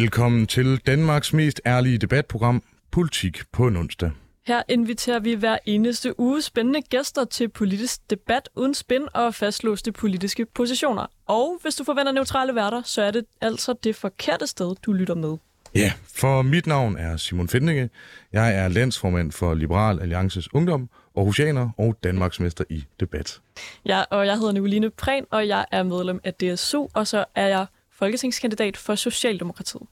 Velkommen 0.00 0.46
til 0.46 0.76
Danmarks 0.86 1.32
mest 1.32 1.60
ærlige 1.66 1.98
debatprogram, 1.98 2.62
Politik 2.90 3.40
på 3.52 3.66
en 3.66 3.76
onsdag. 3.76 4.10
Her 4.46 4.62
inviterer 4.68 5.18
vi 5.18 5.34
hver 5.34 5.58
eneste 5.66 6.20
uge 6.20 6.42
spændende 6.42 6.82
gæster 6.82 7.24
til 7.24 7.48
politisk 7.48 8.10
debat 8.10 8.48
uden 8.56 8.74
spin 8.74 9.02
og 9.14 9.34
fastlåste 9.34 9.92
politiske 9.92 10.46
positioner. 10.46 11.06
Og 11.26 11.58
hvis 11.62 11.74
du 11.74 11.84
forventer 11.84 12.12
neutrale 12.12 12.54
værter, 12.54 12.82
så 12.84 13.02
er 13.02 13.10
det 13.10 13.24
altså 13.40 13.74
det 13.84 13.96
forkerte 13.96 14.46
sted, 14.46 14.74
du 14.82 14.92
lytter 14.92 15.14
med. 15.14 15.36
Ja, 15.74 15.92
for 16.14 16.42
mit 16.42 16.66
navn 16.66 16.96
er 16.96 17.16
Simon 17.16 17.48
Fendinge. 17.48 17.90
Jeg 18.32 18.54
er 18.54 18.68
landsformand 18.68 19.32
for 19.32 19.54
Liberal 19.54 20.00
Alliances 20.00 20.54
Ungdom, 20.54 20.88
Aarhusianer 21.16 21.70
og 21.78 21.96
Danmarksmester 22.04 22.64
i 22.70 22.84
debat. 23.00 23.40
Ja, 23.86 24.02
og 24.10 24.26
jeg 24.26 24.38
hedder 24.38 24.52
Nicoline 24.52 24.90
Prehn, 24.90 25.24
og 25.30 25.48
jeg 25.48 25.64
er 25.72 25.82
medlem 25.82 26.20
af 26.24 26.34
DSU, 26.34 26.88
og 26.94 27.06
så 27.06 27.24
er 27.34 27.46
jeg 27.46 27.66
folketingskandidat 28.00 28.76
for 28.76 28.94
Socialdemokratiet. 28.94 29.82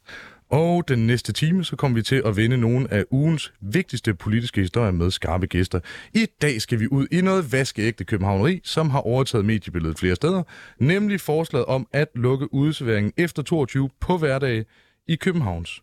Og 0.51 0.89
den 0.89 1.07
næste 1.07 1.33
time, 1.33 1.65
så 1.65 1.77
kommer 1.77 1.95
vi 1.95 2.03
til 2.03 2.23
at 2.25 2.37
vende 2.37 2.57
nogle 2.57 2.93
af 2.93 3.05
ugens 3.11 3.53
vigtigste 3.61 4.15
politiske 4.15 4.61
historier 4.61 4.91
med 4.91 5.11
skarpe 5.11 5.47
gæster. 5.47 5.81
I 6.15 6.27
dag 6.43 6.63
skal 6.63 6.81
vi 6.81 6.89
ud 6.91 7.07
i 7.13 7.21
noget 7.21 7.53
vaskeægte 7.53 8.05
københavneri, 8.05 8.61
som 8.65 8.91
har 8.91 9.01
overtaget 9.01 9.45
mediebilledet 9.45 9.99
flere 9.99 10.17
steder, 10.17 10.43
nemlig 10.79 11.21
forslaget 11.21 11.67
om 11.67 11.87
at 11.93 12.09
lukke 12.15 12.55
udserveringen 12.55 13.13
efter 13.17 13.43
22 13.43 13.91
på 14.01 14.17
hverdage 14.17 14.65
i 15.09 15.17
Københavns 15.17 15.83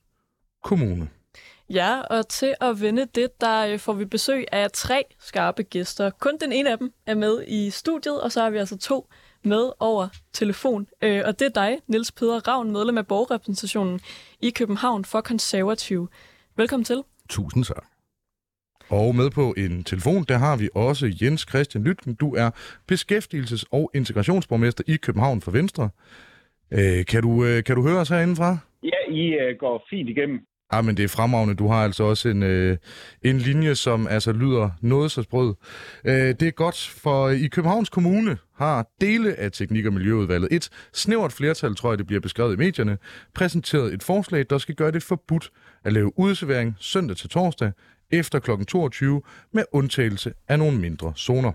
Kommune. 0.63 1.09
Ja, 1.69 2.01
og 2.01 2.27
til 2.27 2.55
at 2.61 2.81
vende 2.81 3.07
det, 3.15 3.41
der 3.41 3.67
øh, 3.67 3.79
får 3.79 3.93
vi 3.93 4.05
besøg 4.05 4.45
af 4.51 4.71
tre 4.71 5.03
skarpe 5.19 5.63
gæster. 5.63 6.09
Kun 6.09 6.37
den 6.41 6.51
ene 6.51 6.71
af 6.71 6.77
dem 6.77 6.91
er 7.05 7.15
med 7.15 7.43
i 7.47 7.69
studiet, 7.69 8.21
og 8.21 8.31
så 8.31 8.41
har 8.41 8.49
vi 8.49 8.57
altså 8.57 8.77
to 8.77 9.07
med 9.45 9.71
over 9.79 10.07
telefon. 10.33 10.87
Øh, 11.01 11.21
og 11.25 11.39
det 11.39 11.45
er 11.45 11.49
dig, 11.49 11.77
Niels 11.87 12.11
Peder 12.11 12.47
Ravn, 12.47 12.71
medlem 12.71 12.97
af 12.97 13.07
borgerrepræsentationen 13.07 13.99
i 14.41 14.49
København 14.49 15.05
for 15.05 15.21
Konservativ. 15.21 16.09
Velkommen 16.57 16.85
til. 16.85 17.03
Tusind 17.29 17.63
tak. 17.63 17.85
Og 18.89 19.15
med 19.15 19.29
på 19.29 19.53
en 19.57 19.83
telefon, 19.83 20.23
der 20.23 20.37
har 20.37 20.57
vi 20.57 20.69
også 20.75 21.17
Jens 21.21 21.45
Christian 21.49 21.83
Lytken. 21.83 22.15
Du 22.15 22.35
er 22.35 22.49
beskæftigelses- 22.91 23.67
og 23.71 23.91
integrationsborgmester 23.93 24.83
i 24.87 24.95
København 24.95 25.41
for 25.41 25.51
Venstre. 25.51 25.89
Øh, 26.71 27.05
kan, 27.05 27.21
du, 27.21 27.45
øh, 27.45 27.63
kan 27.63 27.75
du 27.75 27.87
høre 27.87 27.99
os 27.99 28.09
herindefra? 28.09 28.57
Ja, 28.83 28.99
I 29.11 29.21
øh, 29.21 29.57
går 29.59 29.85
fint 29.89 30.09
igennem. 30.09 30.39
Ja, 30.73 30.81
men 30.81 30.97
det 30.97 31.03
er 31.03 31.07
fremragende. 31.07 31.55
Du 31.55 31.67
har 31.67 31.83
altså 31.83 32.03
også 32.03 32.29
en, 32.29 32.43
øh, 32.43 32.77
en 33.21 33.37
linje, 33.37 33.75
som 33.75 34.07
altså 34.07 34.31
lyder 34.31 34.69
noget 34.81 35.11
så 35.11 35.21
sprød. 35.21 35.53
Øh, 36.05 36.13
det 36.15 36.41
er 36.41 36.51
godt, 36.51 36.77
for 36.97 37.29
i 37.29 37.47
Københavns 37.47 37.89
Kommune 37.89 38.37
har 38.57 38.87
dele 39.01 39.35
af 39.35 39.51
Teknik- 39.51 39.85
og 39.85 39.93
Miljøudvalget, 39.93 40.47
et 40.51 40.69
snævert 40.93 41.33
flertal, 41.33 41.75
tror 41.75 41.91
jeg 41.91 41.97
det 41.97 42.07
bliver 42.07 42.21
beskrevet 42.21 42.53
i 42.53 42.57
medierne, 42.57 42.97
præsenteret 43.33 43.93
et 43.93 44.03
forslag, 44.03 44.45
der 44.49 44.57
skal 44.57 44.75
gøre 44.75 44.91
det 44.91 45.03
forbudt 45.03 45.51
at 45.83 45.93
lave 45.93 46.19
udservering 46.19 46.75
søndag 46.79 47.17
til 47.17 47.29
torsdag 47.29 47.71
efter 48.11 48.39
kl. 48.39 48.51
22 48.67 49.21
med 49.53 49.63
undtagelse 49.71 50.33
af 50.47 50.59
nogle 50.59 50.77
mindre 50.77 51.13
zoner. 51.17 51.51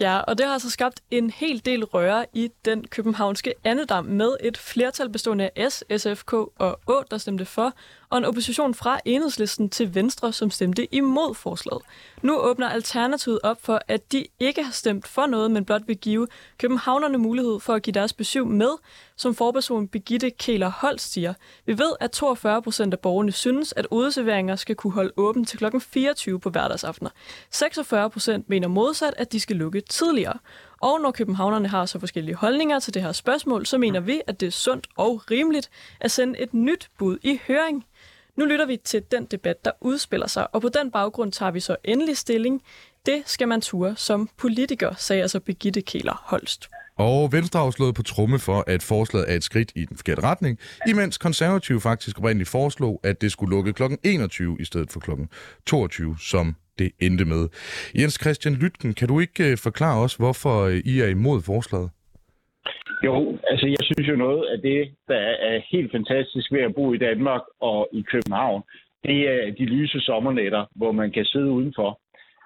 Ja, 0.00 0.18
og 0.18 0.38
det 0.38 0.46
har 0.46 0.52
altså 0.52 0.70
skabt 0.70 1.00
en 1.10 1.30
hel 1.30 1.64
del 1.64 1.84
røre 1.84 2.26
i 2.32 2.50
den 2.64 2.84
københavnske 2.84 3.54
andedam 3.64 4.04
med 4.04 4.36
et 4.42 4.58
flertal 4.58 5.10
bestående 5.10 5.50
af 5.56 5.72
S, 5.72 5.84
SFK 5.96 6.32
og 6.32 6.80
Å, 6.86 7.02
der 7.10 7.18
stemte 7.18 7.44
for, 7.44 7.72
og 8.10 8.18
en 8.18 8.24
opposition 8.24 8.74
fra 8.74 9.00
enhedslisten 9.04 9.68
til 9.68 9.94
Venstre, 9.94 10.32
som 10.32 10.50
stemte 10.50 10.94
imod 10.94 11.34
forslaget. 11.34 11.82
Nu 12.22 12.38
åbner 12.38 12.68
Alternativet 12.68 13.38
op 13.42 13.62
for, 13.62 13.80
at 13.88 14.12
de 14.12 14.26
ikke 14.40 14.62
har 14.62 14.72
stemt 14.72 15.08
for 15.08 15.26
noget, 15.26 15.50
men 15.50 15.64
blot 15.64 15.82
vil 15.86 15.96
give 15.96 16.26
københavnerne 16.58 17.18
mulighed 17.18 17.60
for 17.60 17.74
at 17.74 17.82
give 17.82 17.92
deres 17.92 18.12
besøg 18.12 18.46
med, 18.46 18.70
som 19.16 19.34
forperson 19.34 19.88
Begitte 19.88 20.30
Kæler 20.30 20.70
Holst 20.70 21.12
siger. 21.12 21.34
Vi 21.66 21.78
ved, 21.78 21.92
at 22.00 22.10
42 22.10 22.62
procent 22.62 22.94
af 22.94 23.00
borgerne 23.00 23.32
synes, 23.32 23.74
at 23.76 23.86
udeserveringer 23.90 24.56
skal 24.56 24.76
kunne 24.76 24.92
holde 24.92 25.12
åben 25.16 25.44
til 25.44 25.58
kl. 25.58 25.64
24 25.80 26.40
på 26.40 26.50
hverdagsaftener. 26.50 27.10
46 27.50 28.10
procent 28.10 28.48
mener 28.48 28.68
modsat, 28.68 29.14
at 29.16 29.32
de 29.32 29.40
skal 29.40 29.56
lukke 29.56 29.80
tidligere. 29.80 30.38
Og 30.82 31.00
når 31.00 31.10
københavnerne 31.10 31.68
har 31.68 31.86
så 31.86 31.98
forskellige 31.98 32.34
holdninger 32.34 32.78
til 32.78 32.94
det 32.94 33.02
her 33.02 33.12
spørgsmål, 33.12 33.66
så 33.66 33.78
mener 33.78 34.00
vi, 34.00 34.20
at 34.26 34.40
det 34.40 34.46
er 34.46 34.50
sundt 34.50 34.86
og 34.96 35.30
rimeligt 35.30 35.70
at 36.00 36.10
sende 36.10 36.40
et 36.40 36.54
nyt 36.54 36.90
bud 36.98 37.18
i 37.22 37.40
høring. 37.48 37.84
Nu 38.36 38.44
lytter 38.44 38.66
vi 38.66 38.76
til 38.76 39.02
den 39.10 39.24
debat, 39.24 39.64
der 39.64 39.70
udspiller 39.80 40.26
sig, 40.26 40.54
og 40.54 40.62
på 40.62 40.68
den 40.68 40.90
baggrund 40.90 41.32
tager 41.32 41.50
vi 41.50 41.60
så 41.60 41.76
endelig 41.84 42.16
stilling. 42.16 42.62
Det 43.06 43.22
skal 43.26 43.48
man 43.48 43.60
ture 43.60 43.96
som 43.96 44.28
politiker, 44.36 44.94
sagde 44.98 45.22
altså 45.22 45.40
Begitte 45.40 45.80
Kæler 45.80 46.22
Holst. 46.26 46.68
Og 46.96 47.32
Venstre 47.32 47.60
har 47.60 47.70
slået 47.70 47.94
på 47.94 48.02
tromme 48.02 48.38
for, 48.38 48.64
at 48.66 48.82
forslaget 48.82 49.30
er 49.30 49.36
et 49.36 49.44
skridt 49.44 49.72
i 49.76 49.84
den 49.84 49.96
forkerte 49.96 50.22
retning, 50.22 50.58
imens 50.88 51.18
konservative 51.18 51.80
faktisk 51.80 52.18
oprindeligt 52.18 52.48
foreslog, 52.48 53.00
at 53.02 53.20
det 53.20 53.32
skulle 53.32 53.56
lukke 53.56 53.72
kl. 53.72 53.82
21 54.02 54.56
i 54.60 54.64
stedet 54.64 54.92
for 54.92 55.00
kl. 55.00 55.10
22, 55.66 56.16
som 56.20 56.56
det 56.78 56.90
endte 56.98 57.24
med. 57.24 57.48
Jens 57.94 58.18
Christian 58.20 58.54
Lytken, 58.54 58.94
kan 58.94 59.08
du 59.08 59.20
ikke 59.20 59.44
øh, 59.44 59.58
forklare 59.58 59.98
os, 59.98 60.14
hvorfor 60.14 60.62
øh, 60.62 60.76
I 60.76 61.00
er 61.00 61.06
imod 61.06 61.42
forslaget? 61.42 61.90
Jo, 63.04 63.38
altså 63.50 63.66
jeg 63.66 63.82
synes 63.82 64.08
jo 64.08 64.16
noget 64.16 64.46
af 64.46 64.60
det, 64.60 64.94
der 65.08 65.24
er 65.50 65.60
helt 65.72 65.92
fantastisk 65.92 66.52
ved 66.52 66.60
at 66.60 66.74
bo 66.74 66.92
i 66.92 66.98
Danmark 66.98 67.42
og 67.60 67.88
i 67.92 68.02
København, 68.02 68.62
det 69.04 69.28
er 69.28 69.50
de 69.58 69.64
lyse 69.64 70.00
sommernætter, 70.00 70.64
hvor 70.76 70.92
man 70.92 71.10
kan 71.12 71.24
sidde 71.24 71.50
udenfor. 71.50 72.00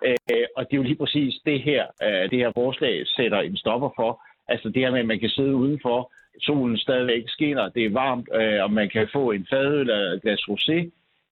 Øh, 0.06 0.46
og 0.56 0.64
det 0.64 0.72
er 0.72 0.76
jo 0.76 0.82
lige 0.82 1.02
præcis 1.02 1.34
det 1.46 1.62
her, 1.62 1.84
øh, 2.02 2.30
det 2.30 2.38
her 2.38 2.52
forslag 2.54 3.06
sætter 3.06 3.40
en 3.40 3.56
stopper 3.56 3.90
for. 3.96 4.22
Altså 4.48 4.68
det 4.68 4.82
her 4.82 4.90
med, 4.90 5.00
at 5.00 5.06
man 5.06 5.20
kan 5.20 5.28
sidde 5.28 5.54
udenfor, 5.54 6.12
solen 6.42 6.78
stadigvæk 6.78 7.24
skinner, 7.26 7.68
det 7.68 7.84
er 7.84 7.90
varmt, 7.90 8.28
øh, 8.34 8.62
og 8.62 8.70
man 8.72 8.88
kan 8.88 9.08
få 9.12 9.30
en 9.30 9.46
fadøl 9.50 9.90
eller 9.90 10.12
et 10.12 10.22
glas 10.22 10.40
rosé. 10.40 10.78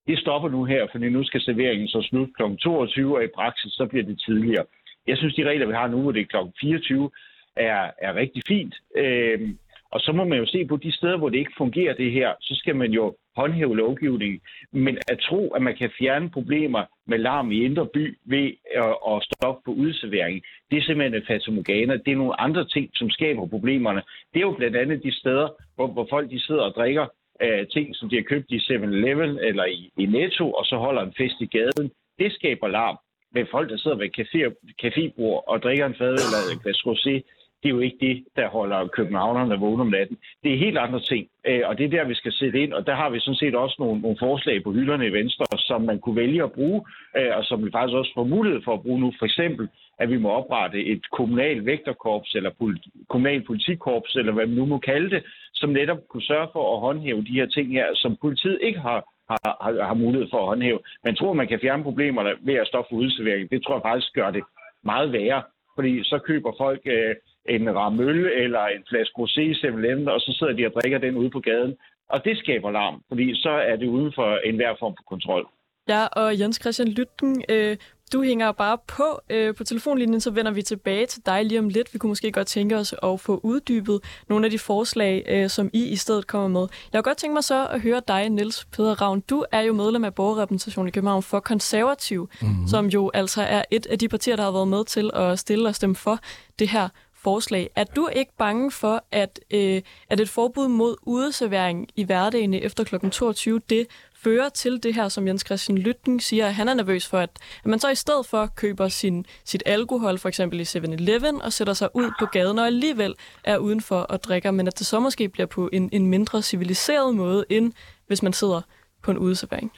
Det 0.07 0.19
stopper 0.19 0.49
nu 0.49 0.65
her, 0.65 0.87
fordi 0.93 1.09
nu 1.09 1.25
skal 1.25 1.41
serveringen 1.41 1.89
så 1.89 2.03
slut 2.03 2.29
kl. 2.37 2.43
22, 2.57 3.17
og 3.17 3.25
i 3.25 3.35
praksis 3.35 3.73
så 3.73 3.87
bliver 3.87 4.05
det 4.05 4.21
tidligere. 4.27 4.65
Jeg 5.07 5.17
synes, 5.19 5.35
de 5.35 5.49
regler, 5.49 5.67
vi 5.67 5.73
har 5.73 5.89
nu, 5.89 6.01
hvor 6.03 6.13
det 6.13 6.21
er 6.21 6.25
kl. 6.25 6.37
24, 6.61 7.11
er, 7.57 7.91
er 7.99 8.15
rigtig 8.15 8.43
fint. 8.49 8.75
Øhm, 8.97 9.59
og 9.93 10.01
så 10.01 10.13
må 10.13 10.25
man 10.25 10.39
jo 10.39 10.47
se 10.47 10.65
på 10.67 10.77
de 10.77 10.93
steder, 10.93 11.17
hvor 11.17 11.29
det 11.29 11.39
ikke 11.39 11.59
fungerer 11.59 11.95
det 11.95 12.13
her, 12.13 12.35
så 12.41 12.55
skal 12.55 12.77
man 12.77 12.91
jo 12.91 13.15
håndhæve 13.37 13.77
lovgivningen. 13.77 14.41
Men 14.73 14.99
at 15.09 15.19
tro, 15.19 15.49
at 15.49 15.63
man 15.63 15.77
kan 15.77 15.91
fjerne 15.99 16.31
problemer 16.31 16.85
med 17.07 17.19
larm 17.19 17.53
i 17.53 17.65
indre 17.65 17.87
by 17.87 18.19
ved 18.25 18.53
at, 18.75 18.95
at 19.11 19.23
stoppe 19.23 19.61
på 19.65 19.73
udservering, 19.73 20.43
det 20.71 20.79
er 20.79 20.83
simpelthen 20.83 21.15
et 21.15 21.27
fatamorgana. 21.27 21.97
Det 21.97 22.13
er 22.13 22.17
nogle 22.17 22.41
andre 22.41 22.65
ting, 22.69 22.91
som 22.95 23.11
skaber 23.11 23.47
problemerne. 23.47 24.03
Det 24.33 24.39
er 24.39 24.47
jo 24.47 24.55
blandt 24.59 24.77
andet 24.77 25.03
de 25.03 25.19
steder, 25.19 25.49
hvor, 25.75 25.87
hvor 25.87 26.07
folk 26.11 26.31
de 26.31 26.41
sidder 26.47 26.63
og 26.63 26.75
drikker 26.75 27.07
øh, 27.43 27.67
ting, 27.67 27.97
som 27.97 28.09
de 28.09 28.17
har 28.17 28.23
købt 28.23 28.51
i 28.51 28.59
7-Eleven 28.59 29.39
eller 29.39 29.65
i, 29.65 29.91
i 29.99 30.07
Netto, 30.07 30.53
og 30.53 30.65
så 30.65 30.77
holder 30.77 31.03
en 31.03 31.15
fest 31.19 31.41
i 31.41 31.47
gaden. 31.47 31.91
Det 32.19 32.33
skaber 32.33 32.69
larm. 32.69 32.99
Men 33.35 33.47
folk, 33.51 33.71
der 33.71 33.77
sidder 33.77 33.97
ved 33.97 34.19
café, 34.19 34.39
cafébord 34.85 35.45
og 35.51 35.63
drikker 35.63 35.87
en 35.87 35.95
fadøl 35.99 36.27
eller 36.27 36.41
et 36.53 36.63
glas 36.63 36.81
rosé, 36.89 37.15
det 37.63 37.69
er 37.69 37.75
jo 37.75 37.81
ikke 37.81 37.97
det, 38.01 38.25
der 38.37 38.49
holder 38.49 38.87
københavnerne 38.87 39.61
vågne 39.61 39.83
om 39.83 39.89
natten. 39.89 40.17
Det 40.43 40.53
er 40.53 40.59
helt 40.59 40.79
andre 40.79 41.01
ting, 41.01 41.29
øh, 41.47 41.63
og 41.65 41.79
det 41.79 41.85
er 41.85 41.91
der, 41.91 42.05
vi 42.05 42.15
skal 42.15 42.33
sætte 42.33 42.63
ind. 42.63 42.73
Og 42.73 42.87
der 42.87 42.95
har 42.95 43.11
vi 43.11 43.21
sådan 43.21 43.43
set 43.43 43.55
også 43.55 43.77
nogle, 43.79 44.01
nogle 44.01 44.17
forslag 44.21 44.63
på 44.63 44.73
hylderne 44.73 45.07
i 45.07 45.13
Venstre, 45.13 45.45
som 45.59 45.83
man 45.83 45.99
kunne 46.01 46.17
vælge 46.17 46.43
at 46.43 46.53
bruge, 46.53 46.85
øh, 47.17 47.37
og 47.37 47.45
som 47.45 47.65
vi 47.65 47.71
faktisk 47.71 47.97
også 47.97 48.13
får 48.15 48.25
mulighed 48.25 48.61
for 48.65 48.75
at 48.75 48.83
bruge 48.83 49.01
nu. 49.01 49.13
For 49.19 49.27
eksempel, 49.27 49.69
at 49.99 50.11
vi 50.11 50.19
må 50.19 50.29
oprette 50.31 50.85
et 50.87 51.11
kommunal 51.11 51.67
vægterkorps, 51.67 52.35
eller 52.35 52.51
politi- 52.51 53.05
kommunal 53.09 53.43
politikorps, 53.43 54.15
eller 54.15 54.33
hvad 54.33 54.47
man 54.47 54.57
nu 54.57 54.67
må 54.67 54.79
kalde 54.79 55.11
det, 55.11 55.23
som 55.55 55.71
netop 55.71 55.99
kunne 56.09 56.23
sørge 56.23 56.49
for 56.53 56.75
at 56.75 56.81
håndhæve 56.81 57.25
de 57.25 57.39
her 57.41 57.47
ting 57.47 57.73
her, 57.73 57.87
som 57.95 58.17
politiet 58.21 58.59
ikke 58.63 58.79
har, 58.79 59.01
har, 59.31 59.57
har, 59.63 59.85
har 59.87 59.95
mulighed 59.95 60.29
for 60.31 60.39
at 60.39 60.47
håndhæve. 60.47 60.79
Man 61.05 61.15
tror, 61.17 61.33
man 61.33 61.49
kan 61.49 61.61
fjerne 61.61 61.83
problemerne 61.83 62.31
ved 62.41 62.55
at 62.55 62.67
stoppe 62.67 62.89
for 62.91 62.97
udservering. 62.97 63.51
Det 63.51 63.65
tror 63.65 63.75
jeg 63.75 63.83
faktisk 63.83 64.13
gør 64.15 64.31
det 64.31 64.43
meget 64.85 65.13
værre. 65.13 65.43
Fordi 65.75 66.05
så 66.05 66.19
køber 66.19 66.53
folk 66.59 66.81
øh, 66.85 67.15
en 67.49 67.75
ramøl 67.77 68.33
eller 68.43 68.65
en 68.67 68.85
flaske 68.89 69.15
rosé 69.23 69.41
i 69.41 69.55
7 69.55 69.67
og 70.07 70.21
så 70.21 70.37
sidder 70.39 70.53
de 70.53 70.67
og 70.67 70.73
drikker 70.73 70.99
den 70.99 71.17
ude 71.17 71.31
på 71.31 71.41
gaden. 71.41 71.77
Og 72.09 72.25
det 72.25 72.39
skaber 72.39 72.71
larm, 72.71 73.03
fordi 73.09 73.35
så 73.35 73.51
er 73.51 73.77
det 73.77 73.87
uden 73.87 74.13
for 74.15 74.37
enhver 74.37 74.75
form 74.81 74.95
for 74.99 75.05
kontrol. 75.09 75.49
Ja, 75.89 76.07
og 76.07 76.41
Jens 76.41 76.59
Christian 76.63 76.89
Lytten, 76.89 77.45
øh, 77.49 77.77
du 78.13 78.23
hænger 78.23 78.53
bare 78.53 78.79
på 78.87 79.21
øh, 79.31 79.55
på 79.55 79.65
telefonlinjen, 79.65 80.21
så 80.21 80.31
vender 80.31 80.53
vi 80.53 80.63
tilbage 80.63 81.07
til 81.07 81.27
dig 81.27 81.45
lige 81.45 81.59
om 81.59 81.69
lidt. 81.69 81.95
Vi 81.95 81.99
kunne 81.99 82.09
måske 82.09 82.33
godt 82.33 82.47
tænke 82.47 82.77
os 82.77 82.95
at 83.03 83.21
få 83.21 83.41
uddybet 83.43 84.01
nogle 84.29 84.45
af 84.45 84.51
de 84.51 84.59
forslag, 84.59 85.25
øh, 85.29 85.49
som 85.49 85.71
I 85.73 85.89
i 85.89 85.97
stedet 85.97 86.27
kommer 86.27 86.49
med. 86.49 86.69
Jeg 86.93 86.99
kunne 86.99 87.11
godt 87.11 87.19
tænke 87.19 87.35
mig 87.35 87.45
så 87.45 87.67
at 87.67 87.81
høre 87.81 88.03
dig, 88.09 88.29
Niels 88.29 88.65
Peder 88.65 89.03
Ravn. 89.03 89.21
Du 89.21 89.45
er 89.53 89.61
jo 89.61 89.73
medlem 89.73 90.05
af 90.05 90.15
borgerrepræsentationen 90.15 90.89
i 90.89 90.91
København 90.91 91.23
for 91.23 91.41
Konservativ, 91.41 92.29
mm-hmm. 92.43 92.69
som 92.69 92.87
jo 92.87 93.11
altså 93.15 93.43
er 93.43 93.63
et 93.71 93.87
af 93.87 93.99
de 93.99 94.09
partier, 94.09 94.37
der 94.37 94.43
har 94.43 94.53
været 94.53 94.69
med 94.69 94.85
til 94.85 95.11
at 95.15 95.39
stille 95.39 95.69
og 95.69 95.75
stemme 95.75 95.97
for 95.97 96.19
det 96.59 96.69
her 96.69 96.89
forslag. 97.23 97.71
Er 97.77 97.85
du 97.85 98.09
ikke 98.17 98.33
bange 98.39 98.71
for, 98.71 99.05
at, 99.13 99.41
øh, 99.51 99.83
at 100.11 100.21
et 100.21 100.29
forbud 100.29 100.69
mod 100.69 100.97
udeservering 101.03 101.89
i 101.97 102.05
hverdagen 102.05 102.55
efter 102.55 102.85
kl. 102.85 103.09
22, 103.11 103.61
det 103.71 103.87
fører 104.17 104.49
til 104.49 104.83
det 104.83 104.95
her, 104.95 105.09
som 105.09 105.29
Jens 105.29 105.43
Christian 105.47 105.79
Lytten 105.79 106.21
siger, 106.21 106.47
at 106.47 106.55
han 106.55 106.69
er 106.69 106.75
nervøs 106.75 107.07
for, 107.07 107.19
at, 107.19 107.31
at 107.65 107.67
man 107.67 107.79
så 107.79 107.89
i 107.89 107.95
stedet 107.95 108.27
for 108.27 108.47
køber 108.47 108.89
sin, 108.89 109.25
sit 109.45 109.63
alkohol, 109.67 110.19
for 110.19 110.29
eksempel 110.29 110.61
i 110.61 110.63
7-Eleven, 110.63 111.43
og 111.43 111.53
sætter 111.53 111.73
sig 111.73 111.89
ud 111.95 112.11
på 112.19 112.27
gaden 112.27 112.59
og 112.59 112.67
alligevel 112.67 113.15
er 113.45 113.59
udenfor 113.59 114.01
og 114.01 114.23
drikker, 114.23 114.51
men 114.51 114.67
at 114.67 114.79
det 114.79 114.87
så 114.87 115.01
måske 115.01 115.29
bliver 115.29 115.47
på 115.47 115.71
en, 115.73 115.89
en 115.93 116.07
mindre 116.07 116.43
civiliseret 116.43 117.17
måde, 117.17 117.45
end 117.51 117.73
hvis 118.07 118.23
man 118.23 118.33
sidder 118.33 118.61
på 119.03 119.11
en 119.11 119.19
udeservering. 119.19 119.73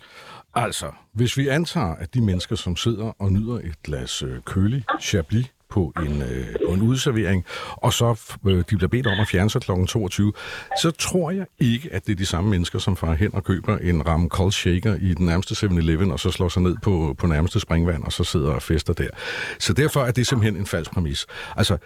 Altså, 0.54 0.92
hvis 1.12 1.36
vi 1.36 1.48
antager, 1.48 1.94
at 1.94 2.14
de 2.14 2.20
mennesker, 2.20 2.56
som 2.56 2.76
sidder 2.76 3.12
og 3.18 3.32
nyder 3.32 3.54
et 3.54 3.82
glas 3.82 4.22
øh, 4.22 4.40
kølig 4.42 4.84
Chablis 5.00 5.46
på 5.74 5.92
en, 6.06 6.22
øh, 6.22 6.46
på 6.66 6.72
en 6.72 6.82
udservering, 6.82 7.44
og 7.70 7.92
så 7.92 8.36
øh, 8.46 8.64
de 8.70 8.76
bliver 8.76 8.88
bedt 8.88 9.06
om 9.06 9.20
at 9.20 9.28
fjerne 9.28 9.50
sig 9.50 9.62
kl. 9.62 9.70
22, 9.86 10.32
så 10.82 10.90
tror 10.90 11.30
jeg 11.30 11.46
ikke, 11.58 11.88
at 11.92 12.06
det 12.06 12.12
er 12.12 12.16
de 12.16 12.26
samme 12.26 12.50
mennesker, 12.50 12.78
som 12.78 12.96
far 12.96 13.14
hen 13.14 13.34
og 13.34 13.44
køber 13.44 13.78
en 13.78 14.06
ram 14.06 14.28
cold 14.28 14.52
shaker 14.52 14.94
i 14.94 15.14
den 15.14 15.26
nærmeste 15.26 15.66
7-Eleven, 15.66 16.12
og 16.12 16.20
så 16.20 16.30
slår 16.30 16.48
sig 16.48 16.62
ned 16.62 16.76
på, 16.82 17.14
på 17.18 17.26
nærmeste 17.26 17.60
springvand, 17.60 18.04
og 18.04 18.12
så 18.12 18.24
sidder 18.24 18.52
og 18.52 18.62
fester 18.62 18.92
der. 18.92 19.08
Så 19.58 19.72
derfor 19.72 20.00
er 20.04 20.10
det 20.10 20.26
simpelthen 20.26 20.56
en 20.60 20.66
falsk 20.66 20.90
præmis. 20.90 21.26
Altså, 21.56 21.76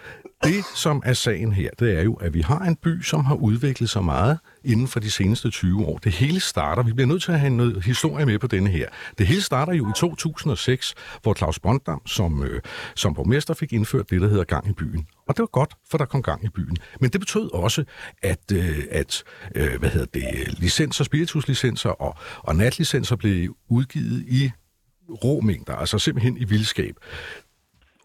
det, 0.43 0.65
som 0.75 1.03
er 1.05 1.13
sagen 1.13 1.53
her, 1.53 1.69
det 1.79 1.97
er 1.97 2.03
jo, 2.03 2.13
at 2.13 2.33
vi 2.33 2.41
har 2.41 2.59
en 2.59 2.75
by, 2.75 3.01
som 3.01 3.25
har 3.25 3.35
udviklet 3.35 3.89
sig 3.89 4.03
meget 4.03 4.39
inden 4.63 4.87
for 4.87 4.99
de 4.99 5.11
seneste 5.11 5.49
20 5.49 5.85
år. 5.85 5.97
Det 5.97 6.11
hele 6.11 6.39
starter, 6.39 6.83
vi 6.83 6.93
bliver 6.93 7.07
nødt 7.07 7.23
til 7.23 7.31
at 7.31 7.39
have 7.39 7.49
noget 7.49 7.83
historie 7.83 8.25
med 8.25 8.39
på 8.39 8.47
denne 8.47 8.69
her. 8.69 8.89
Det 9.17 9.27
hele 9.27 9.41
starter 9.41 9.73
jo 9.73 9.89
i 9.89 9.93
2006, 9.95 10.95
hvor 11.21 11.33
Claus 11.33 11.59
Bondam 11.59 12.07
som, 12.07 12.43
øh, 12.43 12.61
som 12.95 13.13
borgmester 13.13 13.53
fik 13.53 13.73
indført 13.73 14.09
det, 14.09 14.21
der 14.21 14.27
hedder 14.27 14.43
gang 14.43 14.69
i 14.69 14.73
byen. 14.73 15.07
Og 15.27 15.37
det 15.37 15.41
var 15.41 15.47
godt, 15.47 15.73
for 15.89 15.97
der 15.97 16.05
kom 16.05 16.23
gang 16.23 16.45
i 16.45 16.49
byen. 16.49 16.77
Men 16.99 17.09
det 17.09 17.19
betød 17.19 17.53
også, 17.53 17.83
at, 18.23 18.51
øh, 18.53 18.79
at 18.91 19.23
øh, 19.55 19.79
hvad 19.79 19.89
hedder 19.89 20.07
det, 20.13 20.59
licenser, 20.59 21.03
spirituslicenser 21.03 21.89
og, 21.89 22.15
og 22.37 22.55
natlicenser 22.55 23.15
blev 23.15 23.55
udgivet 23.69 24.25
i 24.27 24.51
rå 25.23 25.41
mængder, 25.41 25.75
altså 25.75 25.99
simpelthen 25.99 26.37
i 26.37 26.43
vildskab. 26.43 26.95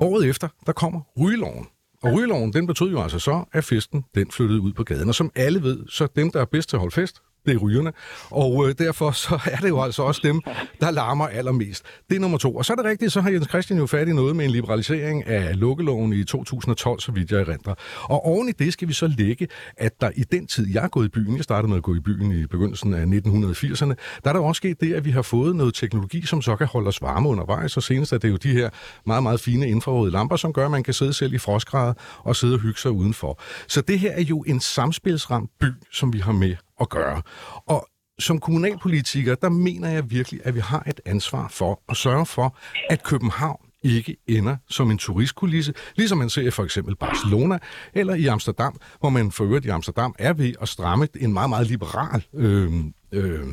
Året 0.01 0.29
efter, 0.29 0.49
der 0.67 0.73
kommer 0.73 1.01
rygeloven. 1.21 1.67
Og 2.05 2.13
rygeloven, 2.13 2.53
den 2.53 2.67
betød 2.67 2.91
jo 2.91 3.03
altså 3.03 3.19
så, 3.19 3.45
at 3.53 3.65
festen, 3.65 4.05
den 4.15 4.31
flyttede 4.31 4.61
ud 4.61 4.73
på 4.73 4.85
gaden. 4.85 5.09
Og 5.09 5.15
som 5.15 5.31
alle 5.35 5.63
ved, 5.63 5.79
så 5.89 6.09
dem, 6.17 6.31
der 6.31 6.41
er 6.41 6.45
bedst 6.45 6.69
til 6.69 6.77
at 6.77 6.81
holde 6.81 6.95
fest, 6.95 7.23
det 7.47 7.55
er 7.55 7.59
rygerne. 7.59 7.93
Og 8.31 8.69
øh, 8.69 8.75
derfor 8.79 9.11
så 9.11 9.39
er 9.53 9.57
det 9.57 9.69
jo 9.69 9.83
altså 9.83 10.03
også 10.03 10.21
dem, 10.25 10.41
der 10.81 10.91
larmer 10.91 11.27
allermest. 11.27 11.85
Det 12.11 12.17
er 12.17 12.21
nummer 12.21 12.39
to. 12.39 12.57
Og 12.57 12.65
så 12.65 12.73
er 12.73 12.77
det 12.77 12.85
rigtigt, 12.85 13.13
så 13.13 13.21
har 13.21 13.31
Jens 13.31 13.49
Christian 13.49 13.79
jo 13.79 13.87
fat 13.87 14.09
i 14.09 14.13
noget 14.13 14.37
med 14.37 14.45
en 14.45 14.51
liberalisering 14.51 15.27
af 15.27 15.61
lukkeloven 15.61 16.13
i 16.13 16.25
2012, 16.25 17.01
så 17.01 17.13
vidt 17.13 17.31
jeg 17.31 17.41
erindrer. 17.41 17.75
Og 18.03 18.27
oven 18.27 18.49
i 18.49 18.53
det 18.53 18.73
skal 18.73 18.89
vi 18.89 18.93
så 18.93 19.07
lægge, 19.07 19.49
at 19.77 20.01
der 20.01 20.11
i 20.17 20.23
den 20.23 20.47
tid, 20.47 20.67
jeg 20.73 20.85
er 20.85 20.89
gået 20.89 21.05
i 21.05 21.09
byen, 21.09 21.37
jeg 21.37 21.45
startede 21.45 21.69
med 21.69 21.77
at 21.77 21.83
gå 21.83 21.95
i 21.95 22.01
byen 22.01 22.33
i 22.33 22.47
begyndelsen 22.47 22.95
af 22.95 23.05
1980'erne, 23.05 23.95
der 24.25 24.29
er 24.29 24.33
der 24.33 24.41
også 24.41 24.59
sket 24.59 24.81
det, 24.81 24.95
at 24.95 25.05
vi 25.05 25.11
har 25.11 25.23
fået 25.23 25.57
noget 25.57 25.75
teknologi, 25.75 26.27
som 26.27 26.43
så 26.43 26.57
kan 26.57 26.67
holde 26.67 26.89
os 26.89 27.03
varme 27.03 27.29
undervejs. 27.29 27.77
Og 27.77 27.83
senest 27.83 28.13
er 28.13 28.19
det 28.19 28.31
jo 28.31 28.37
de 28.37 28.53
her 28.53 28.71
meget, 29.07 29.23
meget 29.23 29.41
fine 29.41 29.69
infrarøde 29.69 30.11
lamper, 30.11 30.37
som 30.37 30.53
gør, 30.53 30.65
at 30.65 30.71
man 30.71 30.83
kan 30.83 30.95
sidde 30.95 31.13
selv 31.13 31.35
i 31.35 31.39
frostgrader 31.39 31.95
og 32.19 32.37
sidde 32.37 32.55
og 32.55 32.61
hygge 32.61 32.81
sig 32.81 32.91
udenfor. 32.91 33.41
Så 33.69 33.81
det 33.81 33.99
her 33.99 34.13
er 34.13 34.23
jo 34.23 34.45
en 34.47 34.61
samspilsramt 34.61 35.51
by, 35.61 35.69
som 35.93 36.13
vi 36.13 36.19
har 36.19 36.33
med 36.33 36.57
at 36.85 36.91
gøre. 36.91 37.23
Og 37.67 37.89
som 38.19 38.41
kommunalpolitiker, 38.41 39.35
der 39.35 39.49
mener 39.49 39.89
jeg 39.89 40.11
virkelig, 40.11 40.41
at 40.45 40.55
vi 40.55 40.61
har 40.61 40.83
et 40.87 41.01
ansvar 41.05 41.49
for 41.49 41.83
at 41.89 41.97
sørge 41.97 42.27
for, 42.27 42.57
at 42.91 43.03
København 43.03 43.61
ikke 43.83 44.17
ender 44.27 44.57
som 44.69 44.91
en 44.91 44.99
turistkulisse, 44.99 45.75
ligesom 45.97 46.19
man 46.19 46.31
ser 46.31 46.43
i 46.43 46.51
for 46.51 46.65
eksempel 46.65 46.97
Barcelona 46.97 47.59
eller 47.95 48.15
i 48.15 48.27
Amsterdam, 48.27 48.81
hvor 49.01 49.09
man 49.09 49.33
for 49.33 49.45
øvrigt 49.45 49.65
i 49.65 49.69
Amsterdam 49.69 50.15
er 50.19 50.33
ved 50.33 50.53
at 50.61 50.69
stramme 50.69 51.09
en 51.21 51.33
meget, 51.33 51.51
meget 51.51 51.67
liberal 51.67 52.25
øh, 52.35 52.73
øh, 53.13 53.47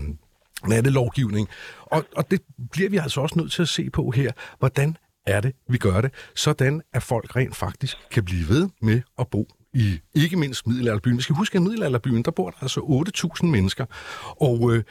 nattelovgivning. 0.67 1.47
Og, 1.81 2.05
og 2.15 2.31
det 2.31 2.41
bliver 2.71 2.89
vi 2.89 2.97
altså 2.97 3.21
også 3.21 3.39
nødt 3.39 3.51
til 3.51 3.61
at 3.61 3.69
se 3.69 3.89
på 3.89 4.11
her. 4.11 4.31
Hvordan 4.59 4.97
er 5.25 5.41
det, 5.41 5.55
vi 5.69 5.77
gør 5.77 6.01
det, 6.01 6.13
sådan 6.35 6.81
at 6.93 7.03
folk 7.03 7.35
rent 7.35 7.55
faktisk 7.55 7.97
kan 8.11 8.25
blive 8.25 8.49
ved 8.49 8.69
med 8.81 9.01
at 9.19 9.27
bo 9.27 9.47
i 9.73 9.99
ikke 10.13 10.37
mindst 10.37 10.67
middelalderbyen. 10.67 11.17
Vi 11.17 11.21
skal 11.21 11.35
huske, 11.35 11.55
at 11.55 11.61
i 11.61 11.63
middelalderbyen, 11.63 12.23
der 12.23 12.31
bor 12.31 12.49
der 12.49 12.57
altså 12.61 13.03
8.000 13.43 13.45
mennesker. 13.45 13.85
Og, 14.41 14.73
øh, 14.73 14.83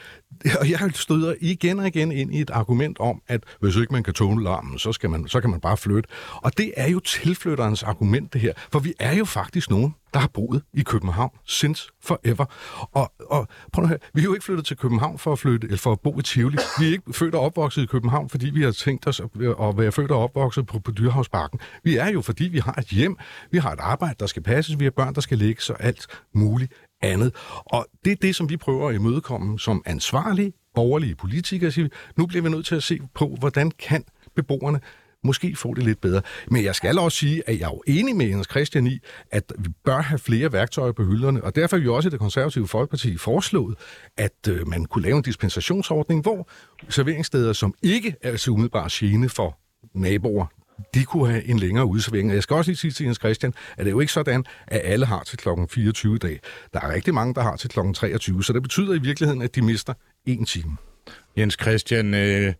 og 0.59 0.69
jeg 0.69 0.91
støder 0.93 1.35
igen 1.41 1.79
og 1.79 1.87
igen 1.87 2.11
ind 2.11 2.35
i 2.35 2.41
et 2.41 2.49
argument 2.49 2.99
om, 2.99 3.21
at 3.27 3.43
hvis 3.59 3.75
ikke 3.75 3.93
man 3.93 4.03
kan 4.03 4.13
tåle 4.13 4.43
larmen, 4.43 4.79
så, 4.79 4.93
skal 4.93 5.09
man, 5.09 5.27
så 5.27 5.41
kan 5.41 5.49
man 5.49 5.59
bare 5.59 5.77
flytte. 5.77 6.09
Og 6.35 6.57
det 6.57 6.73
er 6.77 6.89
jo 6.89 6.99
tilflytterens 6.99 7.83
argument, 7.83 8.33
det 8.33 8.41
her. 8.41 8.53
For 8.71 8.79
vi 8.79 8.93
er 8.99 9.13
jo 9.13 9.25
faktisk 9.25 9.69
nogen, 9.69 9.95
der 10.13 10.19
har 10.19 10.27
boet 10.33 10.63
i 10.73 10.83
København 10.83 11.31
since 11.45 11.89
forever. 12.03 12.45
Og, 12.91 13.11
og 13.29 13.47
prøv 13.73 13.83
at 13.83 13.89
høre, 13.89 13.99
vi 14.13 14.21
er 14.21 14.25
jo 14.25 14.33
ikke 14.33 14.45
flyttet 14.45 14.65
til 14.65 14.77
København 14.77 15.17
for 15.17 15.31
at, 15.31 15.39
flytte, 15.39 15.67
eller 15.67 15.77
for 15.77 15.91
at 15.91 15.99
bo 15.99 16.19
i 16.19 16.21
Tivoli. 16.21 16.57
Vi 16.79 16.87
er 16.87 16.91
ikke 16.91 17.13
født 17.13 17.35
og 17.35 17.41
opvokset 17.41 17.83
i 17.83 17.85
København, 17.85 18.29
fordi 18.29 18.49
vi 18.49 18.61
har 18.61 18.71
tænkt 18.71 19.07
os 19.07 19.19
at, 19.19 19.25
at 19.61 19.77
være 19.77 19.91
født 19.91 20.11
og 20.11 20.23
opvokset 20.23 20.65
på, 20.65 20.79
på 20.79 20.91
Dyrhavsbakken. 20.91 21.59
Vi 21.83 21.97
er 21.97 22.07
jo, 22.09 22.21
fordi 22.21 22.43
vi 22.43 22.59
har 22.59 22.73
et 22.73 22.87
hjem, 22.87 23.17
vi 23.51 23.57
har 23.57 23.71
et 23.71 23.79
arbejde, 23.79 24.15
der 24.19 24.25
skal 24.25 24.43
passes, 24.43 24.79
vi 24.79 24.83
har 24.83 24.91
børn, 24.91 25.15
der 25.15 25.21
skal 25.21 25.37
lægges 25.37 25.69
og 25.69 25.83
alt 25.83 26.07
muligt 26.33 26.73
andet. 27.01 27.35
Og 27.65 27.87
det 28.05 28.11
er 28.11 28.15
det, 28.21 28.35
som 28.35 28.49
vi 28.49 28.57
prøver 28.57 28.89
at 28.89 28.95
imødekomme 28.95 29.59
som 29.59 29.83
ansvarlige 29.85 30.53
borgerlige 30.75 31.15
politikere. 31.15 31.89
Nu 32.17 32.25
bliver 32.25 32.43
vi 32.43 32.49
nødt 32.49 32.65
til 32.65 32.75
at 32.75 32.83
se 32.83 32.99
på, 33.15 33.35
hvordan 33.39 33.71
kan 33.71 34.03
beboerne 34.35 34.79
måske 35.23 35.55
få 35.55 35.73
det 35.73 35.83
lidt 35.83 36.01
bedre. 36.01 36.21
Men 36.47 36.63
jeg 36.63 36.75
skal 36.75 36.99
også 36.99 37.17
sige, 37.17 37.43
at 37.49 37.59
jeg 37.59 37.65
er 37.65 37.69
jo 37.69 37.83
enig 37.87 38.15
med 38.15 38.25
Jens 38.25 38.47
Christian 38.49 38.87
i, 38.87 38.99
at 39.31 39.53
vi 39.59 39.69
bør 39.85 40.01
have 40.01 40.19
flere 40.19 40.53
værktøjer 40.53 40.91
på 40.91 41.03
hylderne, 41.03 41.43
og 41.43 41.55
derfor 41.55 41.75
har 41.75 41.81
vi 41.81 41.87
også 41.87 42.09
i 42.09 42.11
det 42.11 42.19
konservative 42.19 42.67
Folkeparti 42.67 43.17
foreslået, 43.17 43.75
at 44.17 44.47
øh, 44.49 44.67
man 44.67 44.85
kunne 44.85 45.03
lave 45.03 45.17
en 45.17 45.23
dispensationsordning, 45.23 46.21
hvor 46.21 46.49
serveringssteder, 46.89 47.53
som 47.53 47.73
ikke 47.83 48.15
er 48.21 48.37
så 48.37 48.51
umiddelbart 48.51 48.91
gene 48.91 49.29
for 49.29 49.57
naboer, 49.93 50.45
de 50.93 51.03
kunne 51.03 51.29
have 51.29 51.45
en 51.45 51.59
længere 51.59 51.85
udsving. 51.85 52.33
Jeg 52.33 52.43
skal 52.43 52.55
også 52.55 52.71
lige 52.71 52.77
sige 52.77 52.91
til 52.91 53.05
Jens 53.05 53.17
Christian, 53.17 53.53
at 53.71 53.77
det 53.77 53.87
er 53.87 53.91
jo 53.91 53.99
ikke 53.99 54.13
sådan, 54.13 54.45
at 54.67 54.81
alle 54.83 55.05
har 55.05 55.23
til 55.23 55.37
klokken 55.37 55.69
24 55.69 56.17
dag. 56.17 56.39
Der 56.73 56.79
er 56.79 56.93
rigtig 56.93 57.13
mange, 57.13 57.33
der 57.33 57.41
har 57.41 57.55
til 57.55 57.69
klokken 57.69 57.93
23, 57.93 58.43
så 58.43 58.53
det 58.53 58.61
betyder 58.61 58.93
i 58.93 58.99
virkeligheden, 58.99 59.41
at 59.41 59.55
de 59.55 59.61
mister 59.61 59.93
en 60.25 60.45
time. 60.45 60.77
Jens 61.37 61.57
Christian, 61.61 62.13
øh, 62.13 62.53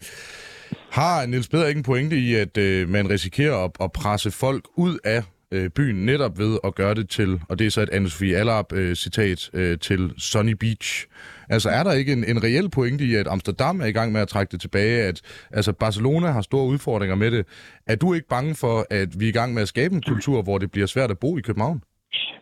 har 0.91 1.25
Niels 1.25 1.49
Peder 1.49 1.67
ikke 1.67 1.77
en 1.77 1.83
pointe 1.83 2.15
i, 2.15 2.35
at 2.35 2.57
øh, 2.57 2.89
man 2.89 3.09
risikerer 3.09 3.55
at, 3.65 3.71
at 3.81 3.91
presse 3.91 4.31
folk 4.31 4.63
ud 4.77 4.97
af 5.03 5.23
øh, 5.51 5.69
byen 5.69 6.05
netop 6.05 6.39
ved 6.39 6.57
at 6.63 6.75
gøre 6.75 6.93
det 6.93 7.09
til, 7.09 7.39
og 7.49 7.59
det 7.59 7.67
er 7.67 7.71
så 7.71 7.81
et 7.81 7.89
Anne-Sophie 7.89 8.35
Allard 8.35 8.73
øh, 8.73 8.95
citat, 8.95 9.49
øh, 9.53 9.79
til 9.79 10.13
Sunny 10.17 10.51
Beach. 10.59 11.07
Altså 11.49 11.69
er 11.69 11.83
der 11.83 11.93
ikke 11.93 12.13
en, 12.13 12.23
en 12.23 12.43
reel 12.43 12.69
pointe 12.69 13.03
i, 13.03 13.15
at 13.15 13.27
Amsterdam 13.27 13.81
er 13.81 13.85
i 13.85 13.91
gang 13.91 14.11
med 14.11 14.21
at 14.21 14.27
trække 14.27 14.51
det 14.51 14.61
tilbage, 14.61 15.03
at 15.03 15.21
altså 15.51 15.73
Barcelona 15.73 16.27
har 16.27 16.41
store 16.41 16.67
udfordringer 16.67 17.15
med 17.15 17.31
det. 17.31 17.45
Er 17.87 17.95
du 17.95 18.13
ikke 18.13 18.27
bange 18.27 18.55
for, 18.55 18.85
at 18.89 19.09
vi 19.19 19.25
er 19.25 19.29
i 19.29 19.37
gang 19.39 19.53
med 19.53 19.61
at 19.61 19.67
skabe 19.67 19.95
en 19.95 20.01
kultur, 20.01 20.41
hvor 20.41 20.57
det 20.57 20.71
bliver 20.71 20.87
svært 20.87 21.11
at 21.11 21.19
bo 21.19 21.37
i 21.37 21.41
København? 21.41 21.83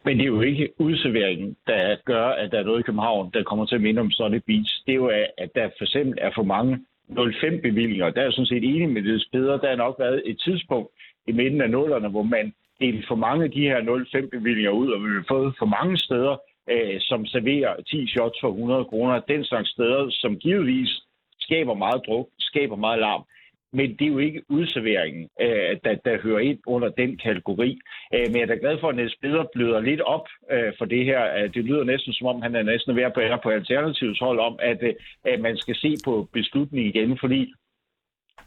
Men 0.05 0.17
det 0.17 0.23
er 0.23 0.27
jo 0.27 0.41
ikke 0.41 0.69
udserveringen, 0.79 1.55
der 1.67 1.95
gør, 2.05 2.27
at 2.27 2.51
der 2.51 2.59
er 2.59 2.63
noget 2.63 2.79
i 2.79 2.83
København, 2.83 3.31
der 3.33 3.43
kommer 3.43 3.65
til 3.65 3.75
at 3.75 3.81
minde 3.81 4.01
om 4.01 4.11
Sunny 4.11 4.41
Beach. 4.47 4.71
Det 4.85 4.91
er 4.91 4.95
jo, 4.95 5.07
at 5.37 5.49
der 5.55 5.69
for 5.77 5.83
eksempel 5.83 6.17
er 6.21 6.31
for 6.35 6.43
mange 6.43 6.79
05-bevillinger. 7.09 8.09
Der 8.09 8.19
er 8.21 8.25
jeg 8.25 8.33
sådan 8.33 8.45
set 8.45 8.63
enig 8.63 8.89
med 8.89 9.01
det 9.03 9.27
bedre. 9.31 9.59
Der 9.61 9.69
har 9.69 9.75
nok 9.75 9.95
været 9.99 10.21
et 10.25 10.39
tidspunkt 10.45 10.89
i 11.27 11.31
midten 11.31 11.61
af 11.61 11.69
nullerne, 11.69 12.09
hvor 12.09 12.23
man 12.23 12.53
delte 12.79 13.07
for 13.07 13.15
mange 13.15 13.43
af 13.43 13.51
de 13.51 13.61
her 13.61 13.79
05-bevillinger 14.13 14.71
ud, 14.71 14.89
og 14.91 14.99
vi 15.03 15.09
har 15.09 15.25
fået 15.27 15.55
for 15.59 15.65
mange 15.65 15.97
steder, 15.97 16.37
øh, 16.69 16.95
som 16.99 17.25
serverer 17.25 17.81
10 17.81 18.07
shots 18.07 18.37
for 18.41 18.49
100 18.49 18.85
kroner. 18.85 19.19
Den 19.19 19.43
slags 19.45 19.69
steder, 19.69 20.09
som 20.09 20.37
givetvis 20.37 20.89
skaber 21.39 21.73
meget 21.73 22.01
druk, 22.07 22.27
skaber 22.39 22.75
meget 22.75 22.99
larm 22.99 23.23
men 23.73 23.95
det 23.97 24.01
er 24.01 24.11
jo 24.11 24.17
ikke 24.17 24.41
udserveringen, 24.49 25.29
øh, 25.41 25.77
der, 25.83 25.95
der 26.05 26.21
hører 26.21 26.39
ind 26.39 26.59
under 26.67 26.89
den 26.89 27.17
kategori. 27.17 27.79
Øh, 28.13 28.25
men 28.27 28.35
jeg 28.35 28.41
er 28.41 28.45
da 28.45 28.57
glad 28.61 28.77
for, 28.79 28.89
at 28.89 28.95
Niels 28.95 29.17
Peder 29.21 29.43
bløder 29.53 29.79
lidt 29.79 30.01
op 30.01 30.27
øh, 30.51 30.73
for 30.77 30.85
det 30.85 31.05
her. 31.05 31.35
Øh, 31.35 31.53
det 31.53 31.65
lyder 31.65 31.83
næsten 31.83 32.13
som 32.13 32.27
om, 32.27 32.41
han 32.41 32.55
er 32.55 32.63
næsten 32.63 32.95
ved 32.95 33.03
at 33.03 33.13
være 33.17 33.39
på 33.43 33.49
Alternativets 33.49 34.19
hold 34.19 34.39
om, 34.39 34.59
at, 34.61 34.83
øh, 34.83 34.93
at 35.23 35.39
man 35.39 35.57
skal 35.57 35.75
se 35.75 35.95
på 36.05 36.27
beslutningen 36.33 36.89
igen, 36.89 37.17
fordi 37.17 37.53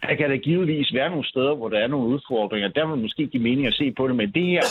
der 0.03 0.15
kan 0.15 0.31
der 0.31 0.37
givetvis 0.37 0.95
være 0.95 1.11
nogle 1.11 1.29
steder, 1.29 1.55
hvor 1.55 1.69
der 1.69 1.79
er 1.79 1.87
nogle 1.87 2.09
udfordringer. 2.09 2.69
Der 2.69 2.87
vil 2.87 3.03
måske 3.03 3.27
give 3.27 3.43
mening 3.43 3.67
at 3.67 3.75
se 3.75 3.93
på 3.93 4.09
det, 4.09 4.17
men 4.17 4.33
det 4.33 4.47
her 4.47 4.63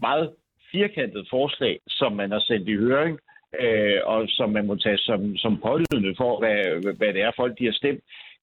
meget 0.00 0.30
firkantede 0.72 1.26
forslag, 1.30 1.78
som 1.88 2.12
man 2.12 2.30
har 2.30 2.38
sendt 2.40 2.68
i 2.68 2.76
høring, 2.76 3.18
øh, 3.60 4.00
og 4.04 4.24
som 4.28 4.50
man 4.50 4.66
må 4.66 4.76
tage 4.76 4.98
som, 4.98 5.36
som 5.36 5.60
pålydende 5.60 6.14
for, 6.16 6.38
hvad, 6.38 6.94
hvad 6.96 7.12
det 7.14 7.22
er, 7.22 7.30
folk 7.36 7.58
de 7.58 7.64
har 7.64 7.72
stemt, 7.72 8.00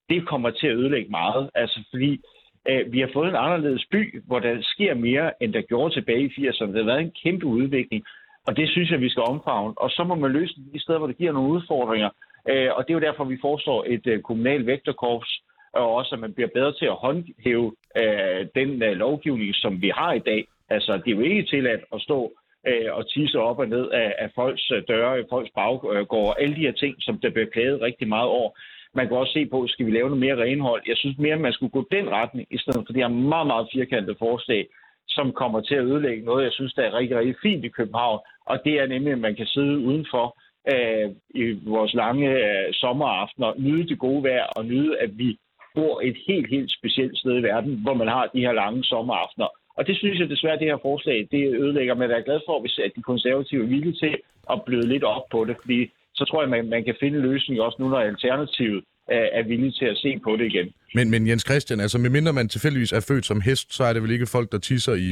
det 0.10 0.28
kommer 0.28 0.50
til 0.50 0.68
at 0.68 0.76
ødelægge 0.76 1.12
meget. 1.12 1.50
Altså 1.56 1.80
fordi 1.90 2.22
øh, 2.70 2.94
vi 2.94 3.00
har 3.00 3.10
fået 3.14 3.30
en 3.30 3.36
anderledes 3.36 3.86
by, 3.92 4.22
hvor 4.28 4.40
der 4.40 4.58
sker 4.62 4.94
mere, 4.94 5.44
end 5.44 5.54
der 5.54 5.62
gjorde 5.62 5.94
tilbage 5.94 6.24
i 6.26 6.48
80'erne. 6.48 6.68
Det 6.68 6.78
har 6.78 6.92
været 6.92 7.02
en 7.02 7.16
kæmpe 7.24 7.46
udvikling, 7.46 8.04
og 8.48 8.58
det 8.58 8.70
synes 8.70 8.92
jeg, 8.92 9.02
vi 9.02 9.10
skal 9.10 9.24
omfavne. 9.24 9.74
Og 9.78 9.90
så 9.90 10.04
må 10.04 10.16
man 10.16 10.32
løse 10.32 10.54
de 10.74 10.80
steder, 10.80 10.98
hvor 10.98 11.08
det 11.08 11.18
giver 11.18 11.32
nogle 11.32 11.54
udfordringer. 11.54 12.10
Øh, 12.50 12.70
og 12.76 12.84
det 12.84 12.90
er 12.90 13.00
jo 13.00 13.08
derfor, 13.08 13.24
vi 13.24 13.38
foreslår 13.42 13.86
et 13.88 14.08
øh, 14.08 14.22
kommunal 14.22 14.66
vægterkorps, 14.66 15.42
og 15.74 15.96
også 15.96 16.16
at 16.16 16.20
man 16.20 16.34
bliver 16.34 16.50
bedre 16.54 16.74
til 16.74 16.86
at 16.86 17.00
håndhæve 17.06 17.76
øh, 17.98 18.48
den 18.56 18.84
øh, 18.84 18.92
lovgivning, 18.92 19.56
som 19.56 19.82
vi 19.82 19.90
har 19.96 20.14
i 20.14 20.20
dag. 20.20 20.48
Altså, 20.70 20.98
det 20.98 21.08
er 21.08 21.16
jo 21.16 21.22
ikke 21.22 21.44
tilladt 21.44 21.82
at 21.94 22.02
stå 22.02 22.32
øh, 22.68 22.90
og 22.92 23.10
tisse 23.10 23.40
op 23.40 23.60
og 23.60 23.68
ned 23.68 23.90
af, 23.90 24.16
af 24.18 24.30
folks 24.36 24.72
øh, 24.72 24.84
døre, 24.88 25.24
folks 25.30 25.52
baggård, 25.56 26.36
øh, 26.38 26.44
alle 26.44 26.56
de 26.56 26.68
her 26.68 26.72
ting, 26.72 26.96
som 27.00 27.20
der 27.20 27.30
bliver 27.30 27.50
klaget 27.54 27.82
rigtig 27.82 28.08
meget 28.08 28.30
over. 28.30 28.50
Man 28.96 29.08
kan 29.08 29.18
også 29.18 29.34
se 29.34 29.46
på, 29.46 29.68
skal 29.68 29.86
vi 29.86 29.92
lave 29.92 30.10
noget 30.10 30.26
mere 30.26 30.44
renhold? 30.44 30.82
Jeg 30.88 30.98
synes 30.98 31.18
mere, 31.18 31.38
man 31.38 31.54
skulle 31.54 31.72
gå 31.78 31.88
den 31.92 32.10
retning, 32.10 32.48
i 32.52 32.58
stedet 32.58 32.84
for 32.86 32.94
det 32.94 33.04
her 33.04 33.08
meget, 33.08 33.48
meget 33.48 33.68
firkantede 33.74 34.16
forslag, 34.20 34.68
som 35.08 35.32
kommer 35.32 35.62
til 35.62 35.76
at 35.76 35.86
ødelægge 35.86 36.26
noget, 36.26 36.44
jeg 36.44 36.52
synes, 36.54 36.74
der 36.74 36.84
er 36.84 36.98
rigtig, 37.00 37.18
rigtig 37.18 37.36
fint 37.42 37.66
i 37.66 37.76
København. 37.78 38.20
Og 38.46 38.60
det 38.66 38.74
er 38.74 38.88
nemlig, 38.88 39.12
at 39.14 39.20
man 39.20 39.36
kan 39.36 39.46
sidde 39.46 39.80
udenfor 39.80 40.38
øh, 40.74 41.08
i 41.36 41.44
vores 41.66 41.94
lange 41.94 42.30
øh, 42.30 42.74
sommeraftener, 42.74 43.54
nyde 43.58 43.88
det 43.88 44.00
gode 44.00 44.24
vejr 44.24 44.46
og 44.58 44.66
nyde, 44.66 45.00
at 45.00 45.18
vi 45.18 45.38
bor 45.76 46.02
et 46.02 46.18
helt, 46.28 46.50
helt 46.50 46.72
specielt 46.72 47.18
sted 47.18 47.40
i 47.40 47.44
verden, 47.44 47.82
hvor 47.84 47.94
man 47.94 48.08
har 48.08 48.30
de 48.34 48.40
her 48.40 48.54
lange 48.54 48.84
sommeraftener. 48.84 49.48
Og 49.78 49.88
det 49.88 49.98
synes 49.98 50.20
jeg 50.20 50.30
desværre, 50.30 50.60
det 50.60 50.68
her 50.68 50.78
forslag, 50.82 51.28
det 51.32 51.60
ødelægger. 51.62 51.94
Men 51.94 52.10
jeg 52.10 52.20
er 52.20 52.30
glad 52.30 52.40
for, 52.46 52.62
hvis 52.62 52.80
at 52.80 52.92
de 52.96 53.02
konservative 53.02 53.64
er 53.64 53.68
villige 53.68 53.94
til 53.94 54.18
at 54.54 54.62
bløde 54.66 54.88
lidt 54.88 55.04
op 55.04 55.24
på 55.32 55.46
det. 55.46 55.56
Fordi 55.62 55.92
så 56.16 56.26
tror 56.30 56.42
jeg, 56.42 56.50
man, 56.50 56.70
man 56.70 56.84
kan 56.84 56.96
finde 57.00 57.18
en 57.18 57.24
løsning 57.24 57.62
også 57.62 57.78
nu, 57.80 57.88
når 57.90 58.00
Alternativet 58.00 58.84
er, 59.08 59.26
er 59.40 59.44
villige 59.44 59.72
til 59.72 59.86
at 59.86 59.98
se 59.98 60.20
på 60.24 60.32
det 60.36 60.46
igen. 60.52 60.68
Men, 60.98 61.12
men 61.12 61.28
Jens 61.28 61.46
Christian, 61.50 61.80
altså 61.80 61.98
medmindre 61.98 62.34
man 62.34 62.50
tilfældigvis 62.50 62.94
er 62.94 63.06
født 63.10 63.26
som 63.26 63.42
hest, 63.42 63.74
så 63.78 63.84
er 63.84 63.94
det 63.94 64.02
vel 64.04 64.12
ikke 64.12 64.26
folk, 64.26 64.52
der 64.52 64.60
tisser 64.60 64.96
i, 65.10 65.12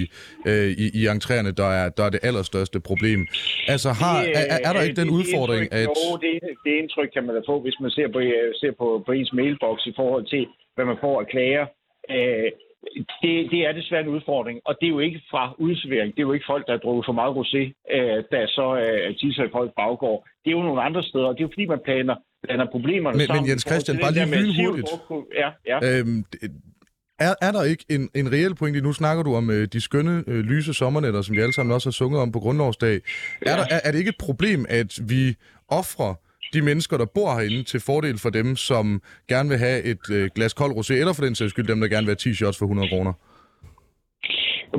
øh, 0.50 0.70
i, 0.84 0.86
i 1.00 1.02
entréerne, 1.14 1.52
der 1.62 1.70
er, 1.80 1.90
der 1.98 2.04
er 2.04 2.10
det 2.16 2.20
allerstørste 2.24 2.80
problem. 2.80 3.20
Altså 3.68 3.90
har, 4.02 4.18
det, 4.22 4.32
er, 4.54 4.58
er 4.68 4.74
der 4.74 4.82
ikke 4.82 5.02
den 5.02 5.08
det, 5.08 5.18
udfordring, 5.20 5.64
det 5.72 5.80
indtryk, 5.80 5.90
at... 5.90 6.12
Jo, 6.12 6.18
det, 6.24 6.34
det 6.66 6.74
indtryk 6.82 7.10
kan 7.16 7.24
man 7.26 7.36
da 7.36 7.42
få, 7.52 7.56
hvis 7.62 7.78
man 7.84 7.92
ser 7.98 8.08
på, 8.14 8.20
øh, 8.20 8.50
ser 8.62 8.72
på, 8.82 9.04
på 9.06 9.12
ens 9.12 9.34
mailbox 9.34 9.78
i 9.92 9.94
forhold 9.96 10.26
til, 10.34 10.44
hvad 10.76 10.86
man 10.86 10.98
får 11.04 11.16
af 11.22 11.28
klager. 11.34 11.66
Øh, 12.16 12.50
det, 13.22 13.34
det 13.52 13.60
er 13.68 13.72
desværre 13.72 14.02
en 14.02 14.16
udfordring, 14.16 14.58
og 14.66 14.74
det 14.80 14.86
er 14.88 14.94
jo 14.98 15.00
ikke 15.00 15.22
fra 15.32 15.44
udservering. 15.58 16.10
Det 16.16 16.20
er 16.20 16.28
jo 16.30 16.34
ikke 16.34 16.52
folk, 16.54 16.64
der 16.68 16.74
har 16.74 16.84
drukket 16.86 17.06
for 17.08 17.16
meget 17.20 17.34
rosé, 17.40 17.62
øh, 17.96 18.18
der 18.32 18.44
så 18.58 18.66
øh, 18.84 19.16
tisser 19.20 19.44
i 19.44 19.52
folks 19.56 19.74
baggård. 19.82 20.20
Det 20.44 20.48
er 20.52 20.56
jo 20.58 20.64
nogle 20.70 20.82
andre 20.82 21.04
steder, 21.04 21.28
og 21.30 21.34
det 21.34 21.42
er 21.42 21.48
jo 21.48 21.54
fordi, 21.56 21.66
man 21.66 21.80
planer, 21.86 22.16
planer 22.44 22.66
problemerne 22.76 23.18
Men, 23.18 23.28
sammen. 23.28 23.44
men 23.44 23.50
Jens 23.50 23.66
Christian, 23.70 23.98
bare 24.04 24.14
lige 24.14 24.26
lynhurtigt. 24.42 24.90
CO2. 24.90 25.12
Ja, 25.42 25.50
ja. 25.72 25.78
Øhm, 25.90 26.20
er, 27.20 27.34
er 27.42 27.52
der 27.52 27.64
ikke 27.64 27.86
en, 27.90 28.10
en 28.16 28.32
reel 28.32 28.56
pointe? 28.56 28.82
Nu 28.82 28.94
snakker 28.94 29.24
du 29.24 29.36
om 29.36 29.50
øh, 29.50 29.68
de 29.74 29.82
skønne, 29.82 30.24
øh, 30.28 30.40
lyse 30.40 30.74
sommernætter, 30.74 31.22
som 31.22 31.36
vi 31.36 31.42
alle 31.42 31.54
sammen 31.54 31.74
også 31.74 31.88
har 31.90 31.92
sunget 31.92 32.22
om 32.22 32.32
på 32.32 32.40
grundlovsdag. 32.40 32.96
Er, 33.42 33.56
der, 33.56 33.66
er, 33.70 33.80
er 33.84 33.92
det 33.92 34.00
ikke 34.00 34.10
et 34.10 34.22
problem, 34.28 34.66
at 34.70 35.00
vi 35.08 35.36
offrer 35.70 36.14
de 36.54 36.62
mennesker, 36.62 36.98
der 36.98 37.06
bor 37.16 37.30
herinde, 37.36 37.64
til 37.64 37.80
fordel 37.90 38.18
for 38.24 38.30
dem, 38.30 38.56
som 38.56 39.02
gerne 39.32 39.50
vil 39.50 39.58
have 39.58 39.80
et 39.92 40.06
øh, 40.18 40.30
glas 40.36 40.54
kold 40.54 40.74
rosé, 40.78 40.94
eller 40.94 41.14
for 41.14 41.24
den 41.26 41.36
sags 41.36 41.52
skyld 41.52 41.68
dem, 41.68 41.80
der 41.82 41.88
gerne 41.88 42.06
vil 42.06 42.16
have 42.16 42.26
10 42.32 42.34
shots 42.34 42.58
for 42.60 42.66
100 42.66 42.90
kroner? 42.90 43.14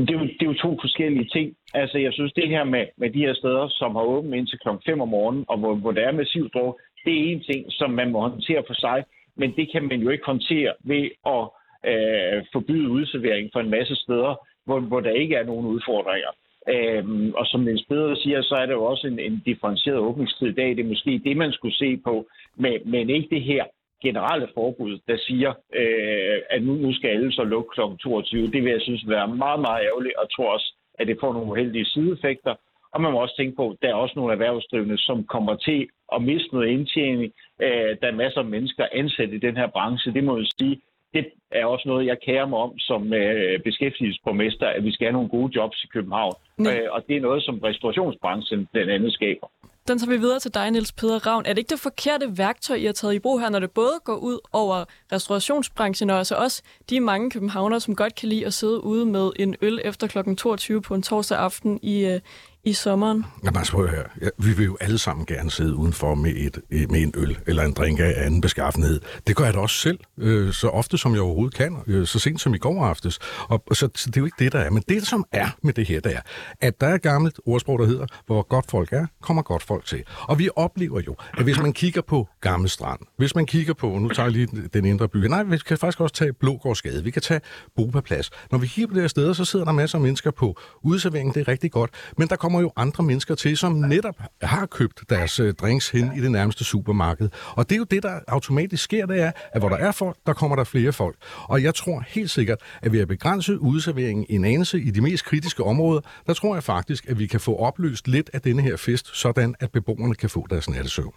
Det 0.07 0.11
er, 0.14 0.19
jo, 0.21 0.26
det 0.38 0.43
er 0.43 0.52
jo 0.52 0.62
to 0.66 0.78
forskellige 0.85 1.28
ting. 1.37 1.57
Altså, 1.75 1.99
jeg 1.99 2.12
synes, 2.12 2.33
det 2.33 2.49
her 2.49 2.64
med, 2.64 2.85
med 2.97 3.11
de 3.11 3.19
her 3.26 3.35
steder, 3.35 3.69
som 3.69 3.95
har 3.97 4.02
åbent 4.02 4.35
indtil 4.35 4.59
kl. 4.59 4.69
5 4.87 5.00
om 5.00 5.09
morgenen, 5.09 5.45
og 5.49 5.59
hvor, 5.59 5.75
hvor 5.75 5.93
der 5.93 6.09
er 6.09 6.12
massiv 6.12 6.50
druk, 6.50 6.81
det 7.04 7.12
er 7.14 7.33
en 7.33 7.43
ting, 7.50 7.64
som 7.69 7.90
man 7.90 8.12
må 8.12 8.21
håndtere 8.21 8.62
for 8.66 8.75
sig, 8.75 9.04
men 9.37 9.57
det 9.57 9.73
kan 9.73 9.83
man 9.83 10.00
jo 10.00 10.09
ikke 10.11 10.26
håndtere 10.26 10.73
ved 10.85 11.04
at 11.37 11.45
øh, 11.90 12.45
forbyde 12.52 12.88
udservering 12.90 13.50
for 13.52 13.61
en 13.61 13.71
masse 13.71 13.95
steder, 13.95 14.47
hvor, 14.66 14.81
hvor 14.81 15.00
der 15.00 15.11
ikke 15.11 15.35
er 15.35 15.45
nogen 15.45 15.66
udfordringer. 15.66 16.33
Øhm, 16.68 17.35
og 17.35 17.47
som 17.47 17.61
Niels 17.61 17.85
Peder 17.88 18.14
siger, 18.14 18.42
så 18.42 18.54
er 18.54 18.66
det 18.66 18.73
jo 18.73 18.85
også 18.85 19.06
en, 19.06 19.18
en 19.18 19.42
differentieret 19.47 19.99
åbningstid 19.99 20.47
i 20.47 20.52
dag. 20.52 20.68
Det 20.76 20.80
er 20.80 20.88
måske 20.88 21.21
det, 21.25 21.37
man 21.37 21.52
skulle 21.52 21.76
se 21.76 21.97
på, 21.97 22.26
men, 22.56 22.73
men 22.85 23.11
ikke 23.11 23.28
det 23.30 23.42
her 23.42 23.64
generelle 24.02 24.49
forbud, 24.54 24.99
der 25.09 25.16
siger, 25.16 25.52
øh, 25.80 26.38
at 26.50 26.62
nu, 26.62 26.73
nu 26.75 26.92
skal 26.92 27.09
alle 27.09 27.33
så 27.33 27.44
lukke 27.44 27.71
kl. 27.75 27.80
22. 28.02 28.50
Det 28.54 28.62
vil 28.62 28.73
jeg 28.73 28.80
synes 28.80 29.09
være 29.09 29.28
meget, 29.28 29.61
meget 29.61 29.85
ærgerligt, 29.88 30.16
og 30.16 30.26
tror 30.30 30.52
også, 30.52 30.68
at 30.99 31.06
det 31.06 31.16
får 31.21 31.33
nogle 31.33 31.50
uheldige 31.50 31.85
sideeffekter. 31.85 32.54
Og 32.92 33.00
man 33.00 33.12
må 33.12 33.18
også 33.18 33.37
tænke 33.37 33.56
på, 33.56 33.71
at 33.71 33.76
der 33.83 33.88
er 33.88 33.94
også 33.94 34.14
nogle 34.16 34.33
erhvervsdrivende, 34.33 34.99
som 34.99 35.25
kommer 35.25 35.54
til 35.56 35.88
at 36.14 36.23
miste 36.23 36.54
noget 36.54 36.68
indtjening. 36.68 37.33
Øh, 37.62 37.90
der 38.00 38.06
er 38.09 38.21
masser 38.23 38.40
af 38.40 38.52
mennesker 38.54 38.85
ansat 38.92 39.30
i 39.33 39.38
den 39.38 39.56
her 39.56 39.66
branche. 39.66 40.12
Det 40.12 40.25
må 40.25 40.37
jeg 40.37 40.47
sige, 40.59 40.80
det 41.14 41.25
er 41.52 41.64
også 41.66 41.85
noget, 41.88 42.06
jeg 42.06 42.18
kærer 42.26 42.47
mig 42.47 42.59
om 42.59 42.73
som 42.78 43.12
øh, 43.12 43.61
beskæftigelsesborgmester, 43.64 44.66
at 44.66 44.85
vi 44.85 44.92
skal 44.92 45.04
have 45.06 45.12
nogle 45.18 45.28
gode 45.28 45.52
jobs 45.56 45.85
i 45.85 45.87
København. 45.94 46.35
Øh, 46.61 46.87
og 46.94 47.00
det 47.06 47.16
er 47.16 47.21
noget, 47.21 47.42
som 47.42 47.59
restaurationsbranchen 47.59 48.68
blandt 48.73 48.90
andet 48.90 49.12
skaber. 49.12 49.47
Den 49.88 49.99
tager 49.99 50.11
vi 50.11 50.21
videre 50.21 50.38
til 50.38 50.54
dig, 50.54 50.71
Niels 50.71 50.92
Peder 50.92 51.26
Ravn. 51.26 51.47
Er 51.47 51.52
det 51.52 51.59
ikke 51.59 51.71
det 51.71 51.80
forkerte 51.80 52.26
værktøj, 52.38 52.76
I 52.76 52.85
har 52.85 52.92
taget 52.92 53.14
i 53.14 53.18
brug 53.18 53.40
her, 53.40 53.49
når 53.49 53.59
det 53.59 53.71
både 53.71 53.97
går 54.04 54.16
ud 54.16 54.38
over 54.52 54.85
restaurationsbranchen 55.12 56.11
og 56.11 56.18
altså 56.18 56.35
også 56.35 56.62
de 56.90 57.00
mange 57.00 57.30
københavnere, 57.30 57.80
som 57.80 57.97
godt 57.97 58.14
kan 58.14 58.28
lide 58.28 58.47
at 58.47 58.52
sidde 58.52 58.85
ude 58.85 59.06
med 59.06 59.30
en 59.37 59.56
øl 59.62 59.80
efter 59.85 60.06
kl. 60.06 60.35
22 60.35 60.83
på 60.83 60.94
en 60.94 61.02
torsdag 61.02 61.38
aften 61.38 61.80
i, 61.83 62.04
øh, 62.04 62.21
i 62.64 62.73
sommeren? 62.73 63.25
Jamen, 63.44 63.56
altså, 63.56 63.73
prøv 63.73 63.85
at 63.85 63.90
høre. 63.90 64.04
Ja, 64.23 64.28
vi 64.38 64.52
vil 64.52 64.64
jo 64.64 64.76
alle 64.80 64.99
sammen 64.99 65.26
gerne 65.26 65.50
sidde 65.50 65.75
udenfor 65.75 66.14
med, 66.14 66.33
et, 66.37 66.59
øh, 66.71 66.90
med 66.90 67.02
en 67.02 67.12
øl 67.16 67.38
eller 67.47 67.62
en 67.62 67.73
drink 67.73 68.00
af 68.00 68.14
anden 68.16 68.40
beskaffenhed. 68.40 69.00
Det 69.26 69.37
gør 69.37 69.44
jeg 69.44 69.54
da 69.54 69.59
også 69.59 69.76
selv, 69.76 69.99
øh, 70.18 70.52
så 70.52 70.68
ofte 70.68 70.99
som 70.99 71.12
jeg 71.14 71.21
overhovedet 71.21 71.54
kan, 71.54 71.76
øh, 71.87 72.06
så 72.06 72.18
sent 72.18 72.40
som 72.40 72.54
i 72.54 72.59
går 72.59 72.85
aftes. 72.85 73.18
Og, 73.49 73.62
og 73.66 73.76
så, 73.76 73.88
så 73.94 74.11
det 74.11 74.16
er 74.16 74.21
jo 74.21 74.25
ikke 74.25 74.44
det, 74.44 74.52
der 74.52 74.59
er. 74.59 74.71
Men 74.71 74.83
det, 74.88 75.06
som 75.06 75.25
er 75.33 75.49
med 75.62 75.73
det 75.73 75.87
her, 75.87 76.00
det 76.00 76.14
er, 76.14 76.21
at 76.61 76.80
der 76.80 76.87
er 76.87 76.94
et 76.94 77.02
gammelt 77.02 77.40
ordsprog, 77.47 77.78
der 77.78 77.87
hedder, 77.87 78.06
hvor 78.26 78.42
godt 78.42 78.71
folk 78.71 78.92
er, 78.92 79.06
kommer 79.23 79.42
godt 79.42 79.62
folk 79.62 79.87
til. 79.87 80.02
Og 80.21 80.38
vi 80.38 80.49
oplever 80.56 81.00
jo, 81.06 81.16
at 81.38 81.44
hvis 81.44 81.59
man 81.61 81.73
kigger 81.73 82.02
på 82.02 82.28
Gamle 82.40 82.68
Strand, 82.68 83.00
hvis 83.16 83.35
man 83.35 83.47
kigger 83.47 83.75
på, 83.75 83.99
nu 83.99 84.09
tager 84.09 84.26
jeg 84.26 84.33
lige 84.33 84.68
den 84.75 84.85
indre 84.85 85.09
by, 85.09 85.16
nej, 85.16 85.42
vi 85.42 85.59
kan 85.59 85.78
faktisk 85.78 86.00
også 86.00 86.14
tage 86.14 86.33
Blågårdsgade, 86.33 87.04
vi 87.04 87.11
kan 87.11 87.23
tage 87.23 87.40
Bopaplads. 87.76 88.30
Når 88.50 88.59
vi 88.59 88.66
kigger 88.66 88.88
på 88.88 88.94
det 88.94 89.02
her 89.02 89.09
steder, 89.09 89.33
så 89.33 89.44
sidder 89.44 89.64
der 89.64 89.73
masser 89.73 89.99
af 89.99 90.02
mennesker 90.02 90.30
på 90.30 90.56
udserveringen, 90.83 91.35
det 91.35 91.40
er 91.40 91.49
rigtig 91.49 91.73
godt, 91.73 91.90
men 92.18 92.28
der 92.28 92.37
kommer 92.37 92.54
jo 92.61 92.73
andre 92.77 93.05
mennesker 93.05 93.35
til, 93.35 93.57
som 93.57 93.73
netop 93.73 94.15
har 94.43 94.67
købt 94.67 95.01
deres 95.11 95.41
øh, 95.41 95.55
drinks 95.55 95.91
hen 95.91 96.13
i 96.17 96.21
det 96.21 96.31
nærmeste 96.31 96.65
supermarked. 96.65 97.29
Og 97.57 97.69
det 97.69 97.75
er 97.75 97.79
jo 97.79 97.85
det, 97.85 98.03
der 98.03 98.21
automatisk 98.29 98.85
sker, 98.85 99.07
det 99.07 99.21
er, 99.21 99.33
at 99.53 99.61
hvor 99.61 99.69
der 99.69 99.77
er 99.77 99.93
folk, 99.93 100.17
der 100.27 100.33
kommer 100.33 100.57
der 100.57 100.65
flere 100.65 100.93
folk. 100.93 101.17
Og 101.43 101.63
jeg 101.63 101.75
tror 101.75 102.05
helt 102.09 102.31
sikkert, 102.31 102.59
at 102.83 102.93
ved 102.93 103.01
at 103.01 103.09
begrænse 103.09 103.61
udserveringen 103.61 104.27
en 104.29 104.45
anelse 104.45 104.81
i 104.81 104.91
de 104.91 105.01
mest 105.01 105.25
kritiske 105.25 105.65
områder, 105.65 106.01
der 106.27 106.35
tror 106.35 106.55
jeg 106.55 106.63
faktisk, 106.63 107.09
at 107.09 107.19
vi 107.19 107.27
kan 107.27 107.41
få 107.41 107.57
opløst 107.57 108.09
lidt 108.09 108.31
af 108.33 108.41
denne 108.41 108.63
her 108.63 108.77
fest, 108.77 109.17
sådan 109.17 109.55
at 109.61 109.73
beboerne 109.73 110.15
kan 110.15 110.31
få 110.31 110.47
deres 110.51 110.71
nattesøvn. 110.71 111.15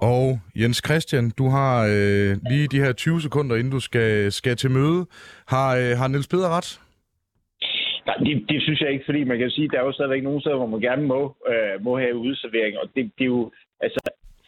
Og 0.00 0.40
Jens 0.56 0.82
Christian, 0.84 1.30
du 1.30 1.48
har 1.48 1.86
øh, 1.90 2.36
lige 2.50 2.68
de 2.68 2.78
her 2.78 2.92
20 2.92 3.22
sekunder, 3.22 3.56
inden 3.56 3.70
du 3.70 3.80
skal, 3.80 4.32
skal 4.32 4.56
til 4.56 4.70
møde. 4.70 5.06
Har, 5.46 5.76
øh, 5.76 5.98
har 5.98 6.08
Niels 6.08 6.26
Peder 6.26 6.48
ret? 6.48 6.80
Nej, 8.08 8.16
det, 8.16 8.48
det 8.48 8.62
synes 8.62 8.80
jeg 8.80 8.90
ikke, 8.92 9.04
fordi 9.04 9.24
man 9.24 9.38
kan 9.38 9.50
sige, 9.50 9.64
at 9.64 9.70
der 9.72 9.80
er 9.80 9.84
jo 9.84 9.92
stadigvæk 9.92 10.22
nogle 10.22 10.40
steder, 10.40 10.56
hvor 10.56 10.72
man 10.74 10.80
gerne 10.80 11.04
må, 11.06 11.36
øh, 11.50 11.84
må 11.84 11.98
have 11.98 12.16
udservering, 12.16 12.78
og 12.78 12.86
det, 12.94 13.04
det 13.18 13.24
er 13.24 13.32
jo, 13.36 13.50
altså, 13.80 14.00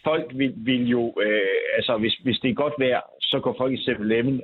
folk 0.04 0.26
vil, 0.34 0.52
vil 0.56 0.88
jo, 0.88 1.02
øh, 1.24 1.58
altså, 1.76 1.96
hvis, 1.98 2.14
hvis 2.14 2.38
det 2.38 2.50
er 2.50 2.62
godt 2.64 2.74
vejr, 2.78 3.00
så 3.20 3.40
går 3.40 3.54
folk 3.58 3.72
i 3.72 3.82
7 3.82 3.92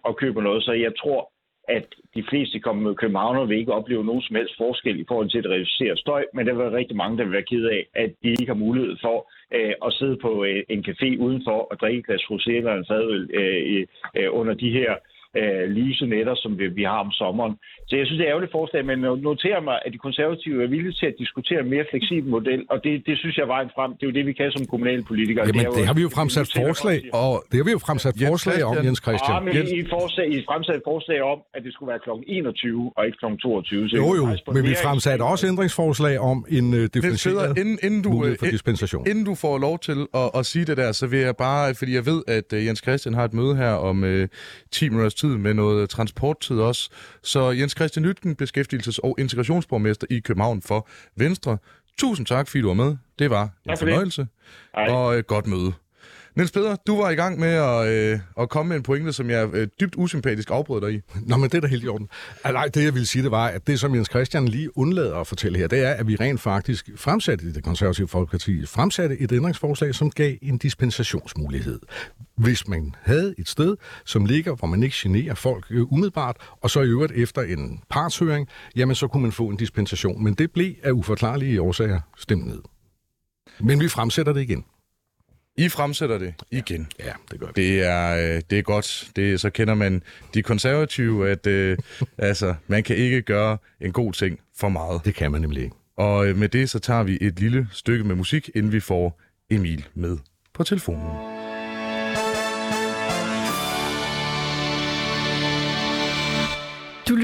og 0.04 0.16
køber 0.16 0.42
noget, 0.42 0.62
så 0.62 0.72
jeg 0.72 0.92
tror, 1.02 1.30
at 1.68 1.86
de 2.14 2.24
fleste 2.30 2.60
kommer 2.60 2.94
københavner 2.94 3.44
vil 3.44 3.58
ikke 3.58 3.72
opleve 3.72 4.04
nogen 4.04 4.22
som 4.22 4.36
helst 4.36 4.54
forskel 4.56 5.00
i 5.00 5.04
forhold 5.08 5.30
til 5.30 5.38
at 5.38 5.50
reducere 5.50 5.96
støj, 5.96 6.24
men 6.34 6.46
der 6.46 6.52
vil 6.52 6.64
være 6.64 6.76
rigtig 6.80 6.96
mange, 6.96 7.18
der 7.18 7.24
vil 7.24 7.32
være 7.32 7.50
ked 7.50 7.64
af, 7.64 7.86
at 7.94 8.10
de 8.22 8.28
ikke 8.28 8.46
har 8.46 8.64
mulighed 8.66 8.96
for 9.00 9.30
øh, 9.54 9.74
at 9.86 9.92
sidde 9.92 10.16
på 10.16 10.44
øh, 10.44 10.62
en 10.68 10.84
café 10.88 11.08
udenfor 11.24 11.58
og 11.70 11.80
drikke 11.80 11.98
et 11.98 12.06
glas 12.06 12.22
rosé 12.22 12.50
eller 12.50 12.74
en 12.74 12.86
fadøl 12.88 13.30
øh, 13.34 13.86
øh, 14.16 14.28
under 14.30 14.54
de 14.54 14.70
her 14.70 14.94
øh, 15.40 15.64
lyse 15.78 16.04
nætter, 16.14 16.34
som 16.42 16.50
vi, 16.58 16.64
vi 16.80 16.84
har 16.92 16.98
om 17.06 17.10
sommeren. 17.22 17.54
Så 17.88 17.92
jeg 17.98 18.04
synes, 18.06 18.18
det 18.18 18.24
er 18.24 18.28
et 18.30 18.34
ærgerligt 18.34 18.52
forslag, 18.58 18.80
men 18.90 18.96
jeg 19.06 19.12
noterer 19.30 19.60
mig, 19.68 19.76
at 19.86 19.90
de 19.94 19.98
konservative 20.06 20.56
er 20.64 20.68
villige 20.74 20.92
til 21.00 21.06
at 21.12 21.16
diskutere 21.22 21.60
en 21.64 21.70
mere 21.74 21.84
fleksibel 21.92 22.28
model, 22.36 22.60
og 22.72 22.78
det, 22.84 22.92
det 23.08 23.14
synes 23.22 23.34
jeg 23.36 23.42
er 23.48 23.52
vejen 23.56 23.70
frem. 23.76 23.90
Det 23.96 24.02
er 24.04 24.08
jo 24.10 24.14
det, 24.18 24.24
vi 24.30 24.34
kan 24.40 24.48
som 24.56 24.62
kommunalpolitikere. 24.72 25.44
Jamen, 25.46 25.66
er 25.66 25.70
det 25.78 25.86
har 25.90 25.94
vi 26.00 26.02
jo 26.08 26.10
at 26.12 26.16
fremsat 26.18 26.46
forslag, 26.62 26.98
og 27.22 27.32
det 27.50 27.56
har 27.60 27.64
vi 27.70 27.74
jo 27.78 27.82
fremsat 27.88 28.14
Jens 28.20 28.28
forslag 28.30 28.58
om, 28.70 28.74
Christian. 28.74 28.86
Jens 28.88 29.00
Ja, 29.00 29.04
Christian. 29.08 29.44
men 29.46 29.52
Jens- 29.56 29.74
I, 29.78 29.80
forslag, 29.96 30.26
I 30.36 30.38
fremsatte 30.50 30.82
forslag 30.92 31.18
om, 31.32 31.38
at 31.56 31.60
det 31.64 31.70
skulle 31.74 31.88
være 31.92 32.00
kl. 32.06 32.10
21 32.26 32.92
og 32.96 33.02
ikke 33.06 33.18
kl. 33.22 33.26
22. 33.42 33.88
Så 33.88 33.96
Jo, 34.02 34.08
jo, 34.20 34.24
men 34.56 34.62
vi 34.70 34.74
fremsatte 34.86 35.22
også 35.32 35.44
ændringsforslag 35.52 36.14
om 36.30 36.38
en 36.58 36.66
Peder, 36.72 36.88
differentieret 36.94 37.58
inden, 37.62 37.78
inden, 37.86 38.02
du, 38.06 38.10
mulighed 38.10 38.38
for 38.38 38.46
øh, 38.46 38.52
dispensation. 38.52 39.02
inden 39.10 39.24
du 39.30 39.34
får 39.44 39.54
lov 39.66 39.76
til 39.88 39.98
at, 40.22 40.28
at 40.38 40.42
sige 40.52 40.64
det 40.70 40.76
der, 40.82 40.90
så 41.00 41.06
vil 41.12 41.20
jeg 41.28 41.34
bare, 41.46 41.74
fordi 41.80 41.92
jeg 42.00 42.04
ved, 42.12 42.20
at 42.38 42.48
øh, 42.56 42.66
Jens 42.66 42.80
Christian 42.86 43.14
har 43.18 43.24
et 43.30 43.34
møde 43.40 43.54
her 43.62 43.72
om 43.90 44.04
øh, 44.04 44.28
10 44.72 44.88
minutters 44.88 45.14
tid 45.14 45.25
med 45.26 45.54
noget 45.54 45.90
transporttid 45.90 46.58
også. 46.58 46.90
Så 47.22 47.50
Jens 47.50 47.72
Christian 47.72 48.04
Lytken, 48.06 48.36
beskæftigelses- 48.42 48.98
og 49.02 49.16
integrationsborgmester 49.18 50.06
i 50.10 50.18
København 50.18 50.62
for 50.62 50.88
Venstre. 51.16 51.58
Tusind 51.98 52.26
tak, 52.26 52.48
fordi 52.48 52.60
du 52.62 52.66
var 52.66 52.74
med. 52.74 52.96
Det 53.18 53.30
var 53.30 53.42
en 53.42 53.70
det. 53.70 53.78
fornøjelse 53.78 54.26
Hej. 54.74 54.88
og 54.90 55.14
et 55.18 55.26
godt 55.26 55.46
møde. 55.46 55.72
Niels 56.36 56.52
Peder, 56.52 56.76
du 56.86 56.96
var 56.96 57.10
i 57.10 57.14
gang 57.14 57.38
med 57.38 57.48
at, 57.48 57.88
øh, 57.88 58.18
at 58.38 58.48
komme 58.48 58.68
med 58.68 58.76
en 58.76 58.82
pointe, 58.82 59.12
som 59.12 59.30
jeg 59.30 59.54
øh, 59.54 59.68
dybt 59.80 59.94
usympatisk 59.96 60.50
afbrød 60.50 60.80
dig 60.80 60.92
i. 60.94 61.00
Nå, 61.26 61.36
men 61.36 61.50
det 61.50 61.54
er 61.54 61.60
da 61.60 61.66
helt 61.66 61.84
i 61.84 61.88
orden. 61.88 62.08
Altså, 62.44 62.52
Nej, 62.52 62.68
det 62.68 62.84
jeg 62.84 62.94
ville 62.94 63.06
sige, 63.06 63.22
det 63.22 63.30
var, 63.30 63.46
at 63.46 63.66
det 63.66 63.80
som 63.80 63.94
Jens 63.94 64.08
Christian 64.08 64.48
lige 64.48 64.78
undlader 64.78 65.16
at 65.16 65.26
fortælle 65.26 65.58
her, 65.58 65.66
det 65.66 65.84
er, 65.84 65.90
at 65.90 66.08
vi 66.08 66.16
rent 66.16 66.40
faktisk 66.40 66.90
fremsatte 66.96 67.46
i 67.46 67.52
det 67.52 67.64
konservative 67.64 68.08
folkeparti, 68.08 68.66
fremsatte 68.66 69.18
et 69.18 69.32
ændringsforslag, 69.32 69.94
som 69.94 70.10
gav 70.10 70.34
en 70.42 70.58
dispensationsmulighed. 70.58 71.80
Hvis 72.36 72.68
man 72.68 72.94
havde 73.02 73.34
et 73.38 73.48
sted, 73.48 73.76
som 74.04 74.24
ligger, 74.24 74.54
hvor 74.54 74.68
man 74.68 74.82
ikke 74.82 74.96
generer 74.98 75.34
folk 75.34 75.66
øh, 75.70 75.92
umiddelbart, 75.92 76.36
og 76.62 76.70
så 76.70 76.80
i 76.80 76.86
øvrigt 76.86 77.12
efter 77.12 77.42
en 77.42 77.80
partshøring, 77.90 78.48
jamen 78.76 78.94
så 78.94 79.08
kunne 79.08 79.22
man 79.22 79.32
få 79.32 79.48
en 79.48 79.56
dispensation. 79.56 80.24
Men 80.24 80.34
det 80.34 80.50
blev 80.50 80.74
af 80.82 80.90
uforklarlige 80.90 81.62
årsager 81.62 82.00
stemt 82.16 82.46
ned. 82.46 82.60
Men 83.60 83.80
vi 83.80 83.88
fremsætter 83.88 84.32
det 84.32 84.42
igen. 84.42 84.64
I 85.58 85.68
fremsætter 85.68 86.18
det 86.18 86.34
igen. 86.50 86.88
Ja, 86.98 87.12
det 87.30 87.40
gør 87.40 87.46
vi. 87.46 87.62
Det 87.62 87.82
er, 87.82 88.16
øh, 88.16 88.42
det 88.50 88.58
er 88.58 88.62
godt. 88.62 89.10
Det, 89.16 89.40
så 89.40 89.50
kender 89.50 89.74
man 89.74 90.02
de 90.34 90.42
konservative, 90.42 91.30
at 91.30 91.46
øh, 91.46 91.78
altså, 92.18 92.54
man 92.66 92.82
kan 92.82 92.96
ikke 92.96 93.22
gøre 93.22 93.58
en 93.80 93.92
god 93.92 94.12
ting 94.12 94.40
for 94.56 94.68
meget. 94.68 95.00
Det 95.04 95.14
kan 95.14 95.32
man 95.32 95.40
nemlig 95.40 95.62
ikke. 95.62 95.76
Og 95.96 96.26
øh, 96.26 96.36
med 96.36 96.48
det, 96.48 96.70
så 96.70 96.78
tager 96.78 97.02
vi 97.02 97.18
et 97.20 97.40
lille 97.40 97.68
stykke 97.72 98.04
med 98.04 98.14
musik, 98.14 98.50
inden 98.54 98.72
vi 98.72 98.80
får 98.80 99.20
Emil 99.50 99.86
med 99.94 100.18
på 100.54 100.64
telefonen. 100.64 101.35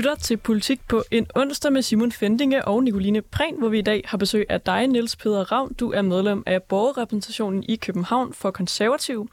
Lytter 0.03 0.15
til 0.15 0.37
Politik 0.37 0.89
på 0.89 1.03
en 1.11 1.27
onsdag 1.35 1.73
med 1.73 1.83
Simon 1.83 2.13
Fendinge 2.13 2.65
og 2.65 2.83
Nicoline 2.83 3.23
Prehn, 3.23 3.59
hvor 3.59 3.69
vi 3.69 3.79
i 3.79 3.83
dag 3.83 4.03
har 4.05 4.19
besøg 4.19 4.47
af 4.49 4.61
dig, 4.61 4.87
Niels 4.87 5.17
Peder 5.17 5.53
Ravn. 5.53 5.75
Du 5.75 5.93
er 5.93 6.03
medlem 6.03 6.43
af 6.47 6.63
borgerrepræsentationen 6.63 7.65
i 7.69 7.77
København 7.77 8.33
for 8.33 8.51
Konservativ. 8.51 9.31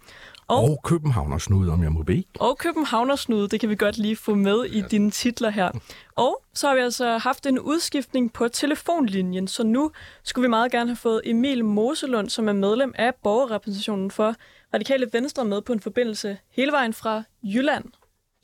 Og, 0.47 0.63
og 0.63 0.79
Københavnersnud, 0.83 1.69
om 1.69 1.83
jeg 1.83 1.91
må 1.91 2.03
bede. 2.03 2.23
Og 2.39 2.57
Københavnersnud, 2.57 3.47
det 3.47 3.59
kan 3.59 3.69
vi 3.69 3.75
godt 3.75 3.97
lige 3.97 4.15
få 4.15 4.35
med 4.35 4.65
i 4.65 4.81
dine 4.81 5.11
titler 5.11 5.49
her. 5.49 5.71
Og 6.15 6.43
så 6.53 6.67
har 6.67 6.75
vi 6.75 6.81
altså 6.81 7.17
haft 7.17 7.45
en 7.45 7.59
udskiftning 7.59 8.33
på 8.33 8.47
telefonlinjen, 8.47 9.47
så 9.47 9.63
nu 9.63 9.91
skulle 10.23 10.43
vi 10.43 10.49
meget 10.49 10.71
gerne 10.71 10.89
have 10.89 10.97
fået 10.97 11.21
Emil 11.25 11.65
Moselund, 11.65 12.29
som 12.29 12.47
er 12.47 12.53
medlem 12.53 12.93
af 12.95 13.15
borgerrepræsentationen 13.23 14.11
for 14.11 14.35
Radikale 14.73 15.09
Venstre, 15.13 15.45
med 15.45 15.61
på 15.61 15.73
en 15.73 15.79
forbindelse 15.79 16.37
hele 16.51 16.71
vejen 16.71 16.93
fra 16.93 17.23
Jylland. 17.43 17.85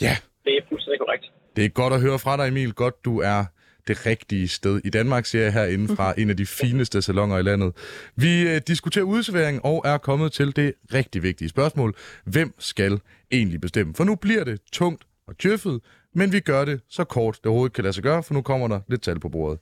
Ja. 0.01 0.17
Det 0.43 0.57
er 0.57 0.61
fuldstændig 0.69 0.99
korrekt. 0.99 1.34
Det 1.55 1.65
er 1.65 1.69
godt 1.69 1.93
at 1.93 2.01
høre 2.01 2.19
fra 2.19 2.37
dig, 2.37 2.47
Emil. 2.47 2.73
Godt, 2.73 3.05
du 3.05 3.19
er 3.19 3.45
det 3.87 4.05
rigtige 4.05 4.47
sted 4.47 4.81
i 4.83 4.89
Danmark, 4.89 5.25
ser 5.25 5.41
jeg 5.41 5.53
herinde 5.53 5.95
fra 5.95 6.13
en 6.21 6.29
af 6.29 6.37
de 6.37 6.45
fineste 6.45 7.01
salonger 7.01 7.37
i 7.37 7.41
landet. 7.41 7.73
Vi 8.15 8.41
øh, 8.41 8.61
diskuterer 8.67 9.05
udservering 9.05 9.65
og 9.65 9.81
er 9.85 9.97
kommet 9.97 10.31
til 10.31 10.55
det 10.55 10.73
rigtig 10.93 11.23
vigtige 11.23 11.49
spørgsmål. 11.49 11.95
Hvem 12.25 12.53
skal 12.59 12.99
egentlig 13.31 13.61
bestemme? 13.61 13.93
For 13.95 14.03
nu 14.03 14.15
bliver 14.15 14.43
det 14.43 14.61
tungt 14.71 15.03
og 15.27 15.37
tjøffet, 15.37 15.81
men 16.15 16.31
vi 16.31 16.39
gør 16.39 16.65
det 16.65 16.81
så 16.89 17.03
kort, 17.03 17.37
det 17.37 17.45
overhovedet 17.45 17.73
kan 17.73 17.83
lade 17.83 17.93
sig 17.93 18.03
gøre, 18.03 18.23
for 18.23 18.33
nu 18.33 18.41
kommer 18.41 18.67
der 18.67 18.79
lidt 18.87 19.01
tal 19.01 19.19
på 19.19 19.29
bordet. 19.29 19.59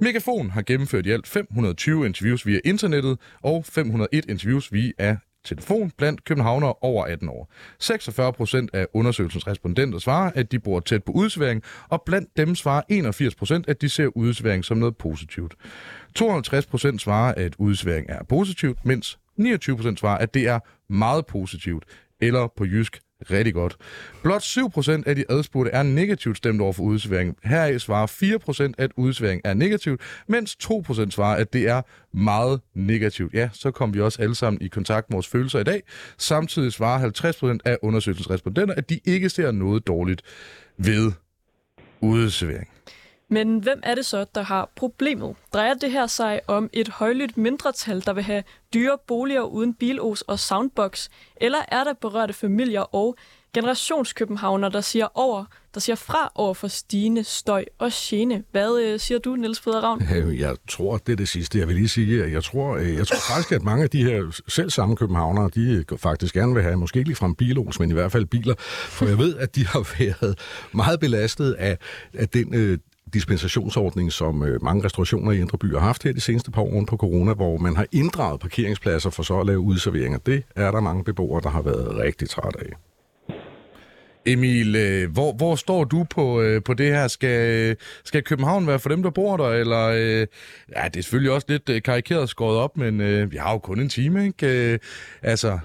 Megafon 0.00 0.50
har 0.50 0.62
gennemført 0.62 1.06
i 1.06 1.10
alt 1.10 1.26
520 1.26 2.06
interviews 2.06 2.46
via 2.46 2.60
internettet 2.64 3.18
og 3.42 3.64
501 3.64 4.24
interviews 4.28 4.72
via 4.72 5.16
telefon 5.44 5.92
blandt 5.96 6.24
københavnere 6.24 6.74
over 6.80 7.04
18 7.04 7.28
år. 7.28 7.52
46 7.78 8.32
procent 8.32 8.70
af 8.72 8.86
undersøgelsens 8.94 9.46
respondenter 9.46 9.98
svarer, 9.98 10.30
at 10.34 10.52
de 10.52 10.58
bor 10.58 10.80
tæt 10.80 11.04
på 11.04 11.12
udsværing, 11.12 11.62
og 11.88 12.02
blandt 12.06 12.36
dem 12.36 12.54
svarer 12.54 12.82
81 12.88 13.34
procent, 13.34 13.68
at 13.68 13.80
de 13.80 13.88
ser 13.88 14.06
udsværing 14.16 14.64
som 14.64 14.76
noget 14.76 14.96
positivt. 14.96 15.54
52 16.14 16.66
procent 16.66 17.00
svarer, 17.00 17.34
at 17.34 17.54
udsværing 17.58 18.06
er 18.08 18.22
positivt, 18.24 18.84
mens 18.84 19.18
29 19.36 19.76
procent 19.76 19.98
svarer, 19.98 20.18
at 20.18 20.34
det 20.34 20.48
er 20.48 20.58
meget 20.92 21.26
positivt, 21.26 21.84
eller 22.20 22.48
på 22.56 22.64
jysk 22.64 23.00
rigtig 23.30 23.54
godt. 23.54 23.76
Blot 24.22 24.42
7% 24.42 25.02
af 25.06 25.16
de 25.16 25.24
adspurgte 25.28 25.70
er 25.70 25.82
negativt 25.82 26.36
stemt 26.36 26.60
over 26.60 26.72
for 26.72 26.82
udsværing. 26.82 27.36
Heraf 27.44 27.80
svarer 27.80 28.06
4% 28.70 28.72
at 28.78 28.90
udsværing 28.96 29.40
er 29.44 29.54
negativt, 29.54 30.00
mens 30.28 30.56
2% 30.64 31.10
svarer, 31.10 31.36
at 31.36 31.52
det 31.52 31.68
er 31.68 31.82
meget 32.16 32.60
negativt. 32.74 33.34
Ja, 33.34 33.48
så 33.52 33.70
kom 33.70 33.94
vi 33.94 34.00
også 34.00 34.22
alle 34.22 34.34
sammen 34.34 34.62
i 34.62 34.68
kontakt 34.68 35.10
med 35.10 35.14
vores 35.14 35.28
følelser 35.28 35.58
i 35.58 35.64
dag. 35.64 35.82
Samtidig 36.18 36.72
svarer 36.72 37.10
50% 37.54 37.58
af 37.64 37.78
undersøgelsens 37.82 38.30
respondenter, 38.30 38.74
at 38.74 38.90
de 38.90 39.00
ikke 39.04 39.28
ser 39.28 39.50
noget 39.50 39.86
dårligt 39.86 40.22
ved 40.78 41.12
udsværing. 42.00 42.68
Men 43.30 43.58
hvem 43.58 43.80
er 43.82 43.94
det 43.94 44.06
så, 44.06 44.26
der 44.34 44.42
har 44.42 44.70
problemet? 44.76 45.36
Drejer 45.52 45.74
det 45.74 45.90
her 45.90 46.06
sig 46.06 46.40
om 46.46 46.70
et 46.72 46.88
højlydt 46.88 47.36
mindretal, 47.36 48.02
der 48.06 48.12
vil 48.12 48.24
have 48.24 48.42
dyre 48.74 48.98
boliger 49.06 49.42
uden 49.42 49.74
bilos 49.74 50.22
og 50.22 50.38
soundbox? 50.38 51.08
Eller 51.36 51.58
er 51.68 51.84
der 51.84 51.92
berørte 51.92 52.32
familier 52.32 52.94
og 52.94 53.16
generationskøbenhavner, 53.54 54.68
der 54.68 54.80
siger 54.80 55.08
over, 55.14 55.44
der 55.74 55.80
siger 55.80 55.96
fra 55.96 56.32
over 56.34 56.54
for 56.54 56.68
stigende 56.68 57.24
støj 57.24 57.64
og 57.78 57.90
gene. 57.94 58.44
Hvad 58.50 58.80
øh, 58.82 59.00
siger 59.00 59.18
du, 59.18 59.36
Niels 59.36 59.60
Peder 59.60 59.80
Ravn? 59.80 60.02
Øh, 60.16 60.38
jeg 60.38 60.56
tror, 60.68 60.98
det 60.98 61.12
er 61.12 61.16
det 61.16 61.28
sidste, 61.28 61.58
jeg 61.58 61.68
vil 61.68 61.76
lige 61.76 61.88
sige. 61.88 62.32
Jeg 62.32 62.44
tror, 62.44 62.76
øh, 62.76 62.94
jeg 62.94 63.06
tror 63.06 63.34
faktisk, 63.34 63.52
at 63.52 63.62
mange 63.62 63.84
af 63.84 63.90
de 63.90 64.04
her 64.04 64.42
selv 64.48 64.70
samme 64.70 64.96
københavnere, 64.96 65.50
de 65.54 65.84
øh, 65.92 65.98
faktisk 65.98 66.34
gerne 66.34 66.54
vil 66.54 66.62
have, 66.62 66.76
måske 66.76 66.98
ikke 66.98 67.08
ligefrem 67.08 67.34
bilos, 67.34 67.80
men 67.80 67.90
i 67.90 67.94
hvert 67.94 68.12
fald 68.12 68.26
biler. 68.26 68.54
For 68.58 69.06
jeg 69.06 69.18
ved, 69.18 69.36
at 69.36 69.56
de 69.56 69.66
har 69.66 69.88
været 69.98 70.38
meget 70.72 71.00
belastet 71.00 71.52
af, 71.52 71.78
af 72.14 72.28
den 72.28 72.54
øh, 72.54 72.78
dispensationsordning, 73.14 74.12
som 74.12 74.42
øh, 74.42 74.62
mange 74.62 74.84
restaurationer 74.84 75.32
i 75.32 75.40
Indre 75.40 75.58
By 75.58 75.72
har 75.72 75.80
haft 75.80 76.02
her 76.02 76.12
de 76.12 76.20
seneste 76.20 76.50
par 76.50 76.62
år 76.62 76.84
på 76.88 76.96
corona, 76.96 77.32
hvor 77.32 77.56
man 77.58 77.76
har 77.76 77.86
inddraget 77.92 78.40
parkeringspladser 78.40 79.10
for 79.10 79.22
så 79.22 79.40
at 79.40 79.46
lave 79.46 79.58
udserveringer. 79.58 80.18
Det 80.18 80.42
er 80.56 80.70
der 80.70 80.80
mange 80.80 81.04
beboere, 81.04 81.40
der 81.42 81.48
har 81.48 81.62
været 81.62 81.98
rigtig 81.98 82.28
træt 82.28 82.56
af. 82.58 82.72
Emil, 84.26 84.76
øh, 84.76 85.12
hvor, 85.12 85.32
hvor 85.32 85.54
står 85.56 85.84
du 85.84 86.04
på, 86.10 86.40
øh, 86.40 86.62
på 86.62 86.74
det 86.74 86.86
her? 86.86 87.08
Skal, 87.08 87.76
skal 88.04 88.22
København 88.22 88.66
være 88.66 88.78
for 88.78 88.88
dem, 88.88 89.02
der 89.02 89.10
bor 89.10 89.36
der? 89.36 89.48
Eller, 89.48 89.86
øh, 89.86 90.26
ja, 90.76 90.84
det 90.84 90.96
er 90.96 91.02
selvfølgelig 91.02 91.32
også 91.32 91.46
lidt 91.50 91.68
øh, 91.68 91.82
karikeret 91.82 92.28
skåret 92.28 92.58
op, 92.58 92.76
men 92.76 93.00
øh, 93.00 93.32
vi 93.32 93.36
har 93.36 93.52
jo 93.52 93.58
kun 93.58 93.80
en 93.80 93.88
time, 93.88 94.26
ikke? 94.26 94.72
Øh, 94.72 94.78
altså, 95.22 95.58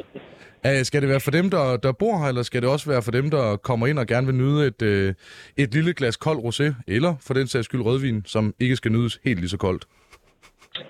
Øh, 0.66 0.86
skal 0.86 1.02
det 1.02 1.10
være 1.10 1.20
for 1.20 1.32
dem, 1.32 1.50
der, 1.50 1.78
der 1.78 1.92
bor 1.92 2.20
her, 2.20 2.26
eller 2.26 2.44
skal 2.44 2.62
det 2.62 2.70
også 2.70 2.90
være 2.90 3.02
for 3.02 3.12
dem, 3.12 3.30
der 3.30 3.58
kommer 3.58 3.88
ind 3.88 4.00
og 4.00 4.08
gerne 4.08 4.28
vil 4.28 4.36
nyde 4.36 4.68
et, 4.68 4.82
øh, 4.82 5.14
et 5.58 5.74
lille 5.74 5.94
glas 5.94 6.18
kold 6.18 6.40
rosé, 6.40 6.74
eller 6.88 7.16
for 7.20 7.34
den 7.34 7.48
sags 7.48 7.66
skyld 7.66 7.82
rødvin, 7.82 8.24
som 8.26 8.54
ikke 8.60 8.76
skal 8.76 8.92
nydes 8.92 9.20
helt 9.24 9.40
lige 9.40 9.50
så 9.50 9.58
koldt? 9.58 9.86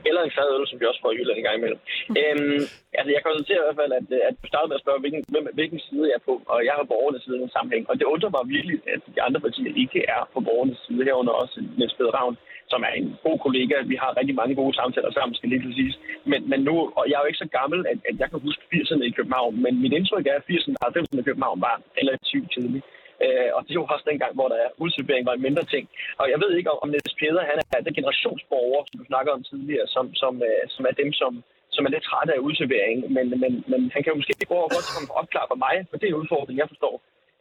Eller 0.08 0.22
en 0.22 0.36
fadøl, 0.38 0.68
som 0.68 0.80
vi 0.80 0.86
også 0.90 1.02
får 1.04 1.12
i 1.12 1.18
Jylland 1.18 1.38
en 1.40 1.48
gang 1.48 1.58
imellem. 1.58 1.80
øhm, 2.22 2.62
altså, 2.98 3.10
jeg 3.16 3.22
konstaterer 3.28 3.62
i 3.62 3.66
hvert 3.66 3.82
fald, 3.82 3.94
at, 4.00 4.08
øh, 4.18 4.22
at 4.30 4.36
du 4.42 4.46
startede 4.48 4.70
med 4.70 4.80
at 4.80 4.84
spørge, 4.86 5.04
hvilken, 5.04 5.22
hvem, 5.34 5.46
hvilken 5.60 5.80
side 5.88 6.04
jeg 6.10 6.18
er 6.20 6.28
på, 6.30 6.34
og 6.54 6.60
jeg 6.68 6.74
har 6.78 6.92
borgernes 6.94 7.24
side 7.24 7.38
i 7.38 7.46
en 7.48 7.56
sammenhæng. 7.56 7.84
Og 7.90 7.96
det 8.00 8.06
undrer 8.14 8.32
mig 8.36 8.44
virkelig, 8.56 8.78
at 8.94 9.02
de 9.16 9.22
andre 9.28 9.40
partier 9.46 9.74
ikke 9.84 10.00
er 10.16 10.22
på 10.34 10.40
borgernes 10.48 10.80
side, 10.86 11.08
herunder 11.08 11.34
også 11.42 11.56
øh, 11.62 11.78
Niels 11.78 11.96
Ravn, 12.18 12.36
som 12.72 12.80
er 12.88 12.94
en 13.00 13.08
god 13.26 13.38
kollega. 13.46 13.76
Vi 13.92 13.96
har 14.04 14.18
rigtig 14.20 14.36
mange 14.42 14.56
gode 14.62 14.74
samtaler 14.80 15.12
sammen, 15.12 15.34
skal 15.36 15.50
lige 15.50 15.66
præcis. 15.68 15.94
Men, 16.32 16.40
men 16.52 16.60
nu, 16.68 16.76
og 16.98 17.04
jeg 17.10 17.16
er 17.16 17.24
jo 17.24 17.32
ikke 17.32 17.44
så 17.46 17.50
gammel, 17.60 17.80
at, 17.92 17.98
at 18.10 18.16
jeg 18.22 18.28
kan 18.30 18.40
huske 18.48 18.64
80'erne 18.74 19.06
i 19.10 19.16
København, 19.18 19.54
men 19.64 19.74
mit 19.84 19.94
indtryk 19.98 20.26
er, 20.28 20.36
at 20.40 20.48
80'erne 20.50 20.76
og 20.82 20.88
90'erne 20.96 21.22
i 21.24 21.28
København 21.30 21.62
var 21.68 21.76
relativt 22.00 22.50
tidligt. 22.56 22.86
Øh, 23.24 23.50
og 23.56 23.62
det 23.68 23.74
var 23.76 23.94
også 23.96 24.10
dengang, 24.12 24.34
hvor 24.38 24.48
der 24.54 24.62
udservering 24.84 25.26
var 25.26 25.36
en 25.36 25.46
mindre 25.48 25.66
ting. 25.74 25.86
Og 26.22 26.26
jeg 26.32 26.40
ved 26.44 26.52
ikke, 26.58 26.72
om 26.84 26.90
Niels 26.90 27.16
Peder 27.20 27.44
han 27.50 27.58
er 27.76 27.82
den 27.88 27.98
generationsborger, 28.00 28.82
som 28.88 28.96
du 29.00 29.06
snakker 29.12 29.32
om 29.38 29.44
tidligere, 29.52 29.88
som, 29.96 30.06
som, 30.22 30.34
øh, 30.50 30.64
som 30.76 30.84
er 30.90 30.94
dem, 31.02 31.10
som, 31.22 31.32
som 31.76 31.86
er 31.86 31.92
lidt 31.94 32.08
trætte 32.10 32.34
af 32.34 32.44
udservering. 32.48 32.98
Men, 33.16 33.26
men, 33.44 33.52
men 33.72 33.82
han 33.94 34.02
kan 34.02 34.12
jo 34.12 34.20
måske 34.20 34.52
gå 34.52 34.56
over 34.62 34.70
godt 34.76 34.94
komme 34.96 35.10
opklare 35.22 35.48
for 35.52 35.60
mig, 35.66 35.76
for 35.90 35.98
det 35.98 36.08
er 36.10 36.22
udfordringen, 36.22 36.64
jeg 36.64 36.72
forstår. 36.74 36.96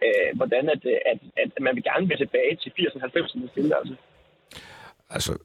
Øh, 0.05 0.31
hvordan 0.39 0.65
at, 0.75 0.83
at, 1.13 1.19
at, 1.43 1.51
man 1.67 1.75
vil 1.77 1.85
gerne 1.91 2.09
vil 2.09 2.23
tilbage 2.25 2.55
til 2.63 2.71
80'erne 2.79 3.05
og 3.05 3.11
90'erne 3.17 3.55
tilværelse. 3.57 3.95
Altså, 3.95 4.12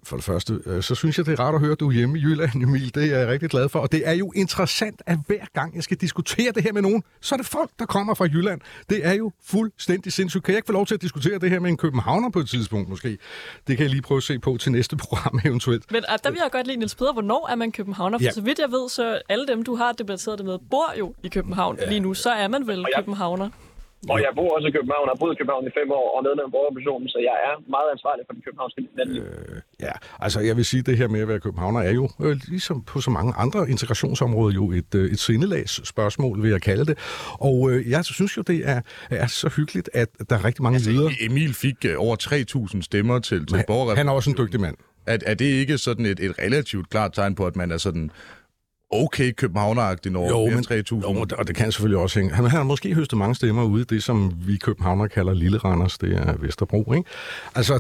for 0.04 0.16
det 0.16 0.26
første, 0.26 0.60
øh, 0.66 0.84
så 0.84 0.96
synes 0.96 1.18
jeg, 1.18 1.26
det 1.26 1.40
er 1.40 1.44
rart 1.44 1.56
at 1.56 1.60
høre, 1.60 1.72
at 1.72 1.80
du 1.80 1.88
er 1.88 1.92
hjemme 1.92 2.20
i 2.20 2.22
Jylland, 2.22 2.64
Emil. 2.64 2.96
Det 2.96 3.14
er 3.14 3.18
jeg 3.18 3.28
rigtig 3.28 3.50
glad 3.50 3.70
for. 3.70 3.80
Og 3.80 3.92
det 3.92 4.08
er 4.08 4.12
jo 4.14 4.32
interessant, 4.36 5.02
at 5.06 5.18
hver 5.28 5.46
gang 5.54 5.76
jeg 5.76 5.84
skal 5.84 5.98
diskutere 5.98 6.52
det 6.52 6.64
her 6.64 6.74
med 6.74 6.82
nogen, 6.82 7.04
så 7.22 7.36
er 7.36 7.38
det 7.38 7.46
folk, 7.46 7.70
der 7.80 7.86
kommer 7.86 8.14
fra 8.14 8.26
Jylland. 8.26 8.62
Det 8.90 9.06
er 9.06 9.14
jo 9.14 9.32
fuldstændig 9.44 10.14
sindssygt. 10.14 10.44
Kan 10.44 10.52
jeg 10.52 10.58
ikke 10.58 10.66
få 10.66 10.74
lov 10.74 10.86
til 10.86 10.96
at 10.96 11.02
diskutere 11.02 11.40
det 11.40 11.50
her 11.50 11.60
med 11.60 11.70
en 11.70 11.78
københavner 11.78 12.30
på 12.30 12.40
et 12.40 12.50
tidspunkt, 12.50 12.90
måske? 12.90 13.18
Det 13.68 13.78
kan 13.78 13.84
jeg 13.84 13.90
lige 13.90 14.02
prøve 14.02 14.18
at 14.18 14.24
se 14.24 14.40
på 14.40 14.58
til 14.58 14.72
næste 14.72 14.98
program 15.04 15.40
eventuelt. 15.46 15.92
Men 15.92 16.04
der 16.24 16.32
vil 16.32 16.40
jeg 16.44 16.52
godt 16.52 16.68
lide, 16.68 16.78
Niels 16.78 16.96
Peder, 16.96 17.14
hvornår 17.14 17.48
er 17.50 17.56
man 17.56 17.72
københavner? 17.72 18.18
For 18.18 18.24
ja. 18.24 18.32
så 18.32 18.42
vidt 18.42 18.60
jeg 18.60 18.72
ved, 18.72 18.90
så 18.90 19.22
alle 19.30 19.48
dem, 19.48 19.64
du 19.64 19.76
har 19.76 19.92
debatteret 19.92 20.38
det 20.38 20.46
med, 20.46 20.58
bor 20.72 20.94
jo 21.00 21.14
i 21.24 21.28
København 21.28 21.78
ja. 21.82 21.90
lige 21.90 22.00
nu. 22.00 22.14
Så 22.14 22.30
er 22.30 22.48
man 22.48 22.68
vel 22.68 22.86
københavner. 22.98 23.50
Og 24.14 24.18
jeg 24.26 24.32
bor 24.36 24.50
også 24.56 24.68
i 24.68 24.72
København, 24.78 25.04
og 25.10 25.12
har 25.14 25.20
boet 25.22 25.34
i 25.36 25.38
København 25.40 25.64
i 25.72 25.74
fem 25.80 25.90
år, 25.92 26.08
og 26.16 26.24
med 26.24 26.46
en 26.46 26.52
borgermission, 26.58 27.08
så 27.14 27.18
jeg 27.30 27.36
er 27.48 27.54
meget 27.76 27.90
ansvarlig 27.96 28.24
for 28.28 28.34
den 28.34 28.42
københavnske 28.46 28.80
landliv. 28.98 29.22
Øh, 29.22 29.62
ja, 29.86 29.94
altså 30.20 30.40
jeg 30.40 30.56
vil 30.58 30.66
sige, 30.66 30.84
det 30.90 30.98
her 30.98 31.08
med 31.08 31.20
at 31.22 31.28
være 31.28 31.40
københavner 31.40 31.82
er 31.90 31.94
jo, 32.02 32.06
øh, 32.26 32.36
ligesom 32.48 32.84
på 32.92 33.02
så 33.02 33.12
mange 33.18 33.34
andre 33.44 33.70
integrationsområder, 33.70 34.54
jo 34.56 34.72
et, 34.72 34.96
øh, 34.96 35.12
et 35.14 35.20
sindelags 35.20 35.88
spørgsmål, 35.94 36.44
vil 36.44 36.52
jeg 36.52 36.62
kalde 36.62 36.86
det. 36.86 36.96
Og 37.50 37.72
øh, 37.72 37.90
jeg 37.90 38.06
synes 38.06 38.38
jo, 38.38 38.42
det 38.42 38.60
er, 38.74 38.82
er 39.10 39.28
så 39.28 39.48
hyggeligt, 39.58 39.90
at 39.94 40.10
der 40.30 40.36
er 40.40 40.46
rigtig 40.46 40.64
mange 40.64 40.76
altså, 40.76 40.92
ledere. 40.92 41.12
Emil 41.22 41.54
fik 41.54 41.78
øh, 41.86 41.96
over 41.98 42.16
3.000 42.76 42.82
stemmer 42.82 43.20
til, 43.20 43.40
til 43.46 43.64
borgerrepræsentationen. 43.68 43.98
Han 43.98 44.08
er 44.08 44.12
også 44.12 44.30
en 44.30 44.38
dygtig 44.38 44.60
mand. 44.60 44.76
Er, 45.08 45.18
er 45.26 45.34
det 45.34 45.46
ikke 45.46 45.78
sådan 45.78 46.06
et, 46.06 46.20
et 46.20 46.40
relativt 46.40 46.90
klart 46.90 47.14
tegn 47.14 47.36
på, 47.36 47.46
at 47.46 47.56
man 47.56 47.72
er 47.72 47.78
sådan 47.78 48.12
okay 48.90 49.32
københavneragtig 49.32 50.12
når 50.12 50.30
jo, 50.30 50.46
men, 50.46 50.60
3.000. 50.60 51.12
Jo, 51.12 51.26
og 51.38 51.48
det 51.48 51.56
kan 51.56 51.72
selvfølgelig 51.72 52.00
også 52.00 52.20
hænge. 52.20 52.36
Han 52.36 52.46
har 52.46 52.64
måske 52.64 52.94
høstet 52.94 53.18
mange 53.18 53.36
stemmer 53.36 53.64
ude, 53.64 53.84
det 53.86 54.04
som 54.04 54.34
vi 54.38 54.58
københavner 54.58 55.08
kalder 55.08 55.34
Lille 55.34 55.58
Randers, 55.58 55.98
det 55.98 56.18
er 56.18 56.38
Vesterbro, 56.38 56.94
ikke? 56.94 57.10
Altså, 57.56 57.74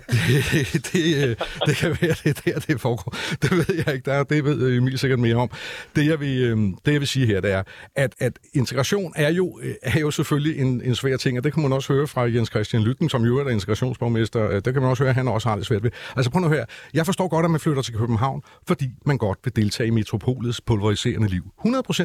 det, 0.73 0.89
det, 0.93 1.39
det 1.65 1.75
kan 1.75 1.97
være, 2.01 2.15
det 2.23 2.45
der, 2.45 2.59
det 2.59 2.81
foregår. 2.81 3.15
Det 3.41 3.51
ved 3.51 3.83
jeg 3.85 3.93
ikke, 3.95 4.11
der, 4.11 4.23
det 4.23 4.43
ved 4.43 4.77
Emil 4.77 4.99
sikkert 4.99 5.19
mere 5.19 5.35
om. 5.35 5.49
Det 5.95 6.07
jeg 6.07 6.19
vil, 6.19 6.43
øhm, 6.43 6.77
det, 6.85 6.91
jeg 6.91 6.99
vil 6.99 7.07
sige 7.07 7.25
her, 7.25 7.41
det 7.41 7.51
er, 7.51 7.63
at, 7.95 8.15
at 8.19 8.39
integration 8.53 9.13
er 9.15 9.31
jo, 9.31 9.59
er 9.81 9.99
jo 9.99 10.11
selvfølgelig 10.11 10.61
en, 10.61 10.81
en 10.81 10.95
svær 10.95 11.17
ting, 11.17 11.37
og 11.37 11.43
det 11.43 11.53
kan 11.53 11.63
man 11.63 11.73
også 11.73 11.93
høre 11.93 12.07
fra 12.07 12.21
Jens 12.21 12.49
Christian 12.49 12.83
Lytten, 12.83 13.09
som 13.09 13.23
jo 13.23 13.37
er 13.37 13.49
integrationsborgmester. 13.49 14.59
Det 14.59 14.73
kan 14.73 14.81
man 14.81 14.91
også 14.91 15.03
høre, 15.03 15.09
at 15.09 15.15
han 15.15 15.27
også 15.27 15.49
har 15.49 15.55
det 15.55 15.65
svært 15.65 15.83
ved. 15.83 15.91
Altså 16.15 16.31
prøv 16.31 16.41
nu 16.41 16.47
høre. 16.47 16.65
Jeg 16.93 17.05
forstår 17.05 17.27
godt, 17.27 17.45
at 17.45 17.51
man 17.51 17.59
flytter 17.59 17.81
til 17.81 17.93
København, 17.93 18.41
fordi 18.67 18.89
man 19.05 19.17
godt 19.17 19.39
vil 19.43 19.55
deltage 19.55 19.87
i 19.87 19.89
metropolets 19.89 20.61
pulver 20.61 20.96
rivaliserende 21.05 21.27
liv. 21.27 21.43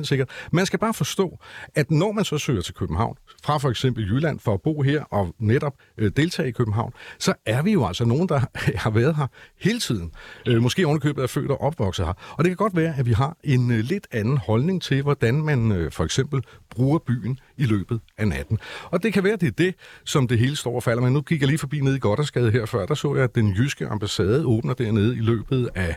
100% 0.01 0.05
sikkert. 0.05 0.29
Man 0.53 0.67
skal 0.67 0.79
bare 0.79 0.95
forstå, 0.95 1.39
at 1.75 1.91
når 1.91 2.13
man 2.13 2.25
så 2.25 2.39
søger 2.39 2.63
til 2.63 2.75
København, 2.75 3.17
fra 3.45 3.59
for 3.59 3.71
eksempel 3.71 4.05
Jylland 4.05 4.41
for 4.41 4.55
at 4.55 4.63
bo 4.63 4.83
her 4.83 5.05
og 5.05 5.35
netop 5.39 5.75
øh, 5.99 6.13
deltage 6.17 6.49
i 6.49 6.53
København, 6.53 6.93
så 7.19 7.35
er 7.47 7.63
vi 7.63 7.73
jo 7.73 7.87
altså 7.87 8.05
nogen, 8.05 8.29
der 8.29 8.41
har 8.85 8.91
været 8.91 9.17
her 9.17 9.27
hele 9.61 9.81
tiden. 9.81 10.13
Øh, 10.49 10.63
måske 10.63 10.87
ovenikøbet 10.87 11.23
er 11.23 11.27
født 11.27 11.51
og 11.51 11.61
opvokset 11.61 12.07
her. 12.07 12.13
Og 12.39 12.45
det 12.45 12.51
kan 12.51 12.57
godt 12.57 12.77
være, 12.77 12.95
at 12.99 13.07
vi 13.07 13.13
har 13.13 13.37
en 13.45 13.71
øh, 13.71 13.79
lidt 13.79 14.07
anden 14.11 14.39
holdning 14.39 14.83
til, 14.83 15.03
hvordan 15.03 15.43
man 15.43 15.73
øh, 15.73 15.93
for 15.93 16.05
eksempel 16.05 16.43
bruger 16.71 16.99
byen 16.99 17.39
i 17.57 17.65
løbet 17.65 18.01
af 18.19 18.29
natten. 18.29 18.59
Og 18.85 19.03
det 19.03 19.13
kan 19.13 19.25
være, 19.25 19.37
det 19.37 19.47
er 19.47 19.53
det, 19.53 19.75
som 20.05 20.29
det 20.29 20.39
hele 20.39 20.57
står 20.57 20.75
og 20.75 20.83
falder. 20.83 21.03
med. 21.03 21.11
nu 21.11 21.23
kigger 21.23 21.45
jeg 21.45 21.49
lige 21.49 21.59
forbi 21.59 21.81
ned 21.81 21.95
i 21.95 21.99
Goddersgade 21.99 22.51
her 22.51 22.67
før. 22.67 22.87
Der 22.87 22.95
så 22.95 23.15
jeg, 23.15 23.25
at 23.25 23.35
den 23.35 23.53
jyske 23.53 23.87
ambassade 23.87 24.47
åbner 24.47 24.75
dernede 24.75 25.17
i 25.17 25.21
løbet 25.21 25.69
af 25.75 25.97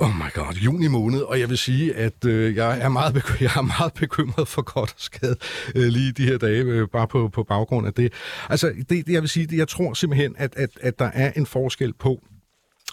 Oh 0.00 0.14
my 0.16 0.32
god, 0.34 0.54
juni 0.54 0.88
måned, 0.88 1.20
og 1.20 1.40
jeg 1.40 1.48
vil 1.48 1.58
sige, 1.58 1.94
at 1.94 2.24
øh, 2.24 2.56
jeg, 2.56 2.80
er 2.80 2.88
meget 2.88 3.14
bekymret, 3.14 3.40
jeg 3.48 3.52
er 3.56 3.62
meget 3.62 3.92
bekymret 3.94 4.48
for 4.48 4.62
godt 4.62 4.90
og 4.90 5.00
skade 5.00 5.36
øh, 5.74 5.86
lige 5.86 6.12
de 6.12 6.24
her 6.24 6.38
dage, 6.38 6.62
øh, 6.62 6.88
bare 6.88 7.08
på, 7.08 7.28
på 7.28 7.42
baggrund 7.42 7.86
af 7.86 7.94
det. 7.94 8.12
Altså, 8.48 8.72
det, 8.88 9.08
jeg 9.08 9.22
vil 9.22 9.28
sige, 9.28 9.48
jeg 9.56 9.68
tror 9.68 9.94
simpelthen, 9.94 10.34
at, 10.38 10.54
at, 10.56 10.70
at 10.80 10.98
der 10.98 11.10
er 11.14 11.32
en 11.36 11.46
forskel 11.46 11.92
på, 11.92 12.20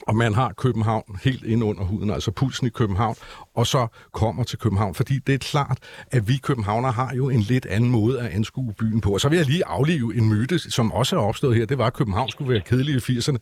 og 0.08 0.16
man 0.16 0.34
har 0.34 0.54
København 0.54 1.20
helt 1.24 1.44
ind 1.44 1.64
under 1.64 1.84
huden, 1.84 2.10
altså 2.10 2.32
pulsen 2.32 2.68
i 2.68 2.70
København, 2.70 3.16
og 3.56 3.68
så 3.68 3.88
kommer 4.14 4.44
til 4.44 4.60
København. 4.60 4.96
Fordi 4.96 5.20
det 5.20 5.34
er 5.36 5.40
klart, 5.40 5.78
at 6.12 6.28
vi 6.28 6.38
københavner 6.38 6.92
har 6.92 7.16
jo 7.16 7.30
en 7.30 7.40
lidt 7.40 7.66
anden 7.66 7.90
måde 7.90 8.20
at 8.20 8.28
anskue 8.28 8.74
byen 8.74 9.02
på. 9.02 9.14
Og 9.14 9.22
så 9.22 9.30
vil 9.30 9.38
jeg 9.38 9.46
lige 9.46 9.66
aflive 9.66 10.16
en 10.16 10.30
myte, 10.30 10.60
som 10.60 10.92
også 10.92 11.16
er 11.16 11.20
opstået 11.20 11.56
her. 11.56 11.66
Det 11.66 11.78
var, 11.78 11.86
at 11.86 11.94
København 11.94 12.30
skulle 12.30 12.52
være 12.52 12.62
kedelig 12.62 12.96
i 12.96 13.18
80'erne. 13.18 13.38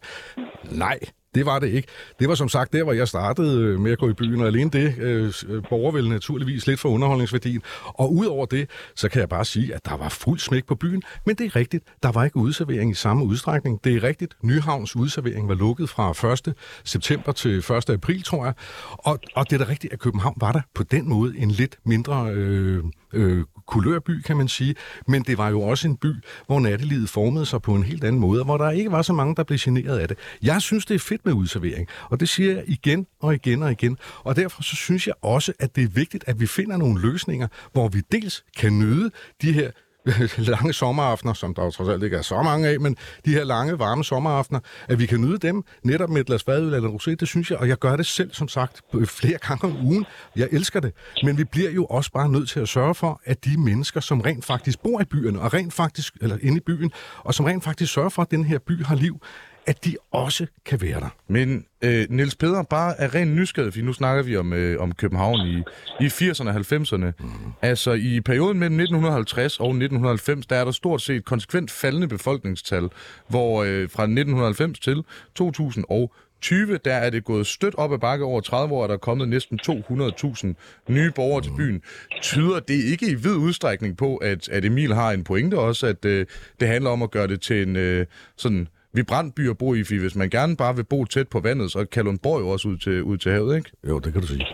Nej, 0.71 0.99
det 1.35 1.45
var 1.45 1.59
det 1.59 1.67
ikke. 1.67 1.87
Det 2.19 2.29
var 2.29 2.35
som 2.35 2.49
sagt 2.49 2.73
der, 2.73 2.83
hvor 2.83 2.93
jeg 2.93 3.07
startede 3.07 3.61
øh, 3.61 3.79
med 3.79 3.91
at 3.91 3.97
gå 3.97 4.09
i 4.09 4.13
byen, 4.13 4.41
og 4.41 4.47
alene 4.47 4.69
det 4.69 4.97
øh, 4.97 5.33
øh, 5.47 5.63
borger 5.69 5.91
vel 5.91 6.09
naturligvis 6.09 6.67
lidt 6.67 6.79
for 6.79 6.89
underholdningsværdien. 6.89 7.61
Og 7.85 8.13
udover 8.13 8.45
det, 8.45 8.69
så 8.95 9.09
kan 9.09 9.19
jeg 9.19 9.29
bare 9.29 9.45
sige, 9.45 9.75
at 9.75 9.85
der 9.85 9.97
var 9.97 10.09
fuld 10.09 10.39
smæk 10.39 10.65
på 10.65 10.75
byen, 10.75 11.01
men 11.25 11.35
det 11.35 11.45
er 11.45 11.55
rigtigt, 11.55 11.83
der 12.03 12.11
var 12.11 12.23
ikke 12.23 12.37
udservering 12.37 12.91
i 12.91 12.93
samme 12.93 13.25
udstrækning. 13.25 13.83
Det 13.83 13.95
er 13.95 14.03
rigtigt, 14.03 14.33
Nyhavns 14.43 14.95
udservering 14.95 15.47
var 15.47 15.55
lukket 15.55 15.89
fra 15.89 16.31
1. 16.33 16.53
september 16.83 17.31
til 17.31 17.57
1. 17.57 17.89
april, 17.89 18.23
tror 18.23 18.45
jeg. 18.45 18.53
Og, 18.91 19.19
og 19.35 19.49
det 19.49 19.61
er 19.61 19.65
da 19.65 19.71
rigtigt, 19.71 19.93
at 19.93 19.99
København 19.99 20.35
var 20.37 20.51
der 20.51 20.61
på 20.75 20.83
den 20.83 21.09
måde 21.09 21.37
en 21.37 21.51
lidt 21.51 21.77
mindre... 21.85 22.31
Øh, 22.33 22.83
øh, 23.13 23.43
kulørby, 23.65 24.21
kan 24.21 24.37
man 24.37 24.47
sige. 24.47 24.75
Men 25.07 25.23
det 25.23 25.37
var 25.37 25.49
jo 25.49 25.61
også 25.61 25.87
en 25.87 25.97
by, 25.97 26.13
hvor 26.45 26.59
nattelivet 26.59 27.09
formede 27.09 27.45
sig 27.45 27.61
på 27.61 27.75
en 27.75 27.83
helt 27.83 28.03
anden 28.03 28.19
måde, 28.21 28.41
og 28.41 28.45
hvor 28.45 28.57
der 28.57 28.69
ikke 28.69 28.91
var 28.91 29.01
så 29.01 29.13
mange, 29.13 29.35
der 29.35 29.43
blev 29.43 29.59
generet 29.61 29.99
af 29.99 30.07
det. 30.07 30.17
Jeg 30.41 30.61
synes, 30.61 30.85
det 30.85 30.95
er 30.95 30.99
fedt 30.99 31.25
med 31.25 31.33
udservering, 31.33 31.87
og 32.09 32.19
det 32.19 32.29
siger 32.29 32.53
jeg 32.53 32.63
igen 32.67 33.07
og 33.19 33.33
igen 33.33 33.63
og 33.63 33.71
igen. 33.71 33.97
Og 34.23 34.35
derfor 34.35 34.63
så 34.63 34.75
synes 34.75 35.07
jeg 35.07 35.15
også, 35.21 35.53
at 35.59 35.75
det 35.75 35.83
er 35.83 35.87
vigtigt, 35.87 36.23
at 36.27 36.39
vi 36.39 36.47
finder 36.47 36.77
nogle 36.77 37.01
løsninger, 37.01 37.47
hvor 37.71 37.87
vi 37.87 38.01
dels 38.11 38.43
kan 38.57 38.79
nyde 38.79 39.11
de 39.41 39.51
her 39.51 39.71
lange 40.37 40.73
sommeraftener, 40.73 41.33
som 41.33 41.53
der 41.53 41.63
jo 41.63 41.71
trods 41.71 41.89
alt 41.89 42.03
ikke 42.03 42.17
er 42.17 42.21
så 42.21 42.41
mange 42.41 42.67
af, 42.67 42.79
men 42.79 42.97
de 43.25 43.31
her 43.31 43.43
lange, 43.43 43.79
varme 43.79 44.03
sommeraftener, 44.03 44.59
at 44.87 44.99
vi 44.99 45.05
kan 45.05 45.21
nyde 45.21 45.37
dem 45.37 45.63
netop 45.83 46.09
med 46.09 46.21
et 46.21 46.27
glas 46.27 46.43
fadøl 46.43 46.73
eller 46.73 46.89
rosé, 46.89 47.15
det 47.15 47.27
synes 47.27 47.51
jeg, 47.51 47.57
og 47.57 47.67
jeg 47.67 47.77
gør 47.77 47.95
det 47.95 48.05
selv, 48.05 48.33
som 48.33 48.47
sagt, 48.47 48.81
flere 49.05 49.37
gange 49.37 49.67
om 49.67 49.85
ugen. 49.85 50.05
Jeg 50.35 50.47
elsker 50.51 50.79
det. 50.79 50.93
Men 51.23 51.37
vi 51.37 51.43
bliver 51.43 51.71
jo 51.71 51.85
også 51.85 52.11
bare 52.11 52.29
nødt 52.29 52.49
til 52.49 52.59
at 52.59 52.69
sørge 52.69 52.95
for, 52.95 53.21
at 53.25 53.45
de 53.45 53.57
mennesker, 53.57 53.99
som 53.99 54.21
rent 54.21 54.45
faktisk 54.45 54.79
bor 54.79 55.01
i 55.01 55.05
byerne, 55.05 55.41
og 55.41 55.53
rent 55.53 55.73
faktisk, 55.73 56.13
eller 56.21 56.37
inde 56.41 56.57
i 56.57 56.61
byen, 56.65 56.91
og 57.17 57.33
som 57.33 57.45
rent 57.45 57.63
faktisk 57.63 57.93
sørger 57.93 58.09
for, 58.09 58.21
at 58.21 58.31
den 58.31 58.45
her 58.45 58.59
by 58.59 58.83
har 58.83 58.95
liv, 58.95 59.21
at 59.65 59.85
de 59.85 59.95
også 60.11 60.47
kan 60.65 60.81
være 60.81 60.99
der. 60.99 61.15
Men 61.27 61.65
øh, 61.81 62.05
Niels 62.09 62.35
Peder, 62.35 62.63
bare 62.63 62.99
er 62.99 63.15
ren 63.15 63.35
nysgerrig, 63.35 63.73
for 63.73 63.81
nu 63.81 63.93
snakker 63.93 64.23
vi 64.23 64.37
om, 64.37 64.53
øh, 64.53 64.81
om 64.81 64.91
København 64.91 65.47
i, 65.47 65.63
i 66.05 66.07
80'erne 66.07 66.47
og 66.47 66.55
90'erne. 66.55 67.11
Mm. 67.19 67.29
Altså 67.61 67.91
i 67.91 68.21
perioden 68.21 68.59
mellem 68.59 68.79
1950 68.79 69.59
og 69.59 69.67
1990, 69.67 70.45
der 70.45 70.55
er 70.55 70.65
der 70.65 70.71
stort 70.71 71.01
set 71.01 71.25
konsekvent 71.25 71.71
faldende 71.71 72.07
befolkningstal, 72.07 72.89
hvor 73.27 73.63
øh, 73.63 73.89
fra 73.89 74.03
1990 74.03 74.79
til 74.79 75.03
2020, 75.35 76.77
der 76.85 76.93
er 76.93 77.09
det 77.09 77.23
gået 77.23 77.47
stødt 77.47 77.75
op 77.75 77.93
ad 77.93 77.97
bakke 77.97 78.25
over 78.25 78.41
30 78.41 78.73
år, 78.73 78.83
og 78.83 78.89
der 78.89 78.95
er 78.95 78.99
kommet 78.99 79.29
næsten 79.29 79.59
200.000 79.67 80.47
nye 80.87 81.11
borgere 81.11 81.43
til 81.43 81.51
byen. 81.57 81.81
Tyder 82.21 82.59
det 82.59 82.83
ikke 82.83 83.11
i 83.11 83.13
vid 83.13 83.35
udstrækning 83.35 83.97
på, 83.97 84.17
at, 84.17 84.49
at 84.49 84.65
Emil 84.65 84.93
har 84.93 85.11
en 85.11 85.23
pointe 85.23 85.59
også, 85.59 85.87
at 85.87 86.05
øh, 86.05 86.25
det 86.59 86.67
handler 86.67 86.89
om 86.89 87.01
at 87.01 87.11
gøre 87.11 87.27
det 87.27 87.41
til 87.41 87.67
en 87.67 87.75
øh, 87.75 88.05
sådan 88.37 88.67
vibrant 88.93 89.35
by 89.35 89.49
at 89.49 89.57
bo 89.57 89.73
i, 89.73 89.83
fordi 89.83 89.99
hvis 89.99 90.15
man 90.15 90.29
gerne 90.29 90.55
bare 90.55 90.75
vil 90.75 90.83
bo 90.83 91.05
tæt 91.05 91.27
på 91.27 91.39
vandet, 91.39 91.71
så 91.71 91.85
kan 91.91 92.05
Lundborg 92.05 92.41
jo 92.41 92.49
også 92.49 92.67
ud 92.67 92.77
til, 92.77 93.03
ud 93.03 93.17
til 93.17 93.31
havet, 93.31 93.57
ikke? 93.57 93.71
Jo, 93.87 93.99
det 93.99 94.13
kan 94.13 94.21
du 94.21 94.27
sige. 94.27 94.45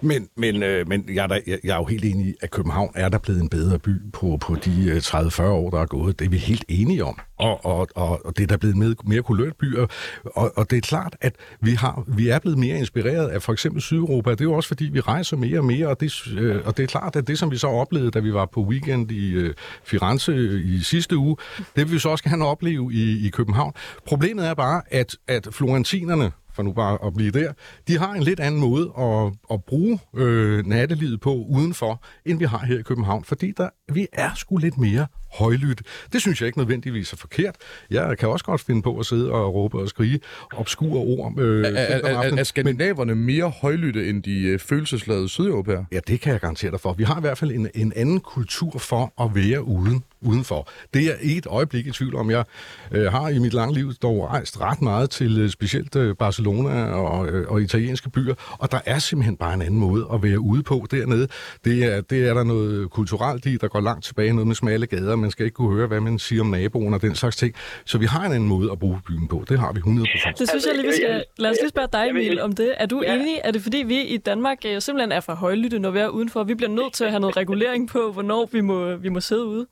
Men, 0.00 0.28
men, 0.36 0.62
øh, 0.62 0.88
men 0.88 1.04
jeg, 1.14 1.22
er 1.22 1.26
der, 1.26 1.38
jeg, 1.46 1.58
jeg 1.64 1.72
er 1.72 1.76
jo 1.76 1.84
helt 1.84 2.04
enig 2.04 2.26
i, 2.26 2.34
at 2.40 2.50
København 2.50 2.92
er 2.94 3.08
der 3.08 3.18
blevet 3.18 3.42
en 3.42 3.48
bedre 3.48 3.78
by 3.78 3.90
på, 4.12 4.38
på 4.40 4.54
de 4.64 4.88
øh, 4.90 4.96
30-40 4.96 5.42
år, 5.42 5.70
der 5.70 5.80
er 5.80 5.86
gået. 5.86 6.18
Det 6.18 6.24
er 6.24 6.28
vi 6.28 6.36
helt 6.36 6.64
enige 6.68 7.04
om. 7.04 7.18
Og, 7.38 7.64
og, 7.64 7.88
og, 7.94 8.26
og 8.26 8.36
det 8.36 8.42
er 8.42 8.46
der 8.46 8.56
blevet 8.56 8.76
med, 8.76 8.94
mere 9.04 9.22
kulørt 9.22 9.56
by. 9.56 9.76
Og, 10.24 10.52
og 10.56 10.70
det 10.70 10.76
er 10.76 10.80
klart, 10.80 11.16
at 11.20 11.34
vi, 11.60 11.70
har, 11.70 12.04
vi 12.06 12.28
er 12.28 12.38
blevet 12.38 12.58
mere 12.58 12.78
inspireret 12.78 13.28
af 13.28 13.42
for 13.42 13.52
eksempel 13.52 13.82
Sydeuropa. 13.82 14.30
Det 14.30 14.40
er 14.40 14.44
jo 14.44 14.52
også, 14.52 14.68
fordi 14.68 14.84
vi 14.84 15.00
rejser 15.00 15.36
mere 15.36 15.58
og 15.58 15.64
mere, 15.64 15.88
og 15.88 16.00
det, 16.00 16.26
øh, 16.38 16.66
og 16.66 16.76
det 16.76 16.82
er 16.82 16.86
klart, 16.86 17.16
at 17.16 17.26
det, 17.26 17.38
som 17.38 17.50
vi 17.50 17.56
så 17.56 17.66
oplevede, 17.66 18.10
da 18.10 18.18
vi 18.18 18.34
var 18.34 18.46
på 18.46 18.60
weekend 18.60 19.10
i 19.10 19.32
øh, 19.32 19.54
Firenze 19.84 20.62
i 20.64 20.78
sidste 20.78 21.16
uge, 21.16 21.36
det 21.56 21.86
vil 21.86 21.92
vi 21.92 21.98
så 21.98 22.08
også 22.08 22.24
gerne 22.24 22.46
opleve 22.46 22.92
i, 22.92 23.26
i 23.26 23.30
København. 23.30 23.72
Problemet 24.06 24.46
er 24.46 24.54
bare, 24.54 24.82
at, 24.90 25.16
at 25.28 25.48
florentinerne, 25.52 26.32
for 26.54 26.62
nu 26.62 26.72
bare 26.72 26.98
at 27.06 27.14
blive 27.14 27.30
der, 27.30 27.52
de 27.88 27.98
har 27.98 28.12
en 28.12 28.22
lidt 28.22 28.40
anden 28.40 28.60
måde 28.60 28.92
at, 28.98 29.32
at 29.52 29.64
bruge 29.64 29.98
øh, 30.16 30.66
nattelivet 30.66 31.20
på 31.20 31.34
udenfor, 31.34 32.02
end 32.24 32.38
vi 32.38 32.44
har 32.44 32.58
her 32.58 32.78
i 32.78 32.82
København, 32.82 33.24
fordi 33.24 33.52
der, 33.56 33.68
vi 33.92 34.06
er 34.12 34.30
sgu 34.34 34.56
lidt 34.56 34.78
mere 34.78 35.06
højlytte. 35.32 35.84
Det 36.12 36.20
synes 36.20 36.40
jeg 36.40 36.46
ikke 36.46 36.58
nødvendigvis 36.58 37.12
er 37.12 37.16
forkert. 37.16 37.56
Jeg 37.90 38.18
kan 38.18 38.28
også 38.28 38.44
godt 38.44 38.60
finde 38.60 38.82
på 38.82 38.98
at 38.98 39.06
sidde 39.06 39.32
og 39.32 39.54
råbe 39.54 39.78
og 39.78 39.88
skrige 39.88 40.20
obskure 40.52 41.00
ord. 41.00 41.38
Øh, 41.38 41.64
er, 41.64 41.68
er, 41.68 42.18
er, 42.18 42.36
er 42.36 42.44
skandinaverne 42.44 43.14
men, 43.14 43.24
mere 43.24 43.50
højlytte 43.50 44.08
end 44.08 44.22
de 44.22 44.42
øh, 44.42 44.58
følelsesladede 44.58 45.28
sydeuropæere? 45.28 45.86
Ja, 45.92 46.00
det 46.06 46.20
kan 46.20 46.32
jeg 46.32 46.40
garantere 46.40 46.70
dig 46.70 46.80
for. 46.80 46.92
Vi 46.92 47.04
har 47.04 47.18
i 47.18 47.20
hvert 47.20 47.38
fald 47.38 47.50
en, 47.50 47.68
en 47.74 47.92
anden 47.96 48.20
kultur 48.20 48.78
for 48.78 49.24
at 49.24 49.34
være 49.34 49.62
uden 49.62 50.04
udenfor. 50.20 50.68
Det 50.94 51.02
er 51.02 51.06
jeg 51.06 51.36
et 51.36 51.46
øjeblik 51.46 51.86
i 51.86 51.90
tvivl 51.90 52.16
om. 52.16 52.30
Jeg 52.30 52.44
øh, 52.92 53.12
har 53.12 53.28
i 53.28 53.38
mit 53.38 53.54
lange 53.54 53.74
liv 53.74 53.92
dog 53.92 54.28
rejst 54.30 54.60
ret 54.60 54.82
meget 54.82 55.10
til 55.10 55.40
øh, 55.40 55.50
specielt 55.50 55.96
øh, 55.96 56.16
Barcelona 56.16 56.84
og, 56.84 57.28
øh, 57.28 57.48
og 57.48 57.62
italienske 57.62 58.10
byer, 58.10 58.34
og 58.58 58.72
der 58.72 58.80
er 58.86 58.98
simpelthen 58.98 59.36
bare 59.36 59.54
en 59.54 59.62
anden 59.62 59.80
måde 59.80 60.06
at 60.12 60.22
være 60.22 60.40
ude 60.40 60.62
på 60.62 60.86
dernede. 60.90 61.28
Det 61.64 61.84
er, 61.84 62.00
det 62.00 62.28
er 62.28 62.34
der 62.34 62.44
noget 62.44 62.90
kulturelt 62.90 63.46
i, 63.46 63.56
der 63.56 63.68
går 63.68 63.80
langt 63.80 64.04
tilbage, 64.04 64.32
noget 64.32 64.46
med 64.46 64.54
smalle 64.54 64.86
gader. 64.86 65.16
Man 65.16 65.30
skal 65.30 65.44
ikke 65.44 65.54
kunne 65.54 65.76
høre, 65.76 65.86
hvad 65.86 66.00
man 66.00 66.18
siger 66.18 66.42
om 66.42 66.46
naboen 66.46 66.94
og 66.94 67.02
den 67.02 67.14
slags 67.14 67.36
ting. 67.36 67.54
Så 67.84 67.98
vi 67.98 68.06
har 68.06 68.26
en 68.26 68.32
anden 68.32 68.48
måde 68.48 68.72
at 68.72 68.78
bruge 68.78 69.00
byen 69.06 69.28
på. 69.28 69.44
Det 69.48 69.58
har 69.58 69.72
vi 69.72 69.80
100%. 69.80 70.32
Det 70.38 70.48
synes 70.48 70.66
jeg 70.66 70.74
lige, 70.74 70.86
vi 70.86 70.92
skal... 70.92 71.24
Lad 71.38 71.50
os 71.50 71.56
lige 71.60 71.68
spørge 71.68 71.88
dig, 71.92 72.10
Emil, 72.10 72.40
om 72.40 72.52
det. 72.52 72.74
Er 72.76 72.86
du 72.86 73.02
ja. 73.02 73.14
enig? 73.14 73.40
Er 73.44 73.50
det 73.50 73.62
fordi, 73.62 73.78
vi 73.78 74.02
i 74.02 74.16
Danmark 74.16 74.58
øh, 74.66 74.82
simpelthen 74.82 75.12
er 75.12 75.20
for 75.20 75.34
højlytte, 75.34 75.78
når 75.78 75.90
vi 75.90 75.98
er 75.98 76.08
udenfor? 76.08 76.44
Vi 76.44 76.54
bliver 76.54 76.70
nødt 76.70 76.92
til 76.92 77.04
at 77.04 77.10
have 77.10 77.20
noget 77.20 77.36
regulering 77.36 77.88
på, 77.88 78.12
hvornår 78.12 78.48
vi 78.52 78.60
må, 78.60 78.96
vi 78.96 79.08
må 79.08 79.20
sidde 79.20 79.44
ude? 79.44 79.66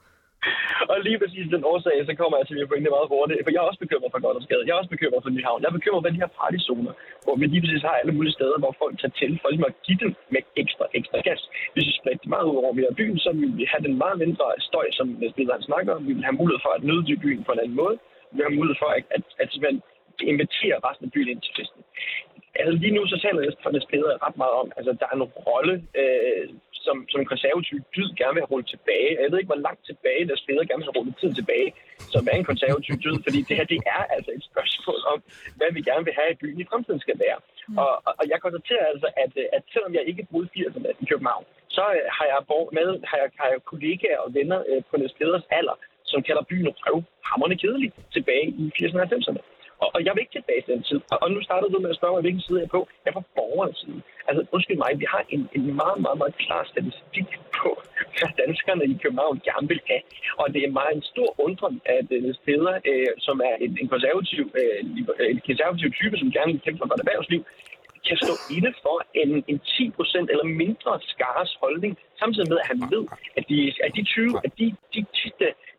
og 0.90 0.96
lige 1.06 1.18
præcis 1.22 1.46
den 1.54 1.62
årsag, 1.72 1.96
så 2.08 2.12
kommer 2.20 2.36
jeg 2.38 2.46
til 2.46 2.56
min 2.56 2.68
pointe 2.70 2.94
meget 2.96 3.12
hurtigt. 3.14 3.44
For 3.44 3.52
jeg 3.52 3.60
er 3.62 3.70
også 3.70 3.82
bekymret 3.84 4.10
for 4.12 4.20
Goddersgade. 4.24 4.64
Jeg 4.66 4.72
er 4.74 4.80
også 4.82 4.94
bekymret 4.94 5.22
for 5.24 5.30
Nyhavn. 5.34 5.62
Jeg 5.62 5.68
er 5.70 5.78
bekymret 5.78 6.02
for 6.04 6.12
de 6.14 6.22
her 6.22 6.32
partyzoner, 6.38 6.92
hvor 7.24 7.34
vi 7.40 7.44
lige 7.46 7.62
præcis 7.64 7.82
har 7.88 7.94
alle 8.00 8.14
mulige 8.16 8.36
steder, 8.38 8.56
hvor 8.62 8.72
folk 8.82 8.94
tager 9.00 9.14
til, 9.20 9.30
for 9.40 9.48
ligesom 9.48 9.70
at 9.70 9.76
give 9.86 10.00
dem 10.04 10.10
med 10.34 10.42
ekstra, 10.62 10.84
ekstra 10.98 11.18
gas. 11.28 11.40
Hvis 11.72 11.86
vi 11.88 11.92
spredte 12.00 12.22
det 12.24 12.34
meget 12.34 12.46
ud 12.50 12.56
over 12.62 12.72
mere 12.80 12.92
byen, 13.00 13.18
så 13.24 13.30
ville 13.40 13.56
vi 13.60 13.64
have 13.72 13.82
den 13.86 13.94
meget 14.02 14.18
mindre 14.24 14.46
støj, 14.68 14.86
som 14.98 15.06
han 15.56 15.62
snakker 15.70 15.90
om. 15.94 16.02
Vi 16.08 16.12
ville 16.12 16.28
have 16.30 16.40
mulighed 16.40 16.60
for 16.66 16.72
at 16.76 16.82
nyde 16.88 17.16
byen 17.24 17.44
på 17.44 17.52
en 17.52 17.62
anden 17.64 17.76
måde. 17.82 17.96
Vi 18.30 18.34
ville 18.34 18.48
have 18.48 18.58
mulighed 18.60 18.78
for 18.82 18.90
at, 18.98 19.04
at, 19.16 19.24
at, 19.42 19.50
at 19.68 19.76
invitere 20.32 20.76
resten 20.86 21.06
af 21.06 21.12
byen 21.14 21.28
ind 21.28 21.40
til 21.42 21.54
festen. 21.58 21.80
Altså 22.60 22.72
lige 22.82 22.96
nu 22.96 23.02
så 23.06 23.16
taler 23.24 23.40
jeg 23.42 23.52
for 23.62 23.70
det 23.70 23.82
spiller 23.82 24.22
ret 24.26 24.36
meget 24.42 24.54
om, 24.62 24.68
altså 24.76 24.92
der 25.00 25.06
er 25.10 25.16
en 25.16 25.30
rolle, 25.48 25.74
øh, 26.00 26.44
som, 26.86 26.96
som 27.10 27.18
en 27.22 27.32
konservativ 27.32 27.76
dyd 27.96 28.08
gerne 28.20 28.34
vil 28.34 28.42
have 28.42 28.52
rullet 28.52 28.68
tilbage. 28.74 29.10
Jeg 29.22 29.30
ved 29.30 29.38
ikke, 29.40 29.52
hvor 29.54 29.64
langt 29.66 29.82
tilbage 29.90 30.22
der 30.30 30.36
spiller 30.42 30.62
gerne 30.68 30.80
vil 30.80 30.88
have 30.88 30.98
rullet 30.98 31.16
tiden 31.20 31.36
tilbage, 31.40 31.68
som 32.14 32.22
er 32.30 32.36
en 32.38 32.50
konservativ 32.52 32.94
dyd, 33.04 33.16
fordi 33.26 33.40
det 33.48 33.54
her 33.58 33.66
det 33.72 33.80
er 33.96 34.02
altså 34.16 34.30
et 34.38 34.44
spørgsmål 34.50 35.00
om, 35.12 35.18
hvad 35.58 35.70
vi 35.76 35.80
gerne 35.88 36.04
vil 36.06 36.18
have 36.20 36.30
i 36.32 36.40
byen 36.42 36.60
i 36.60 36.68
fremtiden 36.70 37.00
skal 37.04 37.16
være. 37.26 37.38
Mm. 37.68 37.78
Og, 37.82 37.92
og, 38.20 38.24
jeg 38.32 38.38
konstaterer 38.44 38.84
altså, 38.92 39.08
at, 39.24 39.32
at 39.56 39.62
selvom 39.72 39.92
jeg 39.98 40.04
ikke 40.10 40.26
boede 40.32 40.48
80'erne 40.54 40.90
i 41.02 41.04
København, 41.10 41.44
så 41.76 41.84
øh, 41.98 42.06
har 42.16 42.26
jeg 42.32 42.38
med, 42.78 42.88
har 43.10 43.18
jeg, 43.22 43.28
har 43.40 43.48
jeg 43.52 43.58
kollegaer 43.70 44.20
og 44.24 44.34
venner 44.38 44.60
øh, 44.70 44.80
på 44.88 44.94
Niels 44.96 45.16
Peders 45.18 45.46
alder, 45.58 45.76
som 46.10 46.22
kalder 46.28 46.42
byen 46.50 46.68
røv 46.84 46.98
hammerne 47.28 47.56
kedelig 47.62 47.90
tilbage 48.16 48.46
i 48.62 48.64
80'erne 48.76 49.00
og 49.04 49.08
90'erne. 49.12 49.42
Og, 49.82 49.88
og 49.94 50.00
jeg 50.04 50.12
vil 50.12 50.22
ikke 50.24 50.36
tilbage 50.38 50.62
til 50.62 50.74
den 50.74 50.82
tid. 50.90 51.00
Og, 51.12 51.18
og 51.24 51.28
nu 51.34 51.38
startede 51.48 51.72
du 51.72 51.78
med 51.84 51.90
at 51.90 51.98
spørge 52.00 52.14
mig, 52.14 52.22
hvilken 52.26 52.44
side 52.46 52.58
jeg 52.60 52.68
er 52.68 52.74
på. 52.76 52.80
Jeg 53.02 53.10
er 53.10 53.18
på 53.20 53.24
borgerens 53.38 53.78
side. 53.84 54.00
Altså, 54.28 54.40
undskyld 54.54 54.78
mig, 54.84 54.90
vi 55.02 55.06
har 55.14 55.22
en, 55.34 55.42
en 55.56 55.64
meget, 55.82 55.98
meget, 56.04 56.18
meget 56.22 56.36
klar 56.44 56.62
statistik 56.72 57.28
på, 57.60 57.70
hvad 58.16 58.30
danskerne 58.42 58.84
i 58.94 58.96
København 59.02 59.36
gerne 59.48 59.66
vil 59.72 59.80
have. 59.90 60.02
Og 60.40 60.46
det 60.54 60.60
er 60.62 60.76
meget 60.80 60.92
en 60.98 61.04
stor 61.12 61.30
undren, 61.46 61.76
at 61.98 62.08
uh, 62.18 62.34
steder, 62.42 62.74
øh, 62.90 63.12
som 63.26 63.36
er 63.50 63.54
en, 63.64 63.72
en, 63.82 63.88
konservativ, 63.94 64.42
øh, 64.60 64.78
en 65.34 65.40
konservativ 65.48 65.88
type, 66.00 66.16
som 66.22 66.30
gerne 66.36 66.52
vil 66.52 66.64
kæmpe 66.64 66.78
for 66.80 66.94
et 66.94 67.04
erhvervsliv, 67.04 67.42
kan 68.08 68.16
stå 68.24 68.34
inde 68.56 68.72
for 68.84 68.96
en, 69.22 69.30
en 69.50 69.58
10% 69.66 70.32
eller 70.32 70.46
mindre 70.62 70.92
skares 71.12 71.52
holdning, 71.62 71.92
samtidig 72.20 72.48
med, 72.48 72.58
at 72.62 72.66
han 72.72 72.80
ved, 72.94 73.04
at 73.38 73.44
de, 73.48 73.56
at 73.86 73.90
de 73.96 74.02
20, 74.04 74.40
at 74.44 74.52
de, 74.58 74.66
de, 74.94 75.00
de, 75.14 75.30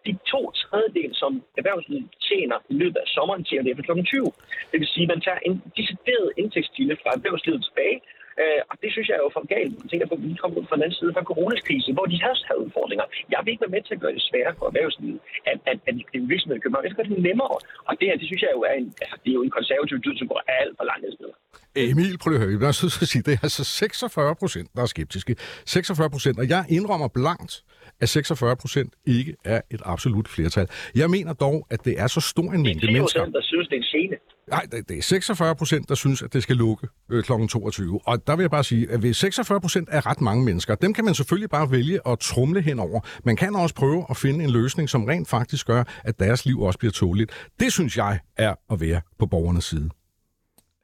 de 0.08 0.14
to 0.32 0.42
tredjedel, 0.64 1.12
som 1.22 1.32
erhvervslivet 1.60 2.06
tjener 2.28 2.58
i 2.70 2.74
løbet 2.82 3.00
af 3.06 3.08
sommeren, 3.16 3.44
tjener 3.44 3.64
det 3.64 3.72
efter 3.72 3.84
kl. 3.84 4.04
20. 4.04 4.32
Det 4.72 4.78
vil 4.82 4.88
sige, 4.94 5.06
at 5.08 5.12
man 5.14 5.22
tager 5.26 5.40
en 5.48 5.56
decideret 5.78 6.30
indtægtskilde 6.42 6.96
fra 7.02 7.10
erhvervslivet 7.18 7.62
tilbage, 7.68 7.98
Øh, 8.42 8.62
og 8.72 8.76
det 8.82 8.90
synes 8.94 9.08
jeg 9.10 9.16
er 9.20 9.24
jo 9.28 9.32
for 9.38 9.46
galt. 9.56 9.74
Jeg 9.84 9.90
tænker 9.92 10.08
på, 10.10 10.16
at 10.20 10.24
vi 10.26 10.34
kommer 10.42 10.56
ud 10.60 10.66
fra 10.70 10.76
den 10.78 10.84
anden 10.86 10.98
side 11.00 11.12
fra 11.16 11.24
coronakrisen, 11.32 11.92
hvor 11.98 12.08
de 12.12 12.18
har 12.24 12.34
havde 12.50 12.62
udfordringer. 12.66 13.06
Jeg 13.34 13.40
vil 13.44 13.52
ikke 13.52 13.64
være 13.66 13.76
med 13.76 13.84
til 13.88 13.94
at 13.98 14.02
gøre 14.04 14.16
det 14.18 14.24
sværere 14.30 14.54
for 14.60 14.66
erhvervslivet, 14.72 15.20
at, 15.52 15.60
at, 15.72 15.78
at 15.90 15.96
en 16.20 16.30
virksomhed 16.34 16.56
i 16.58 16.62
København. 16.64 16.84
Jeg 16.86 16.92
skal 16.92 17.02
gøre 17.02 17.12
det 17.16 17.24
nemmere. 17.30 17.58
Og 17.90 17.94
det 18.00 18.06
her, 18.10 18.16
det 18.22 18.28
synes 18.30 18.42
jeg 18.46 18.52
jo 18.58 18.62
er 18.70 18.76
en, 18.82 18.88
altså, 19.04 19.16
det 19.24 19.30
er 19.32 19.38
jo 19.40 19.44
en 19.48 19.54
konservativ 19.60 19.98
dyd, 20.06 20.16
som 20.20 20.28
går 20.32 20.42
alt 20.60 20.74
for 20.78 20.86
langt 20.92 21.04
ned. 21.24 21.32
Emil, 21.76 22.18
prøv 22.22 22.30
lige 22.30 22.40
at 22.40 22.44
høre. 22.44 22.52
Jeg 22.52 22.68
er 22.74 22.84
nødt 22.84 22.94
til 22.98 23.06
at 23.08 23.12
sige, 23.14 23.24
det 23.28 23.34
er 23.38 23.44
altså 23.48 23.64
46 23.64 24.36
procent, 24.42 24.68
der 24.76 24.82
er 24.82 24.90
skeptiske. 24.96 25.34
46 25.66 26.10
procent, 26.10 26.36
og 26.42 26.50
jeg 26.50 26.62
indrømmer 26.70 27.10
blankt, 27.20 27.54
at 28.02 28.10
46 28.10 28.56
procent 28.56 28.94
ikke 29.08 29.36
er 29.46 29.62
et 29.72 29.82
absolut 29.86 30.28
flertal. 30.28 30.68
Jeg 30.96 31.10
mener 31.10 31.34
dog, 31.34 31.68
at 31.70 31.86
det 31.86 32.00
er 32.00 32.08
så 32.08 32.22
stor 32.22 32.52
en 32.52 32.64
mængde 32.64 32.92
mennesker... 32.92 33.20
Det 33.26 33.28
er 33.28 33.32
der 33.32 33.42
synes, 33.44 33.68
det 33.68 33.76
er 33.76 33.82
en 33.82 34.02
gene. 34.02 34.18
Nej, 34.48 34.64
det 34.90 34.98
er 34.98 35.02
46 35.02 35.56
procent, 35.56 35.90
der 35.90 35.96
synes, 35.96 36.22
at 36.22 36.34
det 36.34 36.44
skal 36.44 36.56
lukke 36.56 36.88
øh, 37.12 37.24
kl. 37.24 37.32
22. 37.50 38.00
Og 38.06 38.25
der 38.28 38.36
vil 38.36 38.44
jeg 38.44 38.52
bare 38.52 38.64
sige, 38.64 38.92
at 38.92 39.04
ved 39.04 39.14
46 39.14 39.62
procent 39.62 39.90
er 39.92 40.06
ret 40.06 40.22
mange 40.22 40.46
mennesker, 40.46 40.76
dem 40.76 40.94
kan 40.94 41.06
man 41.06 41.14
selvfølgelig 41.14 41.50
bare 41.50 41.72
vælge 41.72 42.00
at 42.08 42.20
trumle 42.20 42.62
henover. 42.62 43.02
Man 43.24 43.36
kan 43.36 43.56
også 43.56 43.76
prøve 43.76 44.06
at 44.10 44.18
finde 44.18 44.44
en 44.44 44.50
løsning, 44.50 44.90
som 44.90 45.06
rent 45.06 45.28
faktisk 45.28 45.68
gør, 45.68 45.84
at 46.04 46.20
deres 46.20 46.46
liv 46.46 46.62
også 46.62 46.80
bliver 46.80 46.92
tåligt. 46.92 47.32
Det 47.60 47.74
synes 47.74 47.98
jeg 47.98 48.20
er 48.38 48.56
at 48.72 48.82
være 48.82 49.02
på 49.20 49.26
borgernes 49.26 49.66
side. 49.66 49.90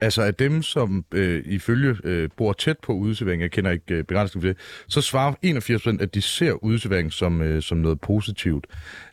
Altså 0.01 0.21
af 0.21 0.35
dem, 0.35 0.61
som 0.61 1.05
øh, 1.13 1.43
ifølge 1.45 1.97
øh, 2.03 2.29
bor 2.37 2.53
tæt 2.53 2.77
på 2.83 2.93
udeservering, 2.93 3.41
jeg 3.41 3.51
kender 3.51 3.71
ikke 3.71 3.93
øh, 3.95 4.03
begrænsningen 4.03 4.47
for 4.47 4.53
det, 4.53 4.85
så 4.87 5.01
svarer 5.01 5.33
81 5.41 5.81
procent, 5.81 6.01
at 6.01 6.15
de 6.15 6.21
ser 6.21 6.63
udeservering 6.63 7.13
som, 7.13 7.41
øh, 7.41 7.61
som 7.61 7.77
noget 7.77 8.01
positivt. 8.01 8.67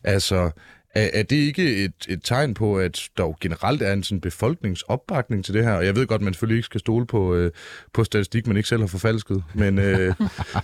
Altså, 0.05 0.51
er, 0.99 1.11
er 1.13 1.23
det 1.23 1.37
ikke 1.37 1.85
et, 1.85 1.93
et 2.09 2.21
tegn 2.25 2.55
på, 2.55 2.79
at 2.79 3.09
der 3.17 3.25
jo 3.25 3.35
generelt 3.41 3.83
er 3.83 3.93
en 3.93 4.03
sådan 4.03 4.21
befolkningsopbakning 4.21 5.45
til 5.45 5.55
det 5.55 5.65
her? 5.65 5.73
Og 5.73 5.87
jeg 5.87 5.97
ved 5.97 6.07
godt, 6.07 6.21
at 6.21 6.25
man 6.25 6.35
selvfølgelig 6.35 6.59
ikke 6.59 6.67
skal 6.67 6.81
stole 6.81 7.07
på, 7.07 7.35
øh, 7.35 7.53
på 7.93 8.05
statistik, 8.05 8.47
man 8.47 8.57
ikke 8.57 8.69
selv 8.69 8.81
har 8.81 8.87
forfalsket, 8.87 9.45
men... 9.55 9.79
Øh... 9.79 10.15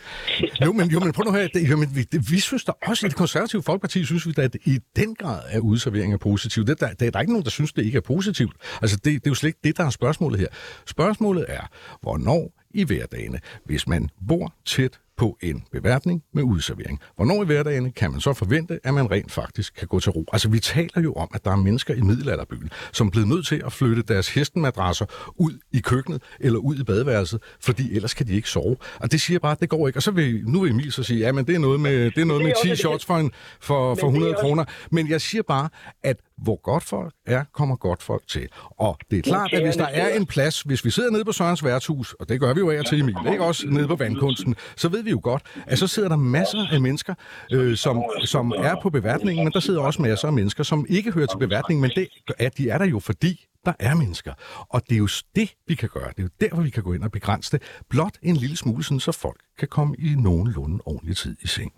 jo, 0.65 0.73
men, 0.73 0.91
jo, 0.91 1.01
men 1.01 1.13
prøv 1.13 1.25
nu 1.25 1.33
her. 1.33 1.49
Det, 1.49 1.71
jo, 1.71 1.77
men 1.77 1.97
vi, 1.97 2.03
det, 2.03 2.31
vi 2.31 2.41
synes 2.41 2.65
da 2.65 2.73
også 2.87 3.07
i 3.07 3.09
det 3.09 3.17
konservative 3.17 3.63
folkeparti, 3.63 4.05
synes 4.05 4.27
vi 4.27 4.33
da, 4.33 4.43
at 4.43 4.57
i 4.65 4.79
den 4.97 5.15
grad 5.15 5.41
er 5.49 5.61
udservering 5.61 6.13
er 6.13 6.19
positivt. 6.19 6.67
Det, 6.67 6.81
der, 6.81 6.89
der, 6.89 7.11
der 7.11 7.19
er 7.19 7.21
ikke 7.21 7.33
nogen, 7.33 7.45
der 7.45 7.51
synes, 7.51 7.73
det 7.73 7.85
ikke 7.85 7.97
er 7.97 8.03
positivt. 8.03 8.53
Altså, 8.83 8.97
det, 8.97 9.05
det 9.05 9.27
er 9.27 9.31
jo 9.31 9.35
slet 9.35 9.49
ikke 9.49 9.61
det, 9.65 9.77
der 9.77 9.85
er 9.85 9.91
spørgsmålet 9.91 10.41
her. 10.41 10.49
Spørgsmålet 10.87 11.45
er, 11.49 11.69
hvornår 12.03 12.53
i 12.75 12.85
hverdagene, 12.85 13.41
hvis 13.65 13.89
man 13.89 14.09
bor 14.29 14.55
tæt 14.67 14.99
på 15.17 15.39
en 15.43 15.65
beværtning 15.73 16.23
med 16.35 16.43
udservering. 16.43 17.01
Hvornår 17.17 17.43
i 17.43 17.47
hverdagen 17.47 17.93
kan 17.93 18.11
man 18.11 18.21
så 18.21 18.33
forvente, 18.33 18.81
at 18.85 18.95
man 18.95 19.11
rent 19.11 19.33
faktisk 19.33 19.75
kan 19.75 19.89
gå 19.89 20.01
til 20.01 20.13
ro? 20.13 20.25
Altså, 20.33 20.49
vi 20.49 20.59
taler 20.59 21.03
jo 21.03 21.13
om, 21.13 21.29
at 21.35 21.45
der 21.45 21.51
er 21.51 21.57
mennesker 21.57 21.95
i 21.95 22.01
middelalderbyen, 22.01 22.71
som 22.93 23.07
er 23.07 23.11
blevet 23.11 23.29
nødt 23.29 23.47
til 23.47 23.63
at 23.67 23.73
flytte 23.73 24.03
deres 24.03 24.35
hestenmadrasser 24.35 25.07
ud 25.37 25.59
i 25.73 25.81
køkkenet 25.81 26.23
eller 26.41 26.59
ud 26.59 26.77
i 26.77 26.85
badeværelset, 26.85 27.43
fordi 27.61 27.95
ellers 27.95 28.15
kan 28.15 28.27
de 28.27 28.33
ikke 28.33 28.49
sove. 28.49 28.77
Og 29.01 29.13
det 29.13 29.21
siger 29.21 29.39
bare, 29.39 29.53
at 29.53 29.61
det 29.61 29.69
går 29.69 29.87
ikke. 29.87 29.99
Og 29.99 30.03
så 30.03 30.11
vil, 30.11 30.45
nu 30.47 30.61
vil 30.61 30.71
Emil 30.71 30.93
så 30.93 31.03
sige, 31.03 31.21
ja, 31.21 31.33
men 31.33 31.47
det 31.47 31.55
er 31.55 31.59
noget 31.59 31.81
med, 31.81 32.11
det 32.11 32.19
er 32.19 32.25
noget 32.25 32.43
med 32.43 32.53
10 32.65 32.77
shorts 32.77 33.05
for, 33.05 33.17
en, 33.17 33.31
for, 33.61 33.95
for 33.95 34.07
100 34.07 34.35
kroner. 34.35 34.65
Men 34.91 35.11
jeg 35.11 35.21
siger 35.21 35.43
bare, 35.43 35.69
at 36.03 36.17
hvor 36.43 36.61
godt 36.63 36.85
folk 36.85 37.15
er, 37.27 37.45
kommer 37.53 37.77
godt 37.77 38.03
folk 38.03 38.29
til. 38.29 38.49
Og 38.71 38.99
det 39.11 39.19
er 39.19 39.23
klart, 39.23 39.53
at 39.53 39.63
hvis 39.63 39.77
der 39.77 39.87
er 39.87 40.17
en 40.17 40.27
plads, 40.27 40.63
hvis 40.63 40.85
vi 40.85 40.91
sidder 40.91 41.11
nede 41.11 41.25
på 41.25 41.33
Sørens 41.33 41.65
værtshus, 41.65 42.13
og 42.13 42.29
det 42.29 42.41
gør 42.41 42.55
vi 42.55 42.61
jo 42.61 42.71
af 42.71 42.79
og 42.79 42.87
til, 42.87 43.01
Emil, 43.01 43.17
ikke 43.33 43.45
også 43.45 43.67
nede 43.67 43.89
på 43.89 43.97
vandkunsten, 43.97 44.55
så 44.77 44.89
ved 44.89 45.03
vi 45.03 45.11
jo 45.11 45.21
godt, 45.23 45.43
at 45.67 45.79
så 45.79 45.87
sidder 45.87 46.09
der 46.09 46.17
masser 46.17 46.67
af 46.73 46.81
mennesker, 46.81 47.15
øh, 47.53 47.77
som, 47.77 48.03
som 48.25 48.53
er 48.57 48.77
på 48.83 48.91
beværtningen, 48.91 49.45
men 49.45 49.53
der 49.53 49.61
sidder 49.61 49.81
også 49.81 50.03
masser 50.03 50.29
af 50.29 50.33
mennesker, 50.33 50.63
som 50.63 50.87
ikke 50.89 51.13
hører 51.13 51.27
til 51.27 51.39
beværtningen, 51.39 51.81
men 51.81 51.91
det, 51.97 52.09
at 52.39 52.59
de 52.59 52.69
er 52.69 52.79
der 52.79 52.85
jo 52.87 52.99
fordi, 52.99 53.47
der 53.65 53.73
er 53.79 53.95
mennesker. 53.95 54.33
Og 54.69 54.83
det 54.89 54.95
er 54.95 54.99
jo 54.99 55.09
det, 55.37 55.55
vi 55.67 55.75
kan 55.75 55.89
gøre. 55.89 56.09
Det 56.09 56.19
er 56.19 56.23
jo 56.23 56.29
der, 56.41 56.49
hvor 56.55 56.63
vi 56.63 56.71
kan 56.71 56.83
gå 56.83 56.93
ind 56.93 57.03
og 57.03 57.13
begrænse 57.13 57.53
det. 57.53 57.63
Blot 57.91 58.19
en 58.23 58.37
lille 58.37 58.57
smule, 58.57 58.85
sådan, 58.85 59.01
så 59.01 59.13
folk 59.13 59.41
kan 59.59 59.69
komme 59.69 59.97
i 59.99 60.15
nogenlunde 60.15 60.83
ordentlig 60.87 61.17
tid 61.17 61.37
i 61.43 61.47
seng. 61.47 61.73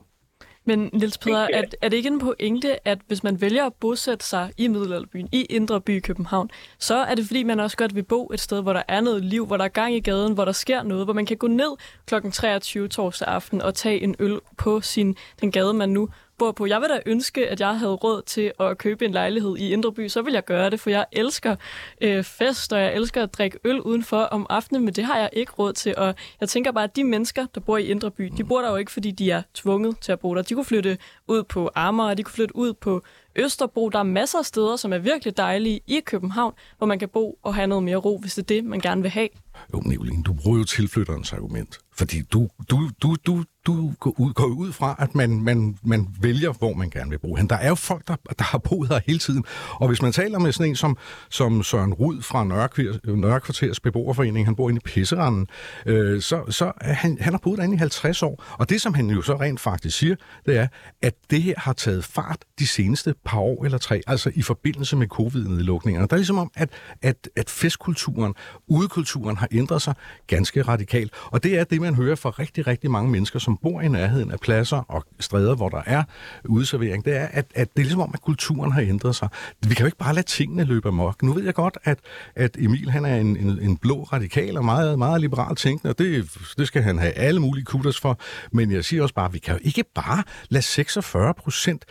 Men 0.69 0.91
Niels 0.93 1.19
Peder, 1.19 1.49
er, 1.53 1.63
er 1.83 1.89
det 1.89 1.97
ikke 1.97 2.09
en 2.09 2.19
pointe, 2.19 2.89
at 2.89 2.99
hvis 3.07 3.23
man 3.23 3.41
vælger 3.41 3.67
at 3.67 3.75
bosætte 3.75 4.27
sig 4.27 4.53
i 4.57 4.69
Middelalderbyen, 4.69 5.29
i 5.33 5.43
Indre 5.43 5.81
By 5.81 5.97
i 5.97 6.01
København, 6.01 6.51
så 6.79 6.95
er 6.95 7.15
det 7.15 7.27
fordi, 7.27 7.43
man 7.43 7.61
også 7.61 7.77
godt 7.77 7.95
vil 7.95 8.03
bo 8.03 8.31
et 8.35 8.41
sted, 8.41 8.63
hvor 8.63 8.73
der 8.73 8.83
er 8.89 9.01
noget 9.01 9.25
liv, 9.25 9.47
hvor 9.47 9.57
der 9.57 9.65
er 9.65 9.69
gang 9.69 9.95
i 9.95 10.01
gaden, 10.01 10.35
hvor 10.35 10.45
der 10.45 10.53
sker 10.53 10.83
noget, 10.83 11.07
hvor 11.07 11.15
man 11.15 11.27
kan 11.27 11.37
gå 11.37 11.47
ned 11.47 11.77
kl. 12.07 12.15
23 12.33 12.89
torsdag 12.89 13.29
aften 13.29 13.63
og 13.63 13.75
tage 13.75 14.01
en 14.01 14.17
øl 14.19 14.41
på 14.59 14.81
sin, 14.81 15.17
den 15.41 15.53
gade, 15.53 15.75
man 15.75 15.89
nu 15.89 16.09
bor 16.39 16.53
på. 16.53 16.67
Jeg 16.67 16.81
vil 16.81 16.89
da 16.89 17.01
ønske, 17.07 17.49
at 17.49 17.61
jeg 17.61 17.79
havde 17.79 17.95
råd 17.95 18.23
til 18.23 18.53
at 18.61 18.79
købe 18.79 19.05
en 19.05 19.13
lejlighed 19.13 19.57
i 19.57 19.73
Indre 19.73 19.93
By, 19.93 20.09
så 20.09 20.23
vil 20.23 20.33
jeg 20.33 20.45
gøre 20.45 20.71
det, 20.71 20.81
for 20.81 20.91
jeg 20.91 21.07
elsker 21.13 21.57
øh, 22.01 22.25
fest, 22.25 22.73
og 22.73 22.81
jeg 22.81 22.95
elsker 22.95 23.23
at 23.23 23.35
drikke 23.35 23.59
øl 23.65 23.81
udenfor 23.81 24.19
om 24.21 24.47
aftenen, 24.51 24.85
men 24.85 24.95
det 24.95 25.05
har 25.05 25.19
jeg 25.19 25.31
ikke 25.33 25.53
råd 25.53 25.73
til. 25.73 25.95
Og 25.97 26.15
jeg 26.41 26.49
tænker 26.49 26.73
bare, 26.73 26.85
at 26.85 26.97
de 26.97 27.05
mennesker, 27.05 27.47
der 27.55 27.61
bor 27.61 27.77
i 27.77 27.87
Indre 27.87 28.11
By, 28.11 28.33
de 28.37 28.45
bor 28.45 28.61
der 28.61 28.71
jo 28.71 28.77
ikke, 28.77 28.93
fordi 28.93 29.11
de 29.11 29.31
er 29.31 29.43
tvunget 29.55 30.01
til 30.01 30.13
at 30.13 30.21
bo 30.21 30.35
der. 30.35 30.43
De 30.43 30.55
kunne 30.55 30.65
flytte 30.65 30.99
ud 31.29 31.43
på 31.43 31.71
Amager, 31.75 32.15
de 32.15 32.23
kunne 32.23 32.35
flytte 32.35 32.57
ud 32.57 32.73
på 32.73 33.03
Østerbro. 33.37 33.89
Der 33.89 33.99
er 33.99 34.03
masser 34.03 34.39
af 34.39 34.45
steder, 34.45 34.77
som 34.77 34.93
er 34.93 34.99
virkelig 34.99 35.37
dejlige 35.37 35.81
i 35.87 36.01
København, 36.07 36.53
hvor 36.79 36.87
man 36.87 36.99
kan 36.99 37.09
bo 37.09 37.39
og 37.43 37.55
have 37.55 37.67
noget 37.67 37.85
mere 37.85 37.97
ro, 37.97 38.19
hvis 38.19 38.35
det 38.35 38.43
er 38.43 38.47
det, 38.47 38.65
man 38.65 38.81
gerne 38.81 39.03
vil 39.03 39.11
have. 39.11 39.29
Jo, 39.75 39.81
Nicolene, 39.81 40.23
du 40.23 40.33
bruger 40.33 40.59
jo 40.59 40.65
tilflytterens 40.65 41.33
argument. 41.33 41.79
Fordi 41.99 42.23
du, 42.23 42.49
du, 42.71 42.91
du, 43.03 43.17
du, 43.27 43.45
du 43.67 43.93
går 44.01 44.21
ud, 44.21 44.33
går 44.33 44.47
ud 44.47 44.73
fra, 44.73 44.97
at 44.99 45.15
man, 45.15 45.41
man, 45.43 45.79
man 45.83 46.09
vælger, 46.21 46.53
hvor 46.53 46.75
man 46.75 46.91
gerne 46.91 47.11
vil 47.11 47.19
bo 47.19 47.35
hen. 47.35 47.49
Der 47.49 47.57
er 47.57 47.69
jo 47.69 47.75
folk, 47.75 48.09
der, 48.09 48.17
der 48.39 48.45
har 48.45 48.59
boet 48.59 48.89
her 48.89 49.01
hele 49.07 49.19
tiden. 49.19 49.45
Og 49.71 49.89
hvis 49.89 50.03
man 50.03 50.13
taler 50.13 50.39
med 50.39 50.53
sådan 50.53 50.71
en 50.71 50.77
som, 50.77 50.97
som 51.31 51.63
Søren 51.63 51.95
Rud 51.95 52.23
fra 52.23 52.45
Nørrekvarters 52.45 53.81
beboerforening, 53.81 54.47
han 54.47 54.57
bor 54.57 54.69
inde 54.69 54.81
i 54.85 54.89
Pisseranden, 54.89 55.47
øh, 55.87 56.23
så, 56.23 56.45
så 56.49 56.73
er 56.81 56.93
han, 56.93 57.19
han 57.21 57.33
har 57.33 57.39
boet 57.39 57.59
derinde 57.59 57.75
i 57.75 57.79
50 57.79 58.23
år. 58.23 58.45
Og 58.59 58.71
det, 58.71 58.81
som 58.81 58.95
han 58.95 59.11
jo 59.11 59.23
så 59.23 59.37
rent 59.37 59.61
faktisk 59.61 59.99
siger, 59.99 60.17
det 60.47 60.57
er, 60.57 60.67
at 61.03 61.15
det 61.31 61.43
her 61.43 61.55
har 61.57 61.73
taget 61.73 62.05
fart 62.05 62.45
de 62.59 62.67
seneste 62.67 63.15
par 63.27 63.39
år 63.39 63.65
eller 63.65 63.79
tre, 63.79 64.03
altså 64.07 64.33
i 64.35 64.43
forbindelse 64.43 64.97
med 64.97 65.07
covid-nedlukningerne. 65.07 66.07
Der 66.07 66.15
er 66.15 66.19
ligesom 66.19 66.39
om, 66.39 66.51
at, 66.55 66.69
at, 67.03 67.29
at 67.37 67.51
festkulturen, 67.51 68.35
udekulturen 68.67 69.37
har 69.37 69.49
ændret 69.53 69.83
sig 69.83 69.95
ganske 70.27 70.63
radikalt. 70.63 71.13
Og 71.25 71.43
det 71.43 71.59
er 71.59 71.65
det, 71.65 71.81
man 71.81 71.95
hører 71.95 72.17
fra 72.17 72.31
rigtig, 72.31 72.67
rigtig 72.67 72.91
mange 72.91 73.11
mennesker, 73.11 73.39
som 73.39 73.59
bor 73.63 73.81
i 73.81 73.89
nærheden 73.89 74.31
af 74.31 74.41
pladser 74.41 74.77
og 74.77 75.05
stræder, 75.21 75.55
hvor 75.55 75.69
der 75.69 75.83
er 75.87 76.03
udservering. 76.45 77.05
Det 77.05 77.17
er, 77.17 77.27
at, 77.31 77.47
at 77.55 77.77
det 77.77 77.83
er 77.83 77.85
ligesom 77.85 78.01
om, 78.01 78.11
at 78.15 78.21
kulturen 78.21 78.73
har 78.73 78.81
ændret 78.81 79.17
sig. 79.17 79.29
Vi 79.67 79.75
kan 79.75 79.85
jo 79.85 79.87
ikke 79.87 79.99
bare 79.99 80.15
lade 80.15 80.27
tingene 80.27 80.65
løbe 80.65 80.89
amok. 80.89 81.23
Nu 81.23 81.33
ved 81.33 81.45
jeg 81.45 81.55
godt, 81.55 81.79
at, 81.85 81.99
at 82.35 82.57
Emil 82.59 82.91
han 82.91 83.05
er 83.05 83.17
en, 83.17 83.37
en, 83.37 83.59
en 83.63 83.77
blå 83.77 84.03
radikal 84.03 84.57
og 84.57 84.65
meget, 84.65 84.99
meget 84.99 85.21
liberal 85.21 85.57
tænkende, 85.57 85.91
og 85.91 85.99
det, 85.99 86.31
det 86.59 86.67
skal 86.67 86.83
han 86.83 86.99
have 86.99 87.13
alle 87.13 87.41
mulige 87.41 87.65
kutters 87.65 88.01
for. 88.01 88.19
Men 88.53 88.73
jeg 88.73 88.85
siger 88.85 89.03
også 89.03 89.15
bare, 89.15 89.27
at 89.27 89.33
vi 89.33 89.39
kan 89.39 89.55
jo 89.55 89.61
ikke 89.65 89.85
bare 89.95 90.23
lade 90.49 90.63
46 90.63 91.35
procent 91.35 91.85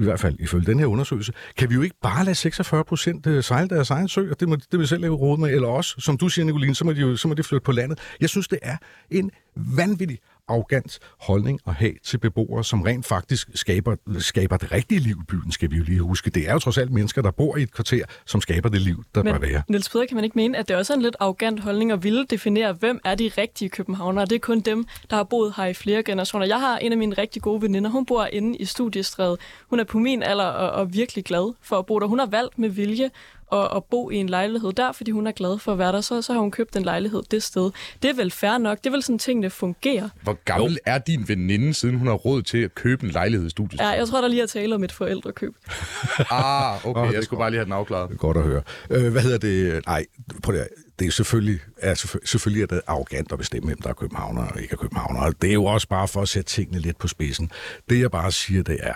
i 0.00 0.04
hvert 0.04 0.20
fald 0.20 0.36
ifølge 0.38 0.66
den 0.66 0.78
her 0.78 0.86
undersøgelse, 0.86 1.32
kan 1.56 1.70
vi 1.70 1.74
jo 1.74 1.82
ikke 1.82 1.96
bare 2.02 2.24
lade 2.24 2.34
46 2.34 2.84
procent 2.84 3.26
øh, 3.26 3.44
sejle 3.44 3.68
deres 3.68 3.90
egen 3.90 4.08
sø, 4.08 4.30
og 4.30 4.40
det 4.40 4.48
må 4.48 4.56
det 4.56 4.78
vil 4.78 4.88
selv 4.88 5.00
lave 5.00 5.14
råd 5.14 5.38
med, 5.38 5.50
eller 5.50 5.68
også, 5.68 5.94
som 5.98 6.18
du 6.18 6.28
siger, 6.28 6.44
Nicoline, 6.44 6.74
så 6.74 6.84
må, 6.84 6.92
de 6.92 7.00
jo, 7.00 7.16
så 7.16 7.28
må 7.28 7.34
de 7.34 7.42
flytte 7.42 7.64
på 7.64 7.72
landet. 7.72 7.98
Jeg 8.20 8.28
synes, 8.28 8.48
det 8.48 8.58
er 8.62 8.76
en 9.10 9.30
vanvittig 9.56 10.18
arrogant 10.50 10.98
holdning 11.20 11.60
at 11.66 11.74
have 11.74 11.92
til 12.04 12.18
beboere, 12.18 12.64
som 12.64 12.82
rent 12.82 13.06
faktisk 13.06 13.48
skaber, 13.54 13.96
skaber 14.18 14.56
det 14.56 14.72
rigtige 14.72 15.00
liv 15.00 15.16
i 15.22 15.24
byen, 15.28 15.52
skal 15.52 15.70
vi 15.70 15.76
jo 15.76 15.82
lige 15.82 16.00
huske. 16.00 16.30
Det 16.30 16.48
er 16.48 16.52
jo 16.52 16.58
trods 16.58 16.78
alt 16.78 16.90
mennesker, 16.92 17.22
der 17.22 17.30
bor 17.30 17.56
i 17.56 17.62
et 17.62 17.72
kvarter, 17.74 18.04
som 18.26 18.40
skaber 18.40 18.68
det 18.68 18.80
liv, 18.80 19.04
der 19.14 19.22
Men, 19.22 19.32
bør 19.32 19.38
være. 19.40 19.62
Niels 19.68 19.88
Peder, 19.88 20.06
kan 20.06 20.14
man 20.14 20.24
ikke 20.24 20.38
mene, 20.38 20.58
at 20.58 20.68
det 20.68 20.76
også 20.76 20.92
er 20.92 20.96
en 20.96 21.02
lidt 21.02 21.16
arrogant 21.20 21.60
holdning 21.60 21.92
at 21.92 22.02
ville 22.02 22.26
definere, 22.26 22.72
hvem 22.72 23.00
er 23.04 23.14
de 23.14 23.30
rigtige 23.38 23.68
københavnere? 23.68 24.24
Det 24.24 24.34
er 24.34 24.38
kun 24.38 24.60
dem, 24.60 24.86
der 25.10 25.16
har 25.16 25.24
boet 25.24 25.54
her 25.56 25.64
i 25.64 25.74
flere 25.74 26.02
generationer. 26.02 26.46
Jeg 26.46 26.60
har 26.60 26.78
en 26.78 26.92
af 26.92 26.98
mine 26.98 27.14
rigtig 27.18 27.42
gode 27.42 27.62
veninder, 27.62 27.90
hun 27.90 28.06
bor 28.06 28.24
inde 28.24 28.56
i 28.58 28.64
studiestrædet. 28.64 29.40
Hun 29.70 29.80
er 29.80 29.84
på 29.84 29.98
min 29.98 30.22
alder 30.22 30.44
og, 30.44 30.70
og 30.70 30.94
virkelig 30.94 31.24
glad 31.24 31.54
for 31.62 31.78
at 31.78 31.86
bo 31.86 31.98
der. 31.98 32.06
Hun 32.06 32.18
har 32.18 32.26
valgt 32.26 32.58
med 32.58 32.68
vilje 32.68 33.10
at, 33.52 33.76
at 33.76 33.84
bo 33.84 34.10
i 34.10 34.16
en 34.16 34.28
lejlighed 34.28 34.72
der, 34.72 34.92
fordi 34.92 35.10
hun 35.10 35.26
er 35.26 35.32
glad 35.32 35.58
for 35.58 35.72
at 35.72 35.78
være 35.78 35.92
der, 35.92 36.00
så, 36.00 36.22
så 36.22 36.32
har 36.32 36.40
hun 36.40 36.50
købt 36.50 36.76
en 36.76 36.82
lejlighed 36.82 37.22
det 37.30 37.42
sted. 37.42 37.70
Det 38.02 38.10
er 38.10 38.14
vel 38.14 38.30
fair 38.30 38.58
nok. 38.58 38.78
Det 38.78 38.86
er 38.86 38.90
vel 38.90 39.02
sådan, 39.02 39.18
tingene 39.18 39.50
fungerer. 39.50 40.08
Hvor 40.22 40.38
gammel 40.44 40.72
jo. 40.72 40.78
er 40.86 40.98
din 40.98 41.28
veninde, 41.28 41.74
siden 41.74 41.98
hun 41.98 42.06
har 42.06 42.14
råd 42.14 42.42
til 42.42 42.58
at 42.58 42.74
købe 42.74 43.06
en 43.06 43.12
lejlighed 43.12 43.46
i 43.46 43.50
studiet? 43.50 43.80
Ja, 43.80 43.88
jeg 43.88 44.08
tror, 44.08 44.20
der 44.20 44.28
lige 44.28 44.42
er 44.42 44.46
tale 44.46 44.74
om 44.74 44.84
et 44.84 44.92
forældrekøb. 44.92 45.54
ah, 46.30 46.86
okay. 46.86 47.08
Oh, 47.08 47.14
jeg 47.14 47.24
skulle 47.24 47.38
bare 47.38 47.50
lige 47.50 47.58
have 47.58 47.64
den 47.64 47.72
afklaret. 47.72 48.08
Det 48.08 48.14
er 48.14 48.18
godt 48.18 48.36
at 48.36 48.42
høre. 48.42 48.62
Øh, 48.90 49.12
hvad 49.12 49.22
hedder 49.22 49.38
det? 49.38 49.86
Nej, 49.86 50.06
på 50.42 50.52
det, 50.52 50.68
det 50.98 51.06
er 51.06 51.10
selvfølgelig, 51.10 51.60
er 51.76 51.94
selvfølgelig 52.24 52.62
er 52.62 52.66
det 52.66 52.80
arrogant 52.86 53.32
at 53.32 53.38
bestemme, 53.38 53.66
hvem 53.66 53.80
der 53.82 53.88
er 53.88 53.94
københavner 53.94 54.42
og 54.46 54.60
ikke 54.62 54.72
er 54.72 54.76
københavner. 54.76 55.30
Det 55.30 55.50
er 55.50 55.54
jo 55.54 55.64
også 55.64 55.88
bare 55.88 56.08
for 56.08 56.22
at 56.22 56.28
sætte 56.28 56.50
tingene 56.50 56.78
lidt 56.78 56.98
på 56.98 57.08
spidsen. 57.08 57.50
Det 57.90 58.00
jeg 58.00 58.10
bare 58.10 58.32
siger, 58.32 58.62
det 58.62 58.78
er, 58.82 58.94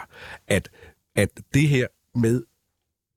at, 0.48 0.68
at 1.16 1.28
det 1.54 1.68
her 1.68 1.86
med 2.14 2.42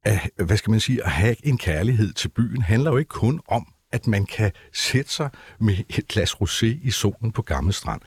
at, 0.08 0.46
hvad 0.46 0.58
skal 0.58 0.72
man 0.72 0.80
sige, 0.80 1.04
at 1.04 1.12
have 1.12 1.36
en 1.44 1.58
kærlighed 1.58 2.14
til 2.14 2.30
byen, 2.30 2.62
handler 2.62 2.92
jo 2.92 2.98
ikke 2.98 3.10
kun 3.10 3.42
om 3.48 3.68
at 3.92 4.08
man 4.08 4.26
kan 4.26 4.52
sætte 4.74 5.12
sig 5.12 5.30
med 5.60 5.76
et 5.90 6.08
glas 6.08 6.34
rosé 6.34 6.66
i 6.66 6.92
solen 6.92 7.32
på 7.32 7.42
Gamle 7.42 7.74
Strand 7.74 8.02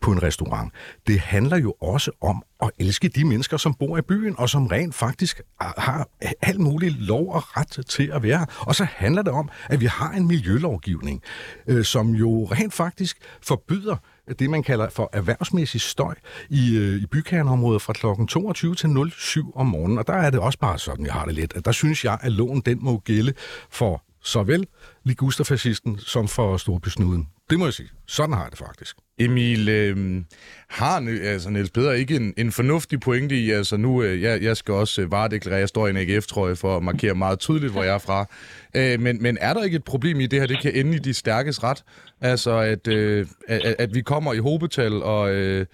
på 0.00 0.12
en 0.12 0.22
restaurant. 0.22 0.72
Det 1.06 1.20
handler 1.20 1.56
jo 1.56 1.74
også 1.80 2.10
om 2.20 2.42
at 2.62 2.70
elske 2.78 3.08
de 3.08 3.24
mennesker, 3.24 3.56
som 3.56 3.74
bor 3.74 3.98
i 3.98 4.02
byen, 4.02 4.34
og 4.38 4.48
som 4.48 4.66
rent 4.66 4.94
faktisk 4.94 5.40
har 5.60 6.08
alt 6.42 6.60
muligt 6.60 7.00
lov 7.00 7.32
og 7.32 7.56
ret 7.56 7.86
til 7.86 8.10
at 8.12 8.22
være. 8.22 8.46
Og 8.60 8.74
så 8.74 8.84
handler 8.84 9.22
det 9.22 9.32
om, 9.32 9.48
at 9.68 9.80
vi 9.80 9.86
har 9.86 10.10
en 10.10 10.26
miljølovgivning, 10.26 11.22
øh, 11.66 11.84
som 11.84 12.10
jo 12.10 12.44
rent 12.44 12.74
faktisk 12.74 13.16
forbyder 13.42 13.96
det, 14.38 14.50
man 14.50 14.62
kalder 14.62 14.88
for 14.88 15.10
erhvervsmæssig 15.12 15.80
støj 15.80 16.14
i, 16.50 16.76
øh, 16.76 17.02
i 17.02 17.06
bykerneområdet 17.06 17.82
fra 17.82 17.92
kl. 17.92 18.26
22 18.26 18.74
til 18.74 18.90
07 19.12 19.52
om 19.54 19.66
morgenen. 19.66 19.98
Og 19.98 20.06
der 20.06 20.12
er 20.12 20.30
det 20.30 20.40
også 20.40 20.58
bare 20.58 20.78
sådan, 20.78 21.06
jeg 21.06 21.12
har 21.12 21.24
det 21.24 21.34
lidt. 21.34 21.52
At 21.56 21.64
der 21.64 21.72
synes 21.72 22.04
jeg, 22.04 22.18
at 22.20 22.32
loven 22.32 22.60
den 22.60 22.78
må 22.80 22.98
gælde 22.98 23.32
for 23.70 24.02
såvel 24.22 24.66
ligusterfascisten 25.04 25.98
som 25.98 26.28
for 26.28 26.56
Storbysnuden. 26.56 27.28
Det 27.50 27.58
må 27.58 27.64
jeg 27.64 27.74
sige. 27.74 27.88
Sådan 28.06 28.34
har 28.34 28.42
jeg 28.42 28.50
det 28.50 28.58
faktisk. 28.58 28.96
Emil, 29.18 29.68
øh, 29.68 30.22
har 30.68 31.06
altså, 31.22 31.50
Niels 31.50 31.70
Peder 31.70 31.92
ikke 31.92 32.16
en, 32.16 32.34
en 32.36 32.52
fornuftig 32.52 33.00
pointe 33.00 33.36
i, 33.36 33.50
altså 33.50 33.76
nu, 33.76 34.02
øh, 34.02 34.22
jeg, 34.22 34.42
jeg 34.42 34.56
skal 34.56 34.74
også 34.74 35.02
øh, 35.02 35.10
varedeklarere, 35.10 35.60
jeg 35.60 35.68
står 35.68 35.86
i 35.86 35.90
en 35.90 35.96
AGF-trøje 35.96 36.56
for 36.56 36.76
at 36.76 36.82
markere 36.82 37.14
meget 37.14 37.38
tydeligt, 37.38 37.72
hvor 37.72 37.82
jeg 37.82 37.94
er 37.94 37.98
fra. 37.98 38.26
Øh, 38.74 39.00
men, 39.00 39.22
men 39.22 39.38
er 39.40 39.54
der 39.54 39.62
ikke 39.62 39.76
et 39.76 39.84
problem 39.84 40.20
i 40.20 40.26
det 40.26 40.40
her, 40.40 40.46
det 40.46 40.62
kan 40.62 40.74
ende 40.74 40.96
i 40.96 40.98
de 40.98 41.14
stærkes 41.14 41.62
ret? 41.62 41.84
Altså, 42.20 42.50
at, 42.50 42.88
øh, 42.88 43.26
at, 43.48 43.76
at 43.78 43.94
vi 43.94 44.00
kommer 44.00 44.32
i 44.32 44.38
hobetal, 44.38 45.02
og, 45.02 45.30
øh, 45.30 45.66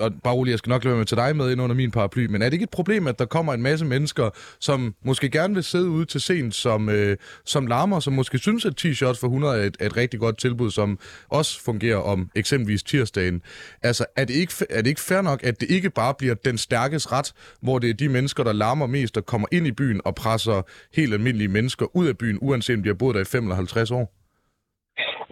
og 0.00 0.12
bare 0.24 0.34
roligt, 0.34 0.52
jeg 0.52 0.58
skal 0.58 0.70
nok 0.70 0.84
lade 0.84 0.96
med 0.96 1.04
til 1.04 1.16
dig 1.16 1.36
med 1.36 1.52
ind 1.52 1.60
under 1.60 1.76
min 1.76 1.90
paraply, 1.90 2.26
men 2.26 2.42
er 2.42 2.46
det 2.46 2.52
ikke 2.52 2.62
et 2.62 2.70
problem, 2.70 3.06
at 3.06 3.18
der 3.18 3.24
kommer 3.24 3.54
en 3.54 3.62
masse 3.62 3.84
mennesker, 3.84 4.30
som 4.60 4.94
måske 5.04 5.30
gerne 5.30 5.54
vil 5.54 5.64
sidde 5.64 5.88
ude 5.88 6.04
til 6.04 6.20
sent, 6.20 6.54
som, 6.54 6.88
øh, 6.88 7.16
som 7.44 7.66
larmer, 7.66 8.00
som 8.00 8.12
måske 8.12 8.38
synes, 8.38 8.64
at 8.64 8.84
t-shirts 8.84 9.20
for 9.20 9.26
100 9.26 9.62
er 9.62 9.66
et, 9.66 9.76
er 9.80 9.86
et 9.86 9.96
rigtig 9.96 10.20
godt 10.20 10.38
tilbud, 10.38 10.70
som 10.70 10.98
også 11.28 11.60
fungerer 11.62 11.96
om 11.96 12.30
eksempelvis 12.34 12.82
tirsdagen. 12.82 13.42
Altså, 13.82 14.04
er 14.16 14.24
det, 14.24 14.34
ikke, 14.34 14.54
er 14.70 14.82
det 14.82 14.90
ikke 14.90 15.00
fair 15.00 15.20
nok, 15.20 15.44
at 15.44 15.60
det 15.60 15.70
ikke 15.70 15.90
bare 15.90 16.14
bliver 16.18 16.34
den 16.34 16.58
stærkes 16.58 17.12
ret, 17.12 17.32
hvor 17.60 17.78
det 17.78 17.90
er 17.90 17.94
de 17.94 18.08
mennesker, 18.08 18.44
der 18.44 18.52
larmer 18.52 18.86
mest, 18.86 19.14
der 19.14 19.20
kommer 19.20 19.48
ind 19.52 19.66
i 19.66 19.72
byen 19.72 20.00
og 20.04 20.14
presser 20.14 20.62
helt 20.94 21.14
almindelige 21.14 21.48
mennesker 21.48 21.96
ud 21.96 22.06
af 22.06 22.18
byen, 22.18 22.38
uanset 22.40 22.76
om 22.76 22.82
de 22.82 22.88
har 22.88 22.94
boet 22.94 23.14
der 23.14 23.20
i 23.20 23.24
5 23.24 23.44
eller 23.44 23.56
50 23.56 23.90
år? 23.90 24.21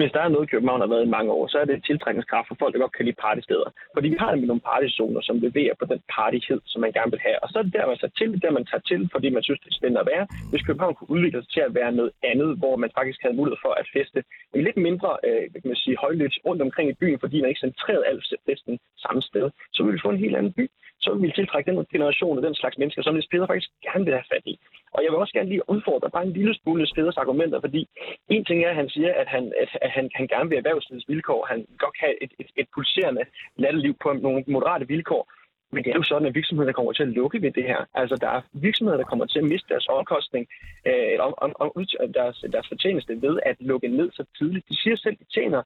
Hvis 0.00 0.12
der 0.16 0.22
er 0.22 0.34
noget, 0.34 0.50
København 0.50 0.80
har 0.80 0.92
været 0.94 1.06
i 1.06 1.14
mange 1.16 1.30
år, 1.38 1.44
så 1.52 1.56
er 1.62 1.64
det 1.64 1.84
tiltrækningskraft 1.90 2.48
for 2.48 2.56
folk, 2.60 2.72
der 2.72 2.84
godt 2.84 2.96
kan 2.96 3.06
lide 3.06 3.22
partysteder. 3.26 3.68
Fordi 3.94 4.08
vi 4.08 4.18
har 4.22 4.30
nemlig 4.30 4.48
nogle 4.48 4.66
partyzoner, 4.70 5.20
som 5.28 5.36
leverer 5.46 5.74
på 5.80 5.84
den 5.92 6.00
partyhed, 6.16 6.60
som 6.70 6.80
man 6.84 6.92
gerne 6.92 7.12
vil 7.14 7.24
have. 7.26 7.38
Og 7.42 7.48
så 7.48 7.58
er 7.58 7.62
det 7.62 7.72
der, 7.78 7.86
man 7.92 7.98
tager 8.00 8.16
til, 8.18 8.28
det 8.34 8.42
der, 8.44 8.52
man 8.58 8.66
tager 8.70 8.84
til, 8.90 9.00
fordi 9.14 9.28
man 9.36 9.42
synes, 9.42 9.60
det 9.60 9.70
er 9.70 9.78
spændende 9.80 10.04
at 10.04 10.10
være. 10.14 10.24
Hvis 10.50 10.62
København 10.66 10.94
kunne 10.94 11.10
udvikle 11.14 11.42
sig 11.42 11.52
til 11.56 11.62
at 11.68 11.74
være 11.80 11.92
noget 11.98 12.12
andet, 12.30 12.50
hvor 12.60 12.74
man 12.82 12.90
faktisk 12.98 13.18
havde 13.22 13.38
mulighed 13.38 13.58
for 13.64 13.72
at 13.80 13.86
feste 13.96 14.18
en 14.54 14.62
lidt 14.66 14.78
mindre 14.88 15.10
øh, 15.26 15.42
kan 15.52 15.70
man 15.72 15.82
sige, 15.84 15.96
højlydt 16.04 16.34
rundt 16.46 16.62
omkring 16.66 16.86
i 16.90 16.98
byen, 17.00 17.18
fordi 17.24 17.36
man 17.40 17.48
ikke 17.50 17.66
centreret 17.66 18.02
alt 18.06 18.24
festen 18.48 18.78
samme 19.04 19.22
sted, 19.22 19.46
så 19.74 19.78
ville 19.82 19.96
vi 19.96 20.04
få 20.04 20.10
en 20.10 20.24
helt 20.24 20.36
anden 20.36 20.52
by. 20.52 20.64
Så 21.02 21.08
ville 21.10 21.26
vi 21.26 21.32
tiltrække 21.32 21.70
den 21.70 21.86
generation 21.94 22.38
af 22.38 22.42
den 22.42 22.54
slags 22.54 22.78
mennesker, 22.78 23.02
som 23.02 23.14
Niels 23.14 23.30
Peder 23.30 23.46
faktisk 23.46 23.70
gerne 23.86 24.04
vil 24.04 24.14
have 24.14 24.30
fat 24.32 24.44
i. 24.52 24.54
Og 24.94 25.04
jeg 25.04 25.10
vil 25.10 25.18
også 25.18 25.32
gerne 25.32 25.48
lige 25.48 25.70
udfordre 25.74 26.10
bare 26.10 26.26
en 26.26 26.32
lille 26.32 26.54
smule 26.54 26.78
Niels 26.78 26.92
Peders 26.92 27.16
argumenter, 27.16 27.60
fordi 27.60 27.88
en 28.28 28.44
ting 28.44 28.64
er, 28.64 28.70
at 28.70 28.76
han 28.76 28.88
siger, 28.88 29.12
at 29.14 29.28
han, 29.28 29.52
at 29.82 29.90
han, 29.90 30.10
han 30.14 30.26
gerne 30.26 30.48
vil 30.48 30.58
erhvervslivets 30.58 31.08
vilkår. 31.08 31.46
Han 31.46 31.66
godt 31.78 31.94
kan 31.98 32.08
have 32.08 32.22
et, 32.24 32.32
et, 32.38 32.50
et 32.56 32.68
pulserende 32.74 33.24
latterliv 33.56 33.94
på 34.02 34.12
nogle 34.12 34.44
moderate 34.46 34.88
vilkår. 34.88 35.32
Men 35.72 35.84
det 35.84 35.90
er 35.90 35.96
jo 35.96 36.02
sådan, 36.02 36.28
at 36.28 36.34
virksomheder 36.34 36.72
kommer 36.72 36.92
til 36.92 37.02
at 37.02 37.08
lukke 37.08 37.42
ved 37.42 37.50
det 37.50 37.64
her. 37.64 37.80
Altså, 37.94 38.16
der 38.16 38.28
er 38.28 38.40
virksomheder, 38.52 38.96
der 38.96 39.10
kommer 39.10 39.26
til 39.26 39.38
at 39.38 39.44
miste 39.44 39.68
deres 39.68 39.86
omkostning 39.88 40.48
øh, 40.86 41.16
om, 41.20 41.34
om, 41.36 41.50
om 41.60 41.86
deres, 42.14 42.44
deres 42.52 42.68
fortjeneste 42.68 43.22
ved 43.22 43.40
at 43.46 43.56
lukke 43.60 43.88
ned 43.88 44.10
så 44.12 44.24
tidligt. 44.38 44.68
De 44.68 44.76
siger 44.82 44.96
selv, 44.96 45.16
at 45.20 45.26
de 45.26 45.32
tjener 45.34 45.62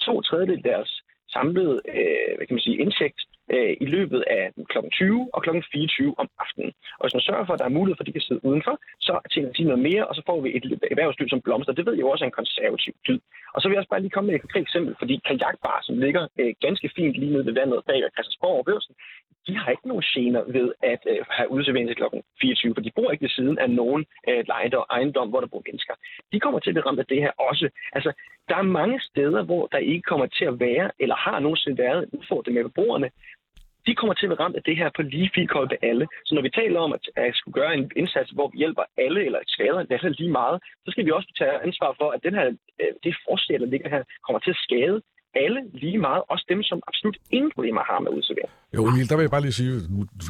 to 0.00 0.20
tredjedel 0.20 0.64
deres 0.64 1.02
samlede 1.28 1.80
øh, 1.88 2.36
hvad 2.36 2.46
kan 2.46 2.54
man 2.54 2.66
sige, 2.66 2.78
indtægt 2.78 3.20
øh, 3.54 3.76
i 3.80 3.86
løbet 3.96 4.20
af 4.38 4.44
kl. 4.70 4.78
20 4.92 5.30
og 5.34 5.42
kl. 5.42 5.50
24 5.72 6.14
om 6.18 6.28
aftenen. 6.38 6.72
Og 6.98 7.02
hvis 7.04 7.14
man 7.14 7.26
sørger 7.28 7.46
for, 7.46 7.52
at 7.54 7.58
der 7.58 7.68
er 7.68 7.78
mulighed 7.78 7.96
for, 7.96 8.02
at 8.02 8.06
de 8.06 8.16
kan 8.18 8.28
sidde 8.28 8.44
udenfor, 8.44 8.74
så 9.00 9.12
tjener 9.32 9.52
de 9.52 9.64
noget 9.64 9.82
mere, 9.88 10.06
og 10.06 10.14
så 10.14 10.22
får 10.26 10.40
vi 10.40 10.48
et 10.56 10.64
erhvervsliv 10.90 11.28
som 11.28 11.40
blomster. 11.40 11.72
Det 11.72 11.86
ved 11.86 11.94
jeg 11.94 12.04
jo 12.04 12.10
også 12.10 12.24
er 12.24 12.30
en 12.30 12.40
konservativ 12.40 12.94
tid. 13.06 13.18
Og 13.54 13.58
så 13.60 13.68
vil 13.68 13.74
jeg 13.74 13.82
også 13.82 13.94
bare 13.94 14.04
lige 14.04 14.14
komme 14.14 14.26
med 14.26 14.34
et 14.34 14.44
konkret 14.44 14.66
eksempel, 14.68 14.94
fordi 14.98 15.14
kajakbar, 15.26 15.78
som 15.82 15.98
ligger 16.04 16.22
øh, 16.40 16.54
ganske 16.66 16.90
fint 16.96 17.14
lige 17.20 17.32
nede 17.32 17.46
ved 17.46 17.54
vandet 17.60 17.84
bag 17.86 18.00
Christiansborg 18.14 18.58
og 18.58 18.64
Børsen, 18.64 18.94
de 19.46 19.56
har 19.58 19.70
ikke 19.70 19.88
nogen 19.88 20.02
gener 20.14 20.42
ved 20.56 20.68
at 20.92 21.02
øh, 21.12 21.18
have 21.30 21.50
udservering 21.50 21.88
til 21.88 21.96
kl. 21.96 22.04
24, 22.40 22.74
for 22.74 22.80
de 22.80 22.92
bor 22.96 23.10
ikke 23.10 23.22
ved 23.22 23.30
siden 23.38 23.58
af 23.58 23.70
nogen 23.70 24.06
øh, 24.28 24.44
ejendom, 24.90 25.28
hvor 25.28 25.40
der 25.40 25.46
bor 25.46 25.62
mennesker. 25.66 25.94
De 26.32 26.40
kommer 26.40 26.60
til 26.60 26.70
at 26.70 26.74
blive 26.74 26.86
ramt 26.86 26.98
af 26.98 27.06
det 27.06 27.20
her 27.24 27.32
også. 27.50 27.68
Altså, 27.92 28.12
der 28.48 28.56
er 28.56 28.62
mange 28.80 29.00
steder, 29.00 29.42
hvor 29.42 29.66
der 29.66 29.78
ikke 29.78 30.02
kommer 30.02 30.26
til 30.26 30.44
at 30.44 30.60
være, 30.60 30.90
eller 30.98 31.16
har 31.16 31.40
nogensinde 31.40 31.78
været 31.78 32.02
en 32.02 32.18
udfordring 32.18 32.54
med 32.54 32.64
beboerne, 32.64 33.10
de 33.86 33.94
kommer 33.94 34.14
til 34.14 34.26
at 34.26 34.30
være 34.30 34.42
ramt 34.44 34.56
af 34.56 34.62
det 34.62 34.76
her 34.76 34.90
på 34.96 35.02
lige 35.02 35.30
vilkår 35.34 35.64
ved 35.72 35.78
alle. 35.90 36.06
Så 36.26 36.34
når 36.34 36.42
vi 36.42 36.50
taler 36.50 36.80
om 36.80 36.92
at, 36.92 37.04
at 37.16 37.34
skulle 37.34 37.58
gøre 37.60 37.74
en 37.74 37.90
indsats, 37.96 38.30
hvor 38.30 38.48
vi 38.52 38.58
hjælper 38.58 38.84
alle 39.04 39.20
eller 39.26 39.40
skader 39.46 39.78
alle 39.78 39.92
altså 39.92 40.14
lige 40.18 40.36
meget, 40.40 40.58
så 40.84 40.90
skal 40.90 41.06
vi 41.06 41.10
også 41.10 41.30
tage 41.38 41.62
ansvar 41.66 41.94
for, 42.00 42.08
at 42.10 42.20
den 42.26 42.34
her, 42.34 42.46
øh, 42.82 42.92
det 43.04 43.14
forslag, 43.28 43.60
der 43.60 43.66
ligger 43.66 43.88
her, 43.88 44.02
kommer 44.26 44.40
til 44.40 44.50
at 44.50 44.62
skade 44.66 45.02
alle 45.44 45.60
lige 45.82 45.98
meget, 45.98 46.22
også 46.32 46.44
dem, 46.48 46.62
som 46.62 46.78
absolut 46.88 47.18
ingen 47.30 47.52
problemer 47.54 47.82
har 47.90 48.00
med 48.00 48.10
udservering. 48.18 48.52
Jo, 48.74 48.86
Emil, 48.86 49.08
der 49.08 49.16
vil 49.16 49.22
jeg 49.22 49.30
bare 49.30 49.40
lige 49.40 49.52
sige, 49.52 49.80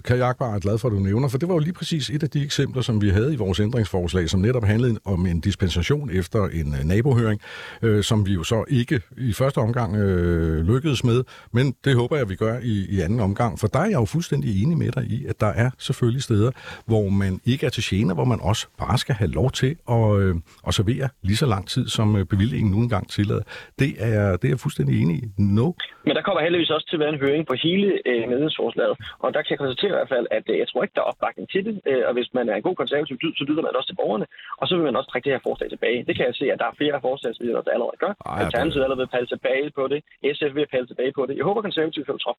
kan 0.04 0.16
kajakbar 0.18 0.54
er 0.54 0.58
glad 0.58 0.78
for, 0.78 0.88
at 0.88 0.92
du 0.92 0.98
nævner, 0.98 1.28
for 1.28 1.38
det 1.38 1.48
var 1.48 1.54
jo 1.54 1.58
lige 1.58 1.72
præcis 1.72 2.10
et 2.10 2.22
af 2.22 2.30
de 2.30 2.44
eksempler, 2.44 2.82
som 2.82 3.02
vi 3.02 3.08
havde 3.08 3.34
i 3.34 3.36
vores 3.36 3.60
ændringsforslag, 3.60 4.28
som 4.28 4.40
netop 4.40 4.64
handlede 4.64 4.98
om 5.04 5.26
en 5.26 5.40
dispensation 5.40 6.10
efter 6.10 6.40
en 6.44 6.74
øh, 6.78 6.84
nabohøring, 6.84 7.40
øh, 7.82 8.02
som 8.02 8.26
vi 8.26 8.32
jo 8.32 8.42
så 8.42 8.64
ikke 8.68 9.00
i 9.18 9.32
første 9.32 9.58
omgang 9.58 9.96
øh, 9.96 10.66
lykkedes 10.66 11.04
med, 11.04 11.24
men 11.52 11.74
det 11.84 11.94
håber 11.94 12.16
jeg, 12.16 12.22
at 12.22 12.30
vi 12.30 12.34
gør 12.34 12.58
i, 12.62 12.86
i 12.90 13.00
anden 13.00 13.20
omgang, 13.20 13.58
for 13.58 13.66
der 13.66 13.78
er 13.78 13.84
jeg 13.84 14.00
jo 14.00 14.04
fuldstændig 14.04 14.62
enig 14.62 14.78
med 14.78 14.90
dig 14.92 15.04
i, 15.04 15.26
at 15.26 15.40
der 15.40 15.52
er 15.64 15.70
selvfølgelig 15.78 16.22
steder, 16.22 16.50
hvor 16.86 17.08
man 17.08 17.40
ikke 17.46 17.66
er 17.66 17.70
til 17.70 17.84
gene, 17.86 18.14
hvor 18.14 18.24
man 18.24 18.38
også 18.42 18.66
bare 18.78 18.98
skal 18.98 19.14
have 19.14 19.30
lov 19.30 19.50
til 19.50 19.76
at, 19.88 20.20
øh, 20.20 20.34
at 20.66 20.74
servere 20.74 21.08
lige 21.22 21.36
så 21.36 21.46
lang 21.46 21.68
tid, 21.68 21.88
som 21.88 22.16
øh, 22.16 22.24
bevillingen 22.24 22.70
nu 22.72 22.78
engang 22.78 23.10
tillader. 23.10 23.42
Det 23.78 23.90
er, 23.98 24.36
det 24.36 24.44
er 24.44 24.48
jeg 24.48 24.60
fuldstændig 24.60 25.02
enig 25.02 25.16
i. 25.16 25.24
No. 25.38 25.72
Men 26.06 26.14
der 26.16 26.22
kommer 26.22 26.40
heldigvis 26.42 26.70
også 26.70 26.86
til 26.88 26.96
at 26.96 27.00
være 27.00 27.12
en 27.14 27.20
høring 27.20 27.46
på 27.46 27.54
hele 27.62 27.88
øh, 28.06 28.25
medlemsforslaget, 28.34 28.94
og 29.24 29.28
der 29.34 29.40
kan 29.42 29.50
jeg 29.52 29.58
konstatere 29.62 29.90
i 29.92 29.98
hvert 29.98 30.12
fald, 30.14 30.26
at 30.30 30.44
øh, 30.52 30.58
jeg 30.62 30.68
tror 30.68 30.82
ikke, 30.82 30.96
der 30.96 31.02
er 31.04 31.10
opbakning 31.12 31.46
til 31.50 31.62
det, 31.68 31.74
øh, 31.90 32.02
og 32.08 32.12
hvis 32.16 32.28
man 32.38 32.48
er 32.48 32.54
en 32.56 32.66
god 32.68 32.76
konservativ 32.82 33.16
dyd, 33.22 33.34
så 33.38 33.44
lytter 33.48 33.62
man 33.62 33.76
også 33.78 33.88
til 33.90 33.98
borgerne, 34.00 34.26
og 34.60 34.64
så 34.68 34.72
vil 34.76 34.84
man 34.88 34.96
også 34.96 35.10
trække 35.10 35.26
det 35.26 35.34
her 35.36 35.46
forslag 35.48 35.68
tilbage. 35.70 36.04
Det 36.08 36.14
kan 36.16 36.26
jeg 36.26 36.34
se, 36.40 36.46
at 36.52 36.58
der 36.58 36.66
er 36.70 36.74
flere 36.80 37.00
forslagsvidere, 37.08 37.62
der 37.66 37.70
allerede 37.76 37.98
gør. 38.04 38.12
Alternativet 38.44 38.84
allerede 38.84 39.02
vil 39.04 39.14
palle 39.16 39.28
tilbage 39.34 39.70
på 39.78 39.82
det. 39.92 39.98
SF 40.36 40.52
vil 40.58 40.66
palle 40.74 40.86
tilbage 40.86 41.12
på 41.18 41.22
det. 41.26 41.34
Jeg 41.36 41.44
håber, 41.48 41.62
konservativt 41.62 42.06
følger 42.06 42.24
trop. 42.26 42.38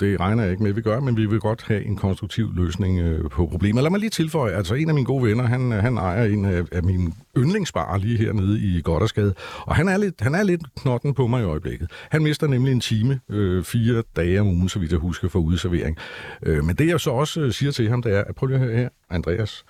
Det 0.00 0.20
regner 0.20 0.42
jeg 0.42 0.50
ikke 0.50 0.62
med, 0.62 0.70
at 0.70 0.76
vi 0.76 0.82
gør, 0.82 1.00
men 1.00 1.16
vi 1.16 1.26
vil 1.26 1.40
godt 1.40 1.62
have 1.62 1.84
en 1.84 1.96
konstruktiv 1.96 2.54
løsning 2.54 3.00
øh, 3.00 3.30
på 3.30 3.46
problemet. 3.46 3.82
Lad 3.82 3.90
mig 3.90 4.00
lige 4.00 4.10
tilføje, 4.10 4.52
altså 4.52 4.74
en 4.74 4.88
af 4.88 4.94
mine 4.94 5.06
gode 5.06 5.24
venner, 5.24 5.44
han, 5.44 5.72
øh, 5.72 5.78
han 5.78 5.96
ejer 5.96 6.24
en 6.24 6.44
af, 6.44 6.64
af 6.72 6.82
mine 6.82 7.12
yndlingsbarer 7.36 7.98
lige 7.98 8.18
hernede 8.18 8.60
i 8.60 8.80
Goddersgade, 8.80 9.34
og 9.60 9.76
han 9.76 9.88
er, 9.88 9.96
lidt, 9.96 10.20
han 10.20 10.34
er 10.34 10.42
lidt 10.42 10.74
knotten 10.76 11.14
på 11.14 11.26
mig 11.26 11.42
i 11.42 11.44
øjeblikket. 11.44 11.90
Han 12.10 12.22
mister 12.22 12.46
nemlig 12.46 12.72
en 12.72 12.80
time, 12.80 13.20
øh, 13.30 13.64
fire 13.64 14.02
dage 14.16 14.40
om 14.40 14.46
ugen, 14.46 14.68
så 14.68 14.78
vidt 14.78 14.92
jeg 14.92 15.00
husker, 15.00 15.28
for 15.28 15.38
udservering. 15.38 15.96
Øh, 16.42 16.64
men 16.64 16.76
det 16.76 16.86
jeg 16.86 17.00
så 17.00 17.10
også 17.10 17.40
øh, 17.40 17.52
siger 17.52 17.72
til 17.72 17.88
ham, 17.88 18.02
det 18.02 18.16
er, 18.16 18.24
at 18.24 18.34
prøv 18.34 18.46
lige 18.46 18.58
at 18.58 18.64
høre 18.64 18.76
her, 18.76 18.88
Andreas, 19.10 19.64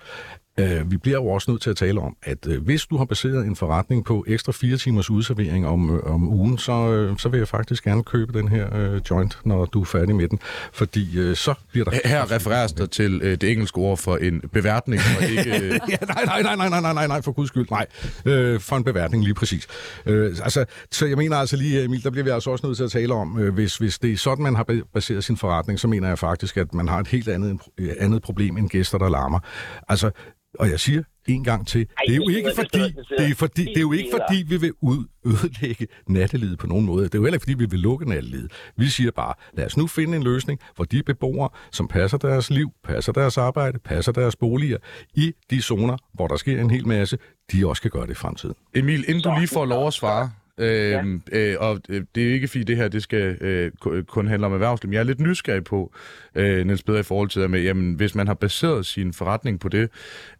Øh, 0.59 0.91
vi 0.91 0.97
bliver 0.97 1.17
jo 1.17 1.27
også 1.27 1.51
nødt 1.51 1.61
til 1.61 1.69
at 1.69 1.75
tale 1.75 2.01
om, 2.01 2.15
at 2.23 2.47
øh, 2.47 2.63
hvis 2.63 2.85
du 2.85 2.97
har 2.97 3.05
baseret 3.05 3.45
en 3.45 3.55
forretning 3.55 4.05
på 4.05 4.25
ekstra 4.27 4.51
fire 4.51 4.77
timers 4.77 5.09
udservering 5.09 5.67
om, 5.67 5.95
øh, 5.95 6.13
om 6.13 6.27
ugen, 6.27 6.57
så, 6.57 6.71
øh, 6.71 7.17
så 7.17 7.29
vil 7.29 7.37
jeg 7.37 7.47
faktisk 7.47 7.83
gerne 7.83 8.03
købe 8.03 8.39
den 8.39 8.47
her 8.47 8.75
øh, 8.75 9.01
joint, 9.09 9.39
når 9.45 9.65
du 9.65 9.81
er 9.81 9.85
færdig 9.85 10.15
med 10.15 10.27
den. 10.27 10.39
Fordi 10.73 11.19
øh, 11.19 11.35
så 11.35 11.53
bliver 11.71 11.85
der... 11.85 11.99
Her 12.05 12.31
refereres 12.31 12.73
der 12.73 12.85
til 12.85 13.21
øh, 13.23 13.37
det 13.41 13.51
engelske 13.51 13.77
ord 13.77 13.97
for 13.97 14.17
en 14.17 14.41
beværtning, 14.53 15.01
og 15.17 15.29
ikke... 15.29 15.47
Øh... 15.57 15.79
ja, 15.89 15.97
nej, 16.25 16.25
nej, 16.25 16.55
nej, 16.55 16.69
nej, 16.69 16.81
nej, 16.81 16.93
nej, 16.93 17.07
nej, 17.07 17.21
for 17.21 17.31
guds 17.31 17.47
skyld, 17.47 17.67
nej. 17.71 17.85
Øh, 18.25 18.59
for 18.59 18.75
en 18.75 18.83
beværtning, 18.83 19.23
lige 19.23 19.33
præcis. 19.33 19.67
Øh, 20.05 20.35
altså, 20.43 20.65
så 20.91 21.05
jeg 21.05 21.17
mener 21.17 21.37
altså 21.37 21.55
lige, 21.55 21.83
Emil, 21.83 22.03
der 22.03 22.09
bliver 22.09 22.23
vi 22.23 22.29
altså 22.29 22.49
også 22.49 22.67
nødt 22.67 22.77
til 22.77 22.83
at 22.83 22.91
tale 22.91 23.13
om, 23.13 23.39
øh, 23.39 23.53
hvis, 23.53 23.77
hvis 23.77 23.99
det 23.99 24.11
er 24.11 24.17
sådan, 24.17 24.43
man 24.43 24.55
har 24.55 24.65
baseret 24.93 25.23
sin 25.23 25.37
forretning, 25.37 25.79
så 25.79 25.87
mener 25.87 26.07
jeg 26.07 26.19
faktisk, 26.19 26.57
at 26.57 26.73
man 26.73 26.87
har 26.87 26.99
et 26.99 27.07
helt 27.07 27.27
andet, 27.27 27.61
andet 27.99 28.21
problem 28.21 28.57
end 28.57 28.69
gæster, 28.69 28.97
der 28.97 29.09
larmer. 29.09 29.39
Altså, 29.89 30.11
og 30.59 30.69
jeg 30.69 30.79
siger 30.79 31.03
en 31.27 31.43
gang 31.43 31.67
til, 31.67 31.87
det 32.07 32.13
er 32.13 32.15
jo 32.15 32.29
ikke 32.29 32.51
fordi, 32.55 32.79
det 33.17 33.31
er, 33.31 33.35
fordi, 33.35 33.65
det 33.65 33.77
er 33.77 33.81
jo 33.81 33.91
ikke 33.91 34.09
fordi, 34.11 34.43
vi 34.47 34.57
vil 34.57 34.71
ud, 34.81 35.05
ødelægge 35.25 35.87
nattelivet 36.07 36.59
på 36.59 36.67
nogen 36.67 36.85
måde. 36.85 37.03
Det 37.03 37.15
er 37.15 37.19
jo 37.19 37.23
heller 37.23 37.35
ikke 37.35 37.43
fordi, 37.43 37.53
vi 37.53 37.65
vil 37.65 37.79
lukke 37.79 38.09
nattelivet. 38.09 38.51
Vi 38.77 38.85
siger 38.85 39.11
bare, 39.11 39.33
lad 39.53 39.65
os 39.65 39.77
nu 39.77 39.87
finde 39.87 40.17
en 40.17 40.23
løsning, 40.23 40.59
hvor 40.75 40.85
de 40.85 41.03
beboere, 41.03 41.49
som 41.71 41.87
passer 41.87 42.17
deres 42.17 42.49
liv, 42.49 42.71
passer 42.83 43.11
deres 43.11 43.37
arbejde, 43.37 43.79
passer 43.79 44.11
deres 44.11 44.35
boliger 44.35 44.77
i 45.13 45.33
de 45.49 45.61
zoner, 45.61 45.97
hvor 46.13 46.27
der 46.27 46.37
sker 46.37 46.61
en 46.61 46.71
hel 46.71 46.87
masse, 46.87 47.17
de 47.51 47.67
også 47.67 47.81
kan 47.81 47.91
gøre 47.91 48.03
det 48.05 48.11
i 48.11 48.15
fremtiden. 48.15 48.55
Emil, 48.75 49.05
inden 49.07 49.23
du 49.23 49.33
lige 49.39 49.47
får 49.47 49.65
lov 49.65 49.87
at 49.87 49.93
svare, 49.93 50.31
øh, 50.57 50.91
ja. 50.91 51.03
øh, 51.31 51.55
og 51.59 51.81
øh, 51.89 52.03
det 52.15 52.29
er 52.29 52.33
ikke 52.33 52.47
fordi 52.47 52.63
det 52.63 52.77
her 52.77 52.87
det 52.87 53.03
skal 53.03 53.37
øh, 53.41 53.71
kun 54.03 54.27
handle 54.27 54.45
om 54.45 54.53
erhvervsliv, 54.53 54.89
men 54.89 54.93
jeg 54.93 54.99
er 54.99 55.03
lidt 55.03 55.19
nysgerrig 55.19 55.63
på, 55.63 55.93
øh, 56.37 56.65
Niels 56.65 56.83
Peder, 56.83 56.99
i 56.99 57.03
forhold 57.03 57.29
til 57.29 57.41
det 57.41 57.51
med, 57.51 57.61
jamen, 57.61 57.93
hvis 57.93 58.15
man 58.15 58.27
har 58.27 58.33
baseret 58.33 58.85
sin 58.85 59.13
forretning 59.13 59.59
på 59.59 59.69
det, 59.69 59.89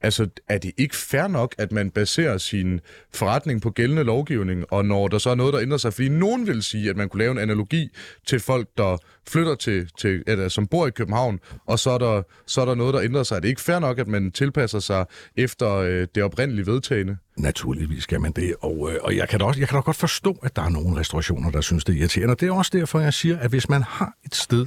altså 0.02 0.28
er 0.50 0.58
det 0.58 0.72
ikke 0.78 0.95
fair 0.95 1.28
nok, 1.28 1.56
at 1.58 1.72
man 1.72 1.89
baserer 1.89 2.38
sin 2.38 2.80
forretning 3.14 3.62
på 3.62 3.70
gældende 3.70 4.04
lovgivning, 4.04 4.66
og 4.70 4.86
når 4.86 5.08
der 5.08 5.18
så 5.18 5.30
er 5.30 5.36
noget, 5.36 5.54
der 5.54 5.62
ændrer 5.62 5.78
sig, 5.78 5.93
fordi 5.93 6.10
nogen 6.10 6.48
vil 6.48 6.64
sige, 6.64 6.89
at 6.89 6.98
man 6.98 7.10
kunne 7.10 7.20
lave 7.20 7.32
en 7.32 7.38
analogi 7.38 7.89
til 8.26 8.39
folk, 8.39 8.68
der 8.78 8.98
flytter 9.28 9.56
til, 9.56 9.89
til 9.98 10.24
eller, 10.28 10.50
som 10.50 10.68
bor 10.68 10.88
i 10.88 10.91
København, 10.91 11.39
og 11.66 11.80
så 11.80 11.89
er, 11.89 11.98
der, 11.98 12.22
så 12.45 12.62
er 12.62 12.66
der 12.66 12.76
noget, 12.76 12.93
der 12.93 13.02
ændrer 13.02 13.24
sig. 13.24 13.36
Er 13.36 13.39
det 13.39 13.48
ikke 13.48 13.62
fair 13.62 13.80
nok, 13.80 14.00
at 14.00 14.08
man 14.08 14.32
tilpasser 14.32 14.80
sig 14.80 15.06
efter 15.36 15.74
øh, 15.74 16.08
det 16.16 16.24
oprindelige 16.24 16.66
vedtagende? 16.66 17.18
Naturligvis 17.38 18.04
skal 18.04 18.22
man 18.22 18.32
det, 18.32 18.56
og, 18.62 18.89
øh, 18.91 19.00
og 19.02 19.16
jeg, 19.16 19.30
kan 19.30 19.39
da 19.39 19.45
også, 19.45 19.60
jeg 19.60 19.70
kan 19.70 19.76
da 19.76 19.82
godt 19.82 19.98
forstå, 19.98 20.39
at 20.43 20.56
der 20.56 20.62
er 20.62 20.70
nogle 20.70 21.00
restaurationer, 21.00 21.52
der 21.52 21.62
synes, 21.62 21.84
det 21.84 21.95
er 21.95 22.00
irriterende. 22.00 22.32
Og 22.32 22.39
det 22.39 22.48
er 22.48 22.52
også 22.52 22.72
derfor, 22.74 23.00
jeg 23.00 23.14
siger, 23.14 23.39
at 23.39 23.50
hvis 23.50 23.70
man 23.70 23.84
har 23.84 24.14
et 24.26 24.36
sted, 24.36 24.66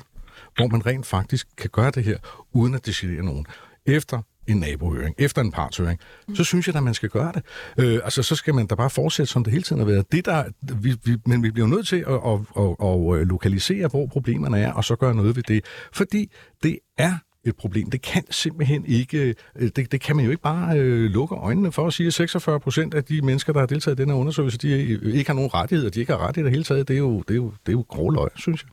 hvor 0.56 0.68
man 0.68 0.86
rent 0.86 1.06
faktisk 1.06 1.48
kan 1.56 1.70
gøre 1.72 1.90
det 1.90 2.04
her, 2.04 2.18
uden 2.52 2.74
at 2.74 2.86
det 2.86 2.94
generer 2.94 3.22
nogen, 3.22 3.46
efter 3.86 4.22
en 4.46 4.56
nabohøring, 4.56 5.14
efter 5.18 5.42
en 5.42 5.52
partshøring, 5.52 6.00
mm. 6.28 6.36
så 6.36 6.44
synes 6.44 6.66
jeg, 6.66 6.76
at 6.76 6.82
man 6.82 6.94
skal 6.94 7.08
gøre 7.08 7.32
det. 7.34 7.42
Øh, 7.78 8.00
altså, 8.04 8.22
så 8.22 8.34
skal 8.36 8.54
man 8.54 8.66
da 8.66 8.74
bare 8.74 8.90
fortsætte, 8.90 9.32
som 9.32 9.44
det 9.44 9.52
hele 9.52 9.62
tiden 9.62 9.80
har 9.80 9.86
været. 9.86 10.12
Det 10.12 10.24
der, 10.24 10.44
vi, 10.80 10.96
vi, 11.04 11.16
men 11.26 11.42
vi 11.42 11.50
bliver 11.50 11.68
nødt 11.68 11.88
til 11.88 12.04
at, 12.08 12.20
at, 12.26 12.40
at, 12.58 13.20
at 13.20 13.26
lokalisere, 13.26 13.88
hvor 13.88 14.06
problemerne 14.06 14.58
er, 14.60 14.72
og 14.72 14.84
så 14.84 14.96
gøre 14.96 15.14
noget 15.14 15.36
ved 15.36 15.42
det. 15.42 15.64
Fordi 15.92 16.30
det 16.62 16.78
er 16.98 17.14
et 17.44 17.56
problem. 17.56 17.90
Det 17.90 18.02
kan 18.02 18.22
simpelthen 18.30 18.84
ikke, 18.86 19.34
øh, 19.56 19.70
det, 19.76 19.92
det 19.92 20.00
kan 20.00 20.16
man 20.16 20.24
jo 20.24 20.30
ikke 20.30 20.42
bare 20.42 20.78
øh, 20.78 21.10
lukke 21.10 21.34
øjnene 21.34 21.72
for 21.72 21.86
at 21.86 21.92
sige, 21.92 22.06
at 22.06 22.14
46 22.14 22.60
procent 22.60 22.94
af 22.94 23.04
de 23.04 23.22
mennesker, 23.22 23.52
der 23.52 23.60
har 23.60 23.66
deltaget 23.66 23.98
i 23.98 24.02
den 24.02 24.10
her 24.10 24.16
undersøgelse, 24.16 24.58
de 24.58 24.98
ikke 25.12 25.30
har 25.30 25.34
nogen 25.34 25.54
rettigheder, 25.54 25.90
de 25.90 26.00
ikke 26.00 26.12
har 26.12 26.26
rettigheder 26.26 26.48
i 26.48 26.50
det 26.50 26.56
hele 26.56 26.64
taget. 26.64 26.88
Det 26.88 26.94
er 26.94 26.98
jo, 26.98 27.22
det 27.28 27.30
er 27.30 27.36
jo, 27.36 27.52
det 27.66 27.68
er 27.68 27.76
jo 27.76 27.84
grov 27.88 28.12
løg, 28.12 28.28
synes 28.36 28.62
jeg. 28.62 28.70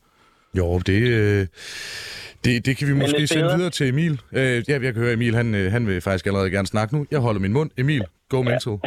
Jo, 0.54 0.80
det, 0.80 1.02
øh, 1.02 1.48
det, 2.46 2.66
det 2.66 2.78
kan 2.78 2.88
vi 2.88 2.94
måske 2.94 3.28
sende 3.28 3.50
videre 3.56 3.70
til 3.70 3.88
Emil. 3.90 4.16
Øh, 4.40 4.58
ja, 4.70 4.76
jeg 4.86 4.94
kan 4.94 5.04
høre, 5.04 5.14
Emil, 5.14 5.36
han, 5.36 5.56
øh, 5.56 5.72
han 5.72 5.88
vil 5.88 6.02
faktisk 6.02 6.26
allerede 6.28 6.52
gerne 6.52 6.68
snakke 6.68 6.96
nu. 6.98 7.06
Jeg 7.12 7.20
holder 7.20 7.42
min 7.42 7.54
mund. 7.54 7.70
Emil, 7.78 8.04
go 8.30 8.42
mental. 8.52 8.78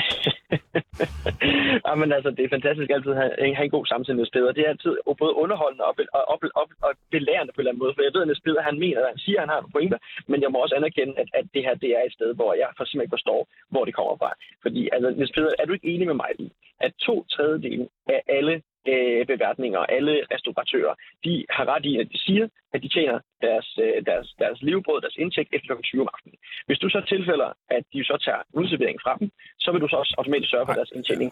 ja, 1.86 1.92
men 2.00 2.08
altså, 2.16 2.30
det 2.36 2.42
er 2.44 2.54
fantastisk 2.56 2.90
altid 2.94 3.10
at 3.14 3.20
have, 3.22 3.54
have 3.58 3.68
en 3.70 3.76
god 3.76 3.86
samtale 3.86 4.18
med 4.18 4.26
Speder. 4.30 4.52
Det 4.52 4.62
er 4.64 4.72
altid 4.74 4.92
både 5.22 5.34
underholdende 5.42 5.84
og, 5.88 5.94
og, 6.18 6.22
og, 6.32 6.38
og, 6.60 6.66
og 6.86 6.92
belærende 7.14 7.52
på 7.52 7.58
en 7.58 7.62
eller 7.62 7.72
anden 7.72 7.82
måde. 7.84 7.94
For 7.94 8.02
jeg 8.06 8.14
ved, 8.14 8.30
at 8.30 8.40
Speder, 8.42 8.62
han 8.70 8.78
mener, 8.84 8.98
at 9.00 9.10
han 9.12 9.20
siger, 9.24 9.38
at 9.38 9.44
han 9.44 9.52
har 9.54 9.60
en 9.60 9.74
pointer, 9.76 9.98
men 10.30 10.38
jeg 10.44 10.50
må 10.50 10.58
også 10.58 10.76
anerkende, 10.80 11.14
at, 11.22 11.28
at 11.38 11.44
det 11.54 11.62
her 11.66 11.74
det 11.84 11.90
er 11.98 12.02
et 12.04 12.16
sted, 12.18 12.30
hvor 12.38 12.50
jeg 12.62 12.68
for 12.76 12.84
simpelthen 12.84 13.06
ikke 13.06 13.16
forstår, 13.18 13.40
hvor 13.72 13.84
det 13.86 13.94
kommer 13.98 14.14
fra. 14.22 14.30
Fordi, 14.64 14.82
altså, 14.94 15.08
Niels 15.10 15.34
Peder, 15.34 15.52
er 15.60 15.64
du 15.66 15.72
ikke 15.72 15.92
enig 15.94 16.06
med 16.10 16.18
mig 16.22 16.30
i, 16.44 16.46
at 16.86 16.92
to 17.06 17.14
tredjedele 17.34 17.84
af 18.14 18.20
alle 18.38 18.54
øh, 18.94 19.26
beværtninger, 19.26 19.78
alle 19.78 20.14
restauratører, 20.32 20.94
de 21.24 21.32
har 21.50 21.64
ret 21.72 21.84
i, 21.86 21.98
at 22.00 22.08
de 22.12 22.18
siger, 22.26 22.48
at 22.74 22.78
de 22.84 22.88
tjener 22.96 23.18
deres, 23.46 23.68
øh, 23.84 23.96
deres, 24.10 24.26
deres 24.42 24.58
livbrød, 24.68 24.98
deres 25.04 25.16
indtægt 25.22 25.50
efter 25.56 25.68
kl. 25.76 25.82
20 25.82 26.02
om 26.04 26.08
aftenen. 26.14 26.36
Hvis 26.68 26.78
du 26.82 26.88
så 26.94 27.00
tilfælder, 27.12 27.48
at 27.76 27.82
de 27.92 28.00
så 28.10 28.16
tager 28.26 28.42
udservering 28.60 28.98
fra 29.04 29.12
dem, 29.20 29.26
så 29.64 29.68
vil 29.72 29.80
du 29.84 29.88
så 29.92 29.96
også 30.02 30.14
automatisk 30.18 30.50
sørge 30.50 30.66
for, 30.66 30.72
at 30.74 30.80
deres 30.82 30.92
indtjening. 30.98 31.28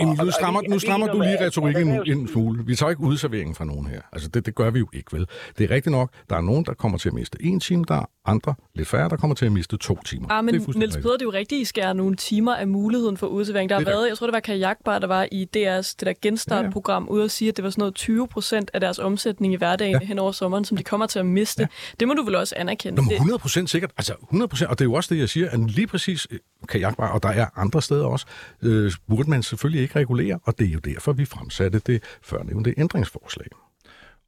Men 0.00 0.06
nu 0.26 0.30
strammer, 0.38 0.60
nu 0.74 0.78
strammer 0.86 1.06
du 1.14 1.18
lige 1.28 1.38
retorikken 1.46 1.88
en 2.12 2.28
smule. 2.34 2.58
Vi 2.70 2.74
tager 2.78 2.90
ikke 2.94 3.04
udserveringen 3.10 3.54
fra 3.58 3.64
nogen 3.72 3.86
her. 3.92 4.02
Altså, 4.14 4.28
det, 4.34 4.40
det 4.46 4.54
gør 4.60 4.70
vi 4.70 4.78
jo 4.84 4.88
ikke, 4.98 5.10
vel? 5.16 5.24
Det 5.56 5.62
er 5.66 5.70
rigtigt 5.76 5.92
nok, 5.98 6.08
der 6.30 6.36
er 6.40 6.44
nogen, 6.50 6.64
der 6.68 6.74
kommer 6.82 6.98
til 6.98 7.08
at 7.12 7.16
miste 7.20 7.36
en 7.48 7.60
time, 7.60 7.84
der 7.88 7.94
er 7.94 8.06
andre, 8.24 8.54
lidt 8.74 8.88
færre, 8.88 9.08
der 9.08 9.16
kommer 9.16 9.34
til 9.34 9.46
at 9.46 9.52
miste 9.52 9.76
to 9.76 9.94
timer. 10.06 10.26
Ah, 10.30 10.44
men 10.44 10.54
Niels 10.54 10.96
Peder, 10.96 11.16
det 11.16 11.22
er 11.22 11.30
jo 11.32 11.32
rigtigt, 11.32 11.60
I 11.60 11.64
skærer 11.64 11.92
nogle 11.92 12.16
timer 12.16 12.54
af 12.54 12.68
muligheden 12.68 13.16
for 13.16 13.26
udservering. 13.26 13.70
Der 13.70 13.76
har 13.76 13.84
været, 13.84 14.08
jeg 14.08 14.16
tror, 14.18 14.26
det 14.26 14.34
var 14.34 14.40
Kajakbar, 14.40 14.98
der 14.98 15.06
var 15.06 15.28
i 15.32 15.42
DR's 15.56 15.94
det 15.98 16.06
der 16.06 16.12
genstartprogram, 16.22 17.02
ja, 17.02 17.08
ja. 17.08 17.14
ude 17.14 17.24
at 17.24 17.30
sige, 17.30 17.48
at 17.48 17.56
det 17.56 17.64
var 17.64 17.70
sådan 17.70 17.82
noget 17.82 17.94
20 17.94 18.28
procent 18.28 18.70
af 18.74 18.80
deres 18.80 18.98
omsætning 18.98 19.52
i 19.52 19.56
hverdagen 19.56 19.98
ja. 20.00 20.06
hen 20.06 20.18
over 20.18 20.32
sommeren, 20.32 20.59
som 20.64 20.76
de 20.76 20.82
kommer 20.82 21.06
til 21.06 21.18
at 21.18 21.26
miste. 21.26 21.62
Ja. 21.62 21.66
Det 22.00 22.08
må 22.08 22.14
du 22.14 22.22
vel 22.22 22.34
også 22.34 22.54
anerkende. 22.58 23.02
Nå, 23.02 23.10
100 23.10 23.38
procent 23.38 23.70
sikkert. 23.70 23.90
Altså 23.96 24.14
100 24.22 24.48
procent, 24.48 24.70
og 24.70 24.78
det 24.78 24.84
er 24.84 24.88
jo 24.88 24.92
også 24.92 25.14
det, 25.14 25.20
jeg 25.20 25.28
siger, 25.28 25.50
at 25.50 25.70
lige 25.70 25.86
præcis 25.86 26.26
øh, 26.30 26.38
kajakbar, 26.68 27.08
og 27.08 27.22
der 27.22 27.28
er 27.28 27.46
andre 27.56 27.82
steder 27.82 28.06
også, 28.06 28.26
øh, 28.62 28.92
burde 29.08 29.30
man 29.30 29.42
selvfølgelig 29.42 29.82
ikke 29.82 29.98
regulere, 29.98 30.38
og 30.44 30.58
det 30.58 30.66
er 30.66 30.72
jo 30.72 30.78
derfor, 30.78 31.12
vi 31.12 31.24
fremsatte 31.24 31.78
det 31.86 32.02
førnævnte 32.22 32.74
ændringsforslag. 32.78 33.46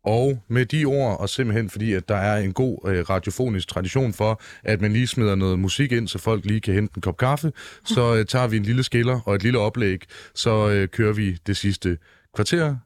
Og 0.05 0.43
med 0.49 0.67
de 0.67 0.85
ord, 0.85 1.21
og 1.21 1.29
simpelthen 1.29 1.71
fordi, 1.71 1.93
at 1.93 2.09
der 2.09 2.17
er 2.17 2.37
en 2.37 2.53
god 2.53 2.79
øh, 2.87 3.11
radiofonisk 3.11 3.69
tradition 3.69 4.13
for, 4.13 4.41
at 4.63 4.81
man 4.81 4.93
lige 4.93 5.07
smider 5.07 5.35
noget 5.35 5.59
musik 5.59 5.93
ind, 5.93 6.09
så 6.09 6.19
folk 6.19 6.45
lige 6.45 6.61
kan 6.61 6.75
hente 6.75 6.93
en 6.97 7.03
kop 7.03 7.17
kaffe, 7.17 7.53
så 7.85 8.15
øh, 8.17 8.27
tager 8.27 8.47
vi 8.47 8.57
en 8.57 8.63
lille 8.63 8.83
skiller 8.83 9.21
og 9.21 9.35
et 9.35 9.43
lille 9.43 9.59
oplæg, 9.59 10.05
så 10.35 10.69
øh, 10.69 10.89
kører 10.89 11.13
vi 11.13 11.39
det 11.47 11.57
sidste 11.57 11.99
kvarter. 12.35 12.77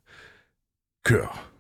Kør! 1.05 1.56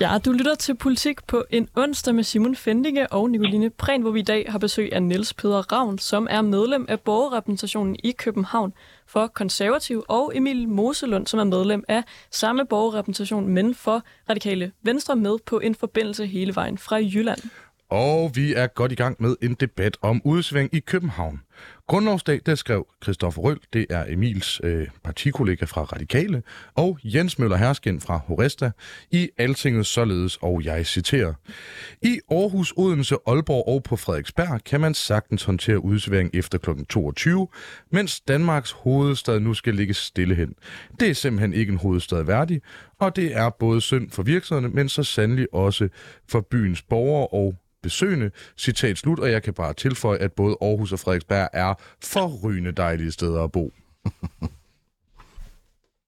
Ja, 0.00 0.18
du 0.24 0.32
lytter 0.32 0.54
til 0.54 0.74
Politik 0.74 1.26
på 1.26 1.44
en 1.50 1.68
onsdag 1.76 2.14
med 2.14 2.24
Simon 2.24 2.56
Fendinge 2.56 3.12
og 3.12 3.30
Nicoline 3.30 3.70
Prehn, 3.70 4.02
hvor 4.02 4.10
vi 4.10 4.20
i 4.20 4.22
dag 4.22 4.46
har 4.48 4.58
besøg 4.58 4.92
af 4.92 5.02
Niels 5.02 5.34
Peder 5.34 5.72
Ravn, 5.72 5.98
som 5.98 6.26
er 6.30 6.42
medlem 6.42 6.86
af 6.88 7.00
borgerrepræsentationen 7.00 7.96
i 8.04 8.12
København 8.12 8.72
for 9.06 9.26
konservativ, 9.26 10.04
og 10.08 10.36
Emil 10.36 10.68
Moselund, 10.68 11.26
som 11.26 11.40
er 11.40 11.44
medlem 11.44 11.84
af 11.88 12.02
samme 12.30 12.66
borgerrepræsentation, 12.66 13.48
men 13.48 13.74
for 13.74 14.02
radikale 14.30 14.72
venstre 14.82 15.16
med 15.16 15.36
på 15.46 15.58
en 15.58 15.74
forbindelse 15.74 16.26
hele 16.26 16.54
vejen 16.54 16.78
fra 16.78 16.96
Jylland. 16.96 17.40
Og 17.90 18.30
vi 18.34 18.54
er 18.54 18.66
godt 18.66 18.92
i 18.92 18.94
gang 18.94 19.16
med 19.18 19.36
en 19.42 19.54
debat 19.54 19.96
om 20.02 20.20
udsving 20.24 20.74
i 20.74 20.80
København. 20.80 21.40
Grundlovsdag, 21.90 22.40
der 22.46 22.54
skrev 22.54 22.86
Christoffer 23.02 23.42
Røl, 23.42 23.60
det 23.72 23.86
er 23.90 24.04
Emils 24.08 24.60
øh, 24.64 24.88
partikollega 25.04 25.64
fra 25.64 25.82
Radikale, 25.82 26.42
og 26.74 26.98
Jens 27.04 27.38
Møller 27.38 27.56
Hersken 27.56 28.00
fra 28.00 28.20
Horesta, 28.26 28.70
i 29.10 29.28
Altinget 29.38 29.86
således, 29.86 30.38
og 30.42 30.64
jeg 30.64 30.86
citerer. 30.86 31.34
I 32.02 32.20
Aarhus, 32.30 32.74
Odense, 32.76 33.16
Aalborg 33.26 33.68
og 33.68 33.82
på 33.82 33.96
Frederiksberg 33.96 34.64
kan 34.64 34.80
man 34.80 34.94
sagtens 34.94 35.44
håndtere 35.44 35.84
udsværing 35.84 36.30
efter 36.34 36.58
kl. 36.58 36.70
22, 36.88 37.48
mens 37.92 38.20
Danmarks 38.20 38.70
hovedstad 38.70 39.40
nu 39.40 39.54
skal 39.54 39.74
ligge 39.74 39.94
stille 39.94 40.34
hen. 40.34 40.54
Det 41.00 41.10
er 41.10 41.14
simpelthen 41.14 41.54
ikke 41.54 41.72
en 41.72 41.78
hovedstad 41.78 42.22
værdig, 42.22 42.60
og 42.98 43.16
det 43.16 43.36
er 43.36 43.50
både 43.50 43.80
synd 43.80 44.10
for 44.10 44.22
virksomhederne, 44.22 44.74
men 44.74 44.88
så 44.88 45.02
sandelig 45.02 45.54
også 45.54 45.88
for 46.28 46.40
byens 46.40 46.82
borgere 46.82 47.26
og 47.26 47.54
besøgende. 47.82 48.30
Citat 48.58 48.98
slut, 48.98 49.18
og 49.18 49.30
jeg 49.30 49.42
kan 49.42 49.54
bare 49.54 49.74
tilføje, 49.74 50.18
at 50.18 50.32
både 50.32 50.56
Aarhus 50.60 50.92
og 50.92 50.98
Frederiksberg 50.98 51.48
er 51.52 51.74
forrygende 52.02 52.72
dejlige 52.72 53.12
steder 53.12 53.44
at 53.44 53.52
bo. 53.52 53.72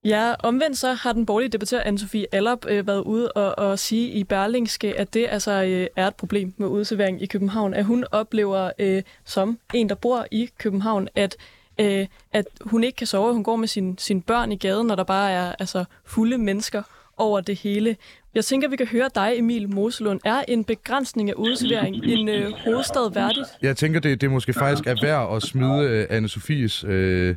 Ja, 0.05 0.33
omvendt 0.39 0.77
så 0.77 0.93
har 0.93 1.13
den 1.13 1.25
borgerlige 1.25 1.49
debattør 1.49 1.81
Anne-Sophie 1.81 2.25
Allop 2.31 2.65
øh, 2.65 2.87
været 2.87 3.01
ude 3.01 3.31
og, 3.31 3.59
og 3.59 3.79
sige 3.79 4.09
i 4.09 4.23
Berlingske, 4.23 4.99
at 4.99 5.13
det 5.13 5.27
altså 5.29 5.63
øh, 5.63 5.87
er 5.95 6.07
et 6.07 6.15
problem 6.15 6.53
med 6.57 6.67
udservering 6.67 7.21
i 7.21 7.25
København. 7.25 7.73
At 7.73 7.85
hun 7.85 8.05
oplever 8.11 8.71
øh, 8.79 9.03
som 9.25 9.59
en, 9.73 9.89
der 9.89 9.95
bor 9.95 10.27
i 10.31 10.49
København, 10.57 11.07
at 11.15 11.35
øh, 11.79 12.07
at 12.31 12.45
hun 12.61 12.83
ikke 12.83 12.95
kan 12.95 13.07
sove. 13.07 13.33
Hun 13.33 13.43
går 13.43 13.55
med 13.55 13.67
sin, 13.67 13.97
sine 13.97 14.21
børn 14.21 14.51
i 14.51 14.57
gaden, 14.57 14.87
når 14.87 14.95
der 14.95 15.03
bare 15.03 15.31
er 15.31 15.55
altså, 15.59 15.85
fulde 16.05 16.37
mennesker 16.37 16.83
over 17.17 17.41
det 17.41 17.55
hele. 17.55 17.95
Jeg 18.35 18.45
tænker, 18.45 18.69
vi 18.69 18.75
kan 18.75 18.87
høre 18.87 19.09
dig, 19.15 19.33
Emil 19.35 19.69
Moselund. 19.69 20.19
Er 20.25 20.43
en 20.47 20.63
begrænsning 20.63 21.29
af 21.29 21.33
udservering 21.33 21.95
en 22.05 22.29
øh, 22.29 22.51
hovedstad 22.51 23.13
værdigt? 23.13 23.47
Jeg 23.61 23.77
tænker, 23.77 23.99
det, 23.99 24.21
det 24.21 24.31
måske 24.31 24.53
faktisk 24.53 24.87
er 24.87 24.95
værd 25.01 25.35
at 25.35 25.43
smide 25.43 26.07
øh, 26.09 26.17
Anne-Sophies 26.17 26.87
øh, 26.87 27.35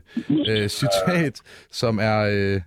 øh, 0.49 0.68
citat, 0.68 1.40
som 1.70 1.99
er... 1.99 2.18
Øh, 2.18 2.61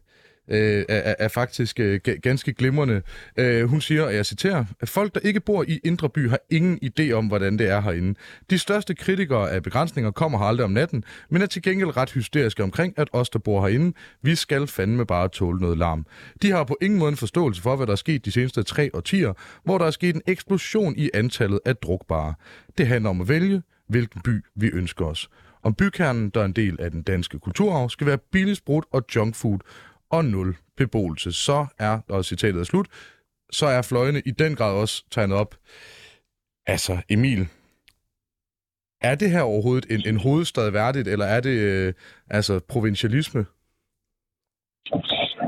øh, 0.49 0.85
er, 0.89 1.15
er 1.19 1.27
faktisk 1.27 1.79
øh, 1.79 1.99
ganske 2.21 2.53
glimrende. 2.53 3.01
Øh, 3.37 3.69
hun 3.69 3.81
siger, 3.81 4.03
og 4.03 4.15
jeg 4.15 4.25
citerer, 4.25 4.65
at 4.79 4.89
folk, 4.89 5.13
der 5.13 5.19
ikke 5.19 5.39
bor 5.39 5.65
i 5.67 5.79
Indre 5.83 6.09
By, 6.09 6.29
har 6.29 6.39
ingen 6.49 6.79
idé 6.83 7.11
om, 7.11 7.27
hvordan 7.27 7.59
det 7.59 7.69
er 7.69 7.81
herinde. 7.81 8.19
De 8.49 8.57
største 8.57 8.95
kritikere 8.95 9.51
af 9.51 9.63
begrænsninger 9.63 10.11
kommer 10.11 10.37
her 10.37 10.45
aldrig 10.45 10.65
om 10.65 10.71
natten, 10.71 11.03
men 11.29 11.41
er 11.41 11.45
til 11.45 11.61
gengæld 11.61 11.97
ret 11.97 12.11
hysteriske 12.11 12.63
omkring, 12.63 12.93
at 12.97 13.09
os, 13.13 13.29
der 13.29 13.39
bor 13.39 13.61
herinde, 13.61 13.93
vi 14.21 14.35
skal 14.35 14.67
fandme 14.67 15.05
bare 15.05 15.27
tåle 15.27 15.59
noget 15.59 15.77
larm. 15.77 16.05
De 16.41 16.51
har 16.51 16.63
på 16.63 16.77
ingen 16.81 16.99
måde 16.99 17.09
en 17.09 17.17
forståelse 17.17 17.61
for, 17.61 17.75
hvad 17.75 17.87
der 17.87 17.91
er 17.91 17.97
sket 17.97 18.25
de 18.25 18.31
seneste 18.31 18.63
tre 18.63 18.89
årtier, 18.93 19.33
hvor 19.63 19.77
der 19.77 19.85
er 19.85 19.91
sket 19.91 20.15
en 20.15 20.21
eksplosion 20.27 20.93
i 20.97 21.09
antallet 21.13 21.59
af 21.65 21.75
drukbare. 21.75 22.33
Det 22.77 22.87
handler 22.87 23.09
om 23.09 23.21
at 23.21 23.29
vælge, 23.29 23.61
hvilken 23.87 24.21
by 24.21 24.43
vi 24.55 24.67
ønsker 24.73 25.05
os. 25.05 25.29
Om 25.63 25.73
bykernen, 25.73 26.29
der 26.29 26.41
er 26.41 26.45
en 26.45 26.53
del 26.53 26.77
af 26.79 26.91
den 26.91 27.01
danske 27.01 27.39
kulturarv, 27.39 27.89
skal 27.89 28.07
være 28.07 28.17
billigt 28.31 28.65
brudt 28.65 28.85
og 28.91 29.05
junkfood, 29.15 29.59
og 30.11 30.25
nul 30.25 30.57
beboelse. 30.77 31.31
Så 31.31 31.65
er, 31.79 31.99
og 32.09 32.25
citatet 32.25 32.59
er 32.59 32.63
slut, 32.63 32.87
så 33.51 33.65
er 33.65 33.81
fløjene 33.81 34.21
i 34.25 34.31
den 34.31 34.55
grad 34.55 34.73
også 34.73 35.03
tegnet 35.11 35.37
op. 35.37 35.55
Altså, 36.65 37.01
Emil, 37.09 37.47
er 39.01 39.15
det 39.15 39.31
her 39.31 39.41
overhovedet 39.41 39.91
en, 39.91 40.07
en 40.07 40.19
hovedstad 40.19 40.69
værdigt, 40.71 41.07
eller 41.07 41.25
er 41.25 41.39
det 41.39 41.57
øh, 41.59 41.93
altså 42.29 42.59
provincialisme? 42.59 43.45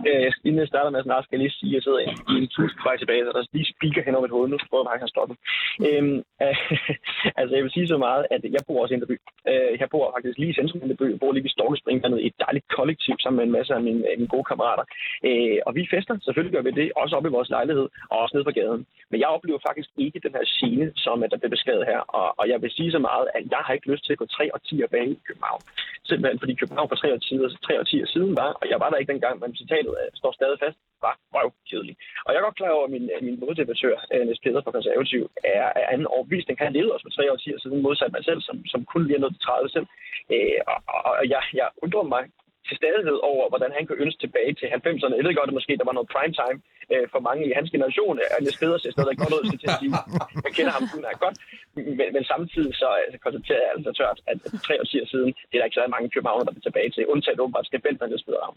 Øh, 0.10 0.32
inden 0.46 0.60
jeg 0.64 0.72
starter 0.74 0.92
med 0.92 1.00
at 1.00 1.08
snakke, 1.08 1.24
skal 1.26 1.36
jeg 1.38 1.44
lige 1.44 1.58
sige, 1.60 1.72
at 1.72 1.76
jeg 1.78 1.84
sidder 1.84 2.02
i 2.34 2.36
en 2.42 2.48
tusind 2.56 2.80
vej 2.88 2.98
tilbage, 2.98 3.26
så 3.26 3.32
der 3.36 3.44
lige 3.58 3.74
speaker 3.76 4.02
hen 4.06 4.16
over 4.16 4.26
mit 4.26 4.36
hoved. 4.36 4.48
Nu 4.50 4.58
prøver 4.70 4.84
jeg 4.84 4.90
faktisk 4.92 5.08
at 5.08 5.14
stoppe. 5.16 5.34
Øhm, 5.88 6.18
øh, 6.44 6.58
altså, 7.40 7.54
jeg 7.58 7.64
vil 7.66 7.76
sige 7.76 7.92
så 7.94 7.98
meget, 8.08 8.24
at 8.36 8.42
jeg 8.56 8.64
bor 8.68 8.82
også 8.82 8.94
i 8.94 8.98
Indreby. 8.98 9.16
Øh, 9.50 9.72
jeg 9.82 9.90
bor 9.94 10.06
faktisk 10.16 10.38
lige 10.38 10.54
i 10.54 10.58
centrum 10.60 10.80
af 10.82 10.86
Indreby. 10.86 11.08
Jeg 11.14 11.20
bor 11.22 11.32
lige 11.32 11.46
ved 11.46 12.02
der 12.02 12.18
i 12.26 12.28
et 12.32 12.42
dejligt 12.46 12.68
kollektiv 12.78 13.16
sammen 13.20 13.38
med 13.40 13.46
en 13.48 13.56
masse 13.58 13.72
af 13.78 13.82
mine, 13.88 14.02
af 14.12 14.16
mine 14.20 14.34
gode 14.36 14.48
kammerater. 14.52 14.86
Øh, 15.28 15.60
og 15.68 15.72
vi 15.78 15.84
fester, 15.94 16.14
selvfølgelig 16.26 16.56
gør 16.56 16.66
vi 16.68 16.72
det, 16.82 16.88
også 17.02 17.14
op 17.18 17.26
i 17.26 17.36
vores 17.38 17.50
lejlighed 17.58 17.88
og 18.12 18.18
også 18.24 18.34
ned 18.38 18.44
på 18.44 18.56
gaden. 18.60 18.82
Men 19.12 19.20
jeg 19.24 19.30
oplever 19.36 19.60
faktisk 19.68 19.90
ikke 19.98 20.20
den 20.26 20.34
her 20.38 20.46
scene, 20.56 20.86
som 21.04 21.16
der 21.32 21.38
bliver 21.38 21.56
beskrevet 21.58 21.86
her. 21.92 22.00
Og, 22.20 22.28
og 22.40 22.46
jeg 22.52 22.62
vil 22.62 22.72
sige 22.78 22.92
så 22.92 23.00
meget, 23.00 23.28
at 23.38 23.44
jeg 23.54 23.62
har 23.66 23.74
ikke 23.74 23.92
lyst 23.92 24.04
til 24.06 24.14
at 24.14 24.22
gå 24.22 24.26
tre 24.26 24.46
og 24.54 24.60
10 24.64 24.82
bag 24.92 25.08
i 25.16 25.20
København. 25.28 25.62
Simpelthen 26.10 26.40
fordi 26.40 26.54
København 26.62 26.90
for 26.90 27.00
tre 27.02 27.14
år 27.14 27.18
10, 27.18 27.38
tre 27.66 27.74
og 27.82 27.88
10 27.88 28.06
siden 28.14 28.34
var, 28.42 28.52
og 28.62 28.66
jeg 28.72 28.80
var 28.82 28.90
der 28.90 28.98
ikke 28.98 29.14
dengang, 29.14 29.36
men 29.40 29.56
citatet 29.56 29.94
står 30.20 30.32
stadig 30.40 30.58
fast, 30.64 30.78
var 31.06 31.16
røvkedelig. 31.36 31.96
Og 32.26 32.30
jeg 32.30 32.40
er 32.40 32.48
godt 32.48 32.60
klar 32.60 32.78
over, 32.78 32.86
at 32.88 32.94
min, 32.96 33.06
min 33.28 33.40
moddebattør, 33.40 33.98
øh, 34.14 34.22
Niels 34.26 34.44
Peder 34.44 34.62
fra 34.62 34.76
Konservativ, 34.78 35.24
er, 35.44 35.66
af 35.80 35.86
anden 35.94 36.08
overbevisning. 36.14 36.56
Han 36.60 36.74
levede 36.74 36.94
også 36.94 37.06
for 37.08 37.16
tre 37.18 37.32
år 37.32 37.38
siden, 37.64 37.82
modsat 37.82 38.12
mig 38.16 38.24
selv, 38.30 38.42
som, 38.48 38.56
som 38.72 38.86
kun 38.92 39.04
lige 39.04 39.18
er 39.18 39.24
nået 39.24 39.36
til 39.36 39.46
30 39.46 39.70
selv. 39.76 39.88
Øh, 40.34 40.60
og, 40.72 40.80
og 41.20 41.24
jeg, 41.34 41.44
jeg 41.60 41.68
undrer 41.84 42.12
mig 42.16 42.24
til 42.68 42.76
stadighed 42.82 43.18
over, 43.32 43.46
hvordan 43.52 43.72
han 43.78 43.84
kunne 43.86 44.04
ønske 44.06 44.20
tilbage 44.22 44.54
til 44.60 44.68
90'erne. 44.68 45.18
Jeg 45.18 45.26
ved 45.26 45.40
godt, 45.40 45.52
at 45.52 45.58
måske 45.60 45.80
der 45.80 45.90
var 45.90 45.98
noget 45.98 46.14
prime 46.16 46.36
time 46.42 46.60
øh, 46.94 47.06
for 47.14 47.22
mange 47.28 47.42
i 47.50 47.52
hans 47.58 47.70
generation. 47.76 48.16
Er 48.36 48.40
Niels 48.44 48.60
Peder 48.62 48.78
stadig 48.98 49.16
godt 49.22 49.34
ud, 49.38 49.44
til 49.62 49.68
at 49.72 49.78
sige. 49.82 49.92
Jeg 50.46 50.52
kender 50.58 50.74
ham 50.78 50.84
kun 50.94 51.04
er 51.12 51.18
godt. 51.26 51.38
Men, 51.76 52.08
men 52.16 52.24
samtidig 52.34 52.74
så 52.82 52.88
altså, 53.06 53.18
konstaterer 53.26 53.62
jeg 53.66 53.72
altså 53.76 53.92
tørt, 54.00 54.18
at 54.32 54.38
tre 54.68 54.74
år 54.82 54.88
siden, 55.14 55.30
det 55.50 55.56
er 55.56 55.60
der 55.60 55.68
ikke 55.70 55.80
så 55.80 55.84
mange 55.96 56.08
københavner, 56.16 56.44
der 56.48 56.54
er 56.60 56.66
tilbage 56.68 56.90
til. 56.96 57.02
Undtaget 57.14 57.40
åbenbart 57.44 57.66
skal 57.70 57.80
Bent, 57.86 58.00
Niels 58.02 58.26
Peder 58.28 58.44
ham. 58.48 58.56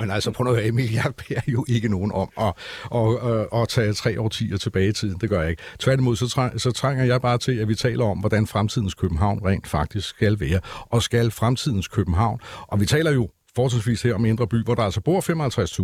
Men 0.00 0.10
altså, 0.16 0.28
prøv 0.32 0.46
at 0.46 0.54
høre, 0.56 0.66
Emil, 0.72 0.92
jeg 1.00 1.10
beder 1.20 1.44
jo 1.56 1.64
ikke 1.74 1.88
nogen 1.96 2.12
om 2.22 2.28
at, 2.46 2.52
at, 3.00 3.08
at, 3.28 3.40
øh, 3.52 3.60
at 3.60 3.68
tage 3.68 3.92
tre 3.92 4.10
årtier 4.24 4.56
tilbage 4.56 4.88
i 4.88 4.92
tiden. 5.00 5.16
Det 5.20 5.28
gør 5.30 5.40
jeg 5.40 5.50
ikke. 5.50 5.62
Tværtimod, 5.78 6.16
så, 6.16 6.28
træ, 6.34 6.44
så 6.64 6.70
trænger 6.72 7.04
jeg 7.04 7.20
bare 7.20 7.38
til, 7.38 7.54
at 7.62 7.68
vi 7.68 7.74
taler 7.74 8.04
om, 8.04 8.18
hvordan 8.18 8.46
fremtidens 8.46 8.94
København 8.94 9.38
rent 9.46 9.66
faktisk 9.66 10.08
skal 10.08 10.40
være. 10.40 10.60
Og 10.94 11.02
skal 11.02 11.30
fremtidens 11.30 11.88
København, 11.88 12.40
og 12.68 12.80
vi 12.80 12.86
taler 12.86 13.12
jo 13.12 13.28
forholdsvis 13.56 14.02
her 14.02 14.14
om 14.14 14.24
Indre 14.24 14.46
By, 14.46 14.64
hvor 14.64 14.74
der 14.74 14.82
altså 14.82 15.00
bor 15.00 15.20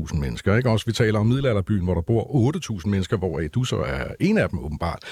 55.000 0.09 0.19
mennesker. 0.19 0.57
Ikke? 0.57 0.71
Også 0.71 0.87
vi 0.87 0.93
taler 0.93 1.19
om 1.19 1.27
Middelalderbyen, 1.27 1.85
hvor 1.85 1.95
der 1.95 2.01
bor 2.01 2.53
8.000 2.81 2.89
mennesker, 2.89 3.17
hvor 3.17 3.41
du 3.55 3.65
så 3.65 3.77
er 3.77 4.05
en 4.21 4.39
af 4.39 4.49
dem 4.49 4.59
åbenbart. 4.59 5.05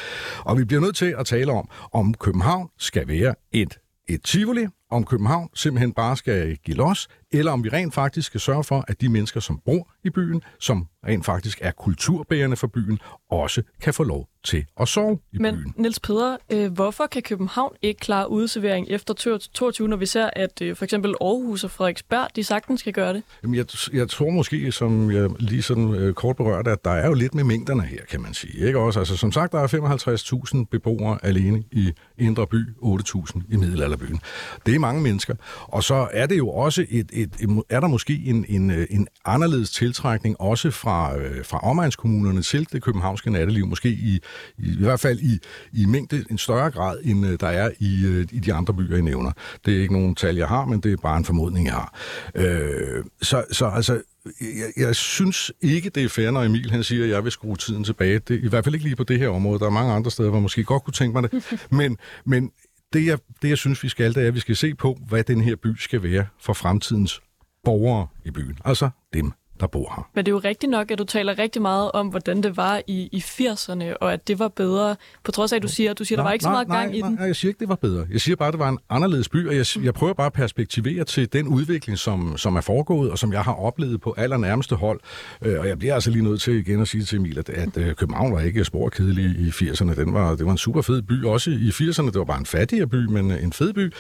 Og 0.45 0.59
vi 0.59 0.65
bliver 0.65 0.81
nødt 0.81 0.97
til 0.97 1.15
at 1.19 1.27
tale 1.27 1.53
om, 1.53 1.69
om 1.93 2.15
København 2.15 2.69
skal 2.79 3.09
være 3.09 3.35
et, 3.53 3.79
et 4.09 4.23
tivoli, 4.23 4.67
om 4.91 5.05
København 5.05 5.49
simpelthen 5.55 5.93
bare 5.93 6.17
skal 6.17 6.57
give 6.57 6.77
los, 6.77 7.09
eller 7.33 7.53
om 7.53 7.65
vi 7.65 7.69
rent 7.69 7.95
faktisk 7.95 8.27
skal 8.27 8.41
sørge 8.41 8.65
for, 8.65 8.85
at 8.89 9.01
de 9.01 9.09
mennesker, 9.09 9.41
som 9.41 9.61
bor 9.65 9.89
i 10.05 10.11
byen, 10.11 10.43
som 10.61 10.87
rent 11.07 11.25
faktisk 11.25 11.59
er 11.63 11.71
kulturbærende 11.71 12.57
for 12.57 12.67
byen, 12.67 12.99
også 13.31 13.63
kan 13.81 13.95
få 13.95 14.03
lov 14.03 14.29
til 14.45 14.65
at 14.81 14.89
sove 14.89 15.19
i 15.33 15.39
Men, 15.39 15.55
byen. 15.55 15.65
Men 15.65 15.83
Niels 15.83 16.01
Peder, 16.01 16.37
øh, 16.53 16.73
hvorfor 16.73 17.07
kan 17.07 17.23
København 17.23 17.73
ikke 17.83 17.99
klare 18.01 18.31
udservering 18.31 18.87
efter 18.89 19.15
22, 19.55 19.89
når 19.89 19.97
vi 19.97 20.07
ser, 20.07 20.31
at 20.33 20.63
øh, 20.63 20.77
for 20.77 20.85
eksempel 20.85 21.15
Aarhus 21.21 21.65
og 21.65 21.71
Frederiksberg, 21.71 22.29
de 22.37 22.45
sagtens 22.45 22.81
skal 22.81 22.93
gøre 22.93 23.15
det? 23.15 23.23
Jamen, 23.43 23.55
jeg, 23.55 23.67
jeg 23.93 24.09
tror 24.09 24.31
måske, 24.31 24.73
som 24.73 25.11
jeg 25.11 25.31
lige 25.39 25.63
sådan 25.63 25.95
øh, 25.95 26.15
kort 26.15 26.37
berørte, 26.37 26.71
at 26.71 26.85
der 26.85 26.91
er 26.91 27.07
jo 27.07 27.15
lidt 27.15 27.35
med 27.35 27.45
mængderne 27.45 27.83
her, 27.83 28.01
kan 28.11 28.21
man 28.21 28.35
sige. 28.35 28.67
Ikke 28.67 28.79
også? 28.79 28.99
Altså, 28.99 29.17
som 29.17 29.33
sagt, 29.33 29.53
der 29.53 29.59
er 29.59 30.55
55.000 30.57 30.65
beboere 30.71 31.19
alene 31.23 31.63
i 31.73 31.93
Indre 32.19 32.47
By, 32.47 32.69
8.000 32.83 33.41
i 33.49 33.57
Middelalderbyen. 33.57 34.21
Det 34.67 34.75
er 34.75 34.79
mange 34.79 35.03
mennesker. 35.03 35.35
Og 35.63 35.85
så 35.85 36.09
er 36.13 36.27
det 36.27 36.39
jo 36.39 36.49
også 36.49 36.87
et, 36.91 37.11
et, 37.23 37.31
et 37.41 37.63
er 37.69 37.81
der 37.81 37.89
måske 37.89 38.23
en, 38.25 38.45
en, 38.49 38.71
øh, 38.71 38.87
en 38.91 39.09
anderledes 39.25 39.71
tiltrækning 39.71 40.41
også 40.41 40.71
fra, 40.71 41.19
øh, 41.19 41.45
fra 41.45 41.59
omegnskommunerne 41.59 42.43
til 42.43 42.69
det 42.73 42.83
københavnske 42.83 43.31
natteliv, 43.31 43.67
måske 43.67 43.89
i, 43.89 44.21
i, 44.59 44.73
i 44.81 44.83
hvert 44.83 45.01
fald 45.01 45.19
i, 45.21 45.39
i 45.73 45.87
mængde 45.87 46.25
en 46.31 46.39
større 46.39 46.71
grad, 46.71 46.99
end 47.05 47.27
øh, 47.27 47.41
der 47.41 47.49
er 47.49 47.71
i, 47.79 48.07
øh, 48.07 48.27
i 48.33 48.39
de 48.39 48.55
andre 48.55 48.75
byer, 48.75 48.97
I 48.97 49.01
nævner. 49.01 49.33
Det 49.67 49.77
er 49.77 49.81
ikke 49.81 49.95
nogen 49.95 50.15
tal, 50.15 50.37
jeg 50.37 50.49
har, 50.49 50.67
men 50.67 50.81
det 50.81 50.93
er 50.93 50.97
bare 50.97 51.17
en 51.17 51.25
formodning, 51.25 51.67
jeg 51.67 51.75
har. 51.75 51.95
Øh, 52.35 53.05
så, 53.23 53.45
så 53.53 53.67
altså, 53.67 54.01
jeg, 54.41 54.85
jeg 54.87 54.97
synes 54.97 55.53
ikke, 55.61 55.91
det 55.91 56.05
er 56.05 56.09
fair, 56.09 56.31
når 56.31 56.43
Emil 56.43 56.71
han 56.71 56.85
siger, 56.85 57.05
at 57.05 57.11
jeg 57.11 57.25
vil 57.25 57.33
skrue 57.33 57.57
tiden 57.57 57.85
tilbage. 57.85 58.19
Det, 58.19 58.45
I 58.45 58.49
hvert 58.49 58.65
fald 58.65 58.75
ikke 58.75 58.87
lige 58.87 58.97
på 58.97 59.05
det 59.05 59.19
her 59.19 59.29
område. 59.29 59.59
Der 59.59 59.67
er 59.67 59.71
mange 59.71 59.93
andre 59.93 60.11
steder, 60.11 60.29
hvor 60.29 60.39
jeg 60.39 60.43
måske 60.43 60.65
godt 60.65 60.85
kunne 60.85 60.95
tænke 60.95 61.21
mig 61.21 61.31
det. 61.31 61.45
Men, 61.71 61.97
men 62.25 62.51
det, 62.93 63.07
jeg, 63.07 63.19
det, 63.43 63.49
jeg 63.49 63.59
synes, 63.59 63.83
vi 63.83 63.89
skal, 63.89 64.15
det 64.15 64.23
er, 64.23 64.29
at 64.29 64.35
vi 64.35 64.41
skal 64.41 64.57
se 64.57 64.75
på, 64.75 64.99
hvad 65.09 65.25
den 65.25 65.41
her 65.41 65.57
by 65.57 65.77
skal 65.77 66.03
være 66.03 66.27
for 66.41 66.53
fremtidens 66.53 67.21
borgere 67.65 68.07
i 68.25 68.31
byen. 68.31 68.59
Altså 68.65 68.91
dem, 69.15 69.33
der 69.61 69.67
bor 69.67 69.93
her. 69.97 70.11
Men 70.15 70.27
det 70.27 70.31
er 70.31 70.35
jo 70.35 70.39
rigtigt 70.39 70.71
nok, 70.71 70.91
at 70.91 70.99
du 70.99 71.05
taler 71.05 71.39
rigtig 71.39 71.63
meget 71.63 71.93
om, 71.93 72.09
hvordan 72.09 72.43
det 72.43 72.57
var 72.57 72.83
i, 72.87 73.09
i 73.13 73.19
80'erne, 73.19 73.97
og 74.01 74.13
at 74.13 74.29
det 74.29 74.39
var 74.39 74.49
bedre, 74.49 74.97
på 75.25 75.33
trods 75.33 75.53
af, 75.53 75.57
at 75.57 75.63
du 75.63 75.69
siger, 75.69 75.93
du 75.95 76.05
siger, 76.05 76.17
nej, 76.17 76.23
der 76.23 76.29
var 76.29 76.33
ikke 76.33 76.45
nej, 76.45 76.51
så 76.51 76.55
meget 76.55 76.69
nej, 76.69 76.79
gang 76.79 76.91
nej, 76.91 76.99
i 76.99 77.03
den. 77.03 77.13
Nej, 77.13 77.27
jeg 77.27 77.37
siger 77.37 77.51
ikke, 77.51 77.61
det 77.61 77.69
var 77.69 77.75
bedre. 77.75 78.07
Jeg 78.13 78.21
siger 78.21 78.37
bare, 78.37 78.49
at 78.49 78.53
det 78.53 78.59
var 78.59 78.69
en 78.69 78.79
anderledes 78.91 79.29
by, 79.29 79.49
og 79.49 79.57
jeg, 79.57 79.67
jeg 79.83 79.95
prøver 79.95 80.13
bare 80.13 80.27
at 80.27 80.33
perspektivere 80.33 81.05
til 81.05 81.33
den 81.33 81.49
udvikling, 81.49 81.99
som, 81.99 82.37
som 82.37 82.57
er 82.57 82.61
foregået, 82.61 83.11
og 83.11 83.19
som 83.19 83.33
jeg 83.33 83.43
har 83.43 83.55
oplevet 83.55 84.01
på 84.01 84.15
allernærmeste 84.17 84.77
hold. 84.77 85.01
Øh, 85.43 85.61
og 85.61 85.69
jeg 85.69 85.79
bliver 85.79 85.95
altså 85.95 86.11
lige 86.11 86.25
nødt 86.25 86.41
til 86.41 86.55
igen 86.55 86.81
at 86.81 86.89
sige 86.89 87.05
til 87.05 87.19
Emil, 87.19 87.39
at, 87.39 87.49
at 87.49 87.77
øh, 87.77 87.95
København 87.95 88.33
var 88.33 88.41
ikke 88.41 88.65
sporkedelig 88.65 89.25
i 89.25 89.49
80'erne. 89.49 90.01
Den 90.01 90.15
var, 90.15 90.37
det 90.37 90.47
var 90.47 90.53
en 90.53 90.59
super 90.59 90.83
fed 90.83 91.03
by, 91.03 91.25
også 91.25 91.51
i 91.51 91.69
80'erne. 91.69 92.07
Det 92.07 92.19
var 92.19 92.25
bare 92.25 92.39
en 92.39 92.47
fattigere 92.47 92.87
by, 92.87 93.07
men 93.07 93.31
en 93.31 93.53
fed 93.53 93.73
by 93.73 93.93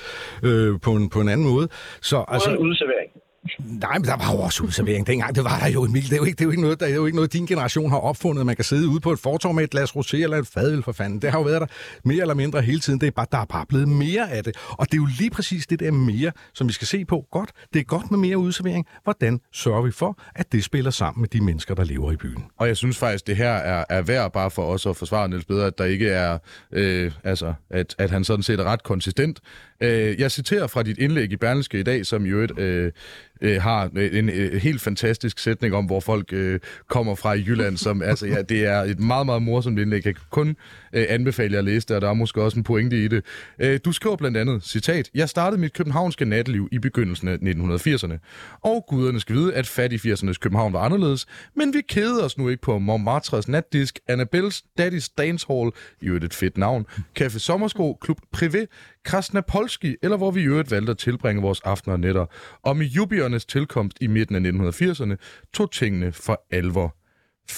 øh, 0.43 0.81
på, 0.81 0.93
en, 0.93 1.09
på 1.09 1.21
en 1.21 1.29
anden 1.29 1.47
måde. 1.47 1.69
Så, 2.03 2.25
altså, 2.29 2.51
en 2.51 2.59
udservering. 2.59 3.11
Nej, 3.59 3.99
men 3.99 4.05
der 4.05 4.17
var 4.17 4.33
jo 4.33 4.39
også 4.39 4.63
udservering 4.63 5.07
dengang. 5.07 5.35
Det 5.35 5.45
var 5.45 5.59
der 5.59 5.67
jo, 5.67 5.85
Emil. 5.85 6.03
Det 6.03 6.13
er 6.13 6.17
jo 6.17 6.25
ikke, 6.25 6.37
det 6.37 6.41
er 6.41 6.45
jo 6.45 6.51
ikke, 6.51 6.63
noget, 6.63 6.81
der 6.81 6.87
er 6.87 6.95
jo 6.95 7.07
ikke 7.07 7.17
noget, 7.17 7.33
din 7.33 7.47
generation 7.47 7.91
har 7.91 7.99
opfundet. 7.99 8.47
Man 8.47 8.57
kan 8.57 8.65
sidde 8.65 8.89
ude 8.89 9.01
på 9.01 9.13
et 9.13 9.19
fortorv 9.19 9.55
med 9.55 9.65
et 9.65 9.71
glas 9.71 9.91
rosé 9.91 10.17
eller 10.17 10.37
et 10.37 10.47
fadøl 10.47 10.83
for 10.83 10.93
fanden. 10.93 11.23
Det 11.23 11.31
har 11.31 11.39
jo 11.39 11.45
været 11.45 11.61
der 11.61 11.67
mere 12.05 12.21
eller 12.21 12.35
mindre 12.35 12.63
hele 12.63 12.81
tiden. 12.81 13.01
Det 13.01 13.07
er 13.07 13.11
bare, 13.11 13.27
der 13.33 13.39
er 13.39 13.45
bare 13.45 13.67
blevet 13.67 13.89
mere 13.89 14.31
af 14.31 14.45
det. 14.45 14.57
Og 14.71 14.87
det 14.87 14.93
er 14.93 14.97
jo 14.97 15.09
lige 15.19 15.31
præcis 15.31 15.67
det 15.67 15.81
der 15.81 15.91
mere, 15.91 16.33
som 16.55 16.69
vi 16.69 16.73
skal 16.73 16.87
se 16.87 17.05
på. 17.05 17.25
Godt, 17.31 17.51
det 17.73 17.81
er 17.81 17.85
godt 17.85 18.11
med 18.11 18.19
mere 18.19 18.39
udservering. 18.39 18.87
Hvordan 19.05 19.41
sørger 19.53 19.83
vi 19.83 19.91
for, 19.91 20.19
at 20.35 20.53
det 20.53 20.65
spiller 20.65 20.91
sammen 20.91 21.21
med 21.21 21.29
de 21.29 21.45
mennesker, 21.45 21.75
der 21.75 21.85
lever 21.85 22.13
i 22.13 22.17
byen? 22.17 22.45
Og 22.57 22.69
jeg 22.69 22.77
synes 22.77 22.99
faktisk, 22.99 23.27
det 23.27 23.37
her 23.37 23.53
er, 23.53 23.85
er 23.91 24.03
værd 24.03 24.33
bare 24.33 24.51
for 24.51 24.63
os 24.63 24.87
at 24.87 24.97
forsvare 24.97 25.29
Niels 25.29 25.45
bedre, 25.45 25.67
at 25.67 25.79
der 25.79 25.85
ikke 25.85 26.09
er, 26.09 26.39
øh, 26.73 27.13
altså, 27.25 27.55
at, 27.71 27.95
at 27.99 28.11
han 28.11 28.25
sådan 28.25 28.43
set 28.43 28.61
er 28.61 28.65
ret 28.65 28.83
konsistent. 28.83 29.41
Øh, 29.81 30.21
jeg 30.21 30.31
citerer 30.31 30.67
fra 30.67 30.83
dit 30.83 30.99
indlæg 30.99 31.33
i 31.33 31.37
Berlingske 31.37 31.81
i 31.81 31.83
dag, 31.83 32.07
som 32.07 32.27
jo 32.27 32.41
et, 32.41 32.59
øh, 32.59 32.93
øh, 33.41 33.63
har 33.63 33.91
en, 33.97 34.29
en 34.29 34.59
helt 34.59 34.81
fantastisk 34.81 35.39
sætning 35.39 35.75
om, 35.75 35.85
hvor 35.85 36.01
folk 36.01 36.33
øh, 36.33 36.61
kommer 36.89 37.15
fra 37.15 37.33
i 37.33 37.45
Jylland, 37.47 37.77
som 37.77 38.03
altså, 38.11 38.27
ja, 38.27 38.43
det 38.43 38.65
er 38.67 38.81
et 38.81 39.01
meget, 39.01 39.27
meget 39.27 39.43
morsomt 39.43 39.79
indlæg. 39.79 40.07
Jeg 40.07 40.15
kan 40.15 40.25
kun 40.31 40.57
øh, 40.93 41.07
anbefale 41.09 41.53
jer 41.53 41.59
at 41.59 41.65
læse 41.65 41.89
det, 41.89 41.97
og 41.97 42.03
der 42.03 42.09
er 42.09 42.15
måske 42.15 42.43
også 42.43 42.59
en 42.59 42.65
pointe 42.65 43.05
i 43.05 43.09
det. 43.09 43.25
Øh, 43.59 43.81
du 43.85 43.93
skriver 43.93 44.17
blandt 44.17 44.37
andet, 44.37 44.65
citat, 44.65 45.11
Jeg 45.15 45.29
startede 45.29 45.61
mit 45.61 45.73
københavnske 45.73 46.25
natliv 46.25 46.69
i 46.73 46.79
begyndelsen 46.79 47.29
af 47.29 47.37
1980'erne, 47.37 48.19
og 48.65 48.85
guderne 48.89 49.21
skal 49.21 49.37
vide, 49.37 49.55
at 49.55 49.67
fat 49.67 49.93
i 49.93 49.97
80'ernes 49.97 50.33
København 50.41 50.73
var 50.73 50.81
anderledes, 50.81 51.27
men 51.57 51.75
vi 51.75 51.81
kædede 51.89 52.25
os 52.25 52.39
nu 52.39 52.49
ikke 52.49 52.63
på 52.63 52.79
Montmartres 52.79 53.49
natdisk, 53.49 53.99
Annabelles 54.09 54.65
Daddy's 54.81 55.15
Dance 55.19 55.47
Hall, 55.49 55.71
i 56.01 56.07
øvrigt 56.07 56.25
et 56.25 56.35
fedt 56.35 56.59
navn, 56.59 56.87
Café 57.21 57.39
Sommersko, 57.39 57.99
Klub 58.01 58.19
Privé, 58.37 58.67
Krasnapolski, 59.05 59.97
eller 60.03 60.17
hvor 60.17 60.31
vi 60.31 60.41
i 60.41 60.47
øvrigt 60.47 60.71
valgte 60.71 60.91
at 60.91 60.99
tilbringe 60.99 61.43
vores 61.43 61.61
aftener 61.61 61.95
og 61.95 62.01
nætter. 62.01 62.27
Og 62.63 62.77
med 62.77 62.87
jubiernes 62.87 63.47
tilkomst 63.47 63.97
i 64.01 64.07
midten 64.07 64.35
af 64.37 64.41
1980'erne 64.51 65.17
tog 65.55 65.73
tingene 65.73 66.13
for 66.13 66.37
alvor 66.51 66.89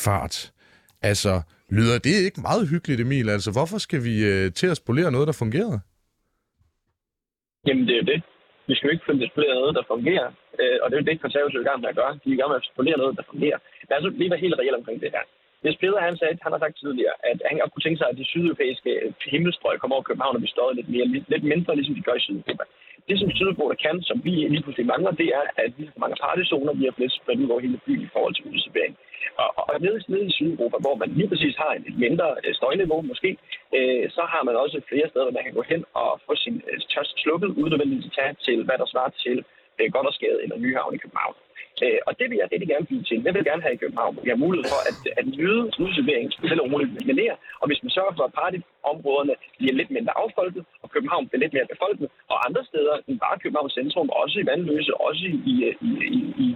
fart. 0.05 0.53
Altså, 1.03 1.43
lyder 1.76 1.99
det 2.07 2.14
ikke 2.26 2.41
meget 2.49 2.68
hyggeligt, 2.72 3.01
Emil? 3.01 3.28
Altså, 3.36 3.51
hvorfor 3.57 3.78
skal 3.86 4.01
vi 4.05 4.14
øh, 4.32 4.53
til 4.59 4.66
at 4.66 4.76
spolere 4.76 5.11
noget, 5.12 5.26
der 5.26 5.36
fungerede? 5.43 5.80
Jamen, 7.66 7.84
det 7.86 7.95
er 7.95 8.01
jo 8.03 8.09
det. 8.12 8.20
Vi 8.68 8.74
skal 8.74 8.86
jo 8.86 8.93
ikke 8.93 9.05
spolere 9.32 9.55
noget, 9.61 9.74
der 9.78 9.84
fungerer. 9.93 10.28
Øh, 10.61 10.76
og 10.82 10.86
det 10.86 10.95
er 10.97 11.01
jo 11.03 11.09
det, 11.11 11.20
konservative 11.26 11.61
er 11.61 11.64
i 11.66 11.68
gang 11.70 11.80
med 11.80 11.88
at 11.93 11.99
gøre. 12.01 12.12
De 12.22 12.28
er 12.30 12.36
i 12.36 12.41
gang 12.41 12.51
med 12.53 12.61
at 12.62 12.68
spolere 12.72 12.99
noget, 13.03 13.16
der 13.18 13.24
fungerer. 13.32 13.59
Lad 13.88 13.97
os 13.99 14.05
lige 14.20 14.30
være 14.32 14.45
helt 14.45 14.59
reelt 14.61 14.78
omkring 14.80 14.99
det 15.05 15.11
her. 15.16 15.24
Hvis 15.63 15.77
Peder 15.81 16.01
han 16.09 16.17
sagde, 16.17 16.39
han 16.43 16.53
har 16.53 16.63
sagt 16.63 16.77
tidligere, 16.79 17.17
at 17.31 17.39
han 17.49 17.59
godt 17.59 17.73
kunne 17.73 17.87
tænke 17.87 18.01
sig, 18.01 18.09
at 18.11 18.19
de 18.21 18.31
sydeuropæiske 18.31 18.91
himmelstrøg 19.33 19.77
kommer 19.81 19.97
over 19.97 20.09
København 20.09 20.37
og 20.37 20.43
vi 20.43 20.51
står 20.55 20.73
lidt, 20.73 20.89
mere, 20.95 21.07
lidt 21.33 21.45
mindre, 21.53 21.77
ligesom 21.77 21.95
de 21.95 22.07
gør 22.09 22.17
i 22.19 22.25
Sydeuropa. 22.27 22.65
Det, 23.09 23.17
som 23.19 23.31
Sydeuropa 23.31 23.75
kan, 23.87 23.97
som 24.09 24.17
vi 24.27 24.31
lige 24.31 24.63
pludselig 24.65 24.87
mangler, 24.93 25.11
det 25.23 25.29
er, 25.39 25.45
at 25.65 25.73
vi 25.79 25.85
har 25.85 26.01
mange 26.05 26.17
partyzoner, 26.25 26.73
vi 26.81 26.85
har 26.85 26.95
lidt 26.99 27.13
spredt 27.13 27.41
ud 27.43 27.51
over 27.53 27.61
hele 27.67 27.81
byen 27.87 28.03
i 28.07 28.13
forhold 28.15 28.35
til 28.35 28.45
udservering. 28.53 28.95
Og, 29.43 29.49
og 29.71 29.81
nede, 29.85 29.99
nede 30.13 30.27
i 30.31 30.37
Sydeuropa, 30.37 30.77
hvor 30.85 30.95
man 31.03 31.09
lige 31.19 31.29
præcis 31.33 31.57
har 31.63 31.73
et 31.79 31.99
mindre 32.05 32.29
øh, 32.45 32.55
støjniveau 32.55 33.01
måske, 33.03 33.31
øh, 33.77 34.05
så 34.17 34.23
har 34.33 34.43
man 34.49 34.57
også 34.57 34.77
flere 34.91 35.09
steder, 35.09 35.25
hvor 35.27 35.37
man 35.39 35.45
kan 35.45 35.59
gå 35.59 35.63
hen 35.73 35.85
og 35.95 36.21
få 36.27 36.33
sin 36.45 36.57
øh, 36.71 36.79
tørst 36.93 37.15
slukket, 37.23 37.49
uden 37.59 37.71
nødvendigvis 37.71 38.11
at 38.11 38.17
tage 38.19 38.35
til, 38.47 38.59
hvad 38.67 38.79
der 38.79 38.87
svarer 38.93 39.13
til 39.25 39.37
øh, 39.79 39.87
Goddersgade 39.93 40.39
eller 40.43 40.57
Nyhavn 40.65 40.95
i 40.95 41.03
København. 41.05 41.35
Øh, 41.85 41.99
og 42.09 42.12
det 42.18 42.26
vil 42.31 42.39
jeg 42.41 42.49
rigtig 42.53 42.68
gerne 42.72 42.87
blive 42.91 43.05
til. 43.09 43.16
Det 43.24 43.31
vil 43.33 43.41
jeg 43.43 43.51
gerne 43.51 43.64
have 43.66 43.74
i 43.76 43.83
København. 43.83 44.18
Vi 44.24 44.31
har 44.33 44.45
mulighed 44.45 44.66
for 44.72 44.81
at, 44.91 44.99
at 45.20 45.24
nyde 45.37 45.61
udservering, 45.85 46.26
specielt 46.37 46.61
og 46.64 46.72
roligt 46.72 47.07
mere. 47.20 47.37
Og 47.61 47.66
hvis 47.68 47.83
man 47.85 47.91
sørger 47.97 48.14
for, 48.16 48.24
at 48.28 48.35
partyområderne 48.41 49.35
bliver 49.59 49.74
lidt 49.81 49.91
mindre 49.97 50.12
affolket, 50.22 50.62
og 50.83 50.89
København 50.95 51.28
bliver 51.28 51.43
lidt 51.45 51.55
mere 51.57 51.72
befolket, 51.74 52.09
og 52.33 52.37
andre 52.47 52.62
steder 52.70 52.95
end 53.09 53.18
bare 53.24 53.41
Københavns 53.43 53.74
centrum, 53.78 54.09
også 54.22 54.37
i 54.41 54.47
Vandløse, 54.51 54.93
også 55.07 55.22
i, 55.33 55.37
i, 55.53 55.55
i, 55.89 55.91
i, 56.45 56.47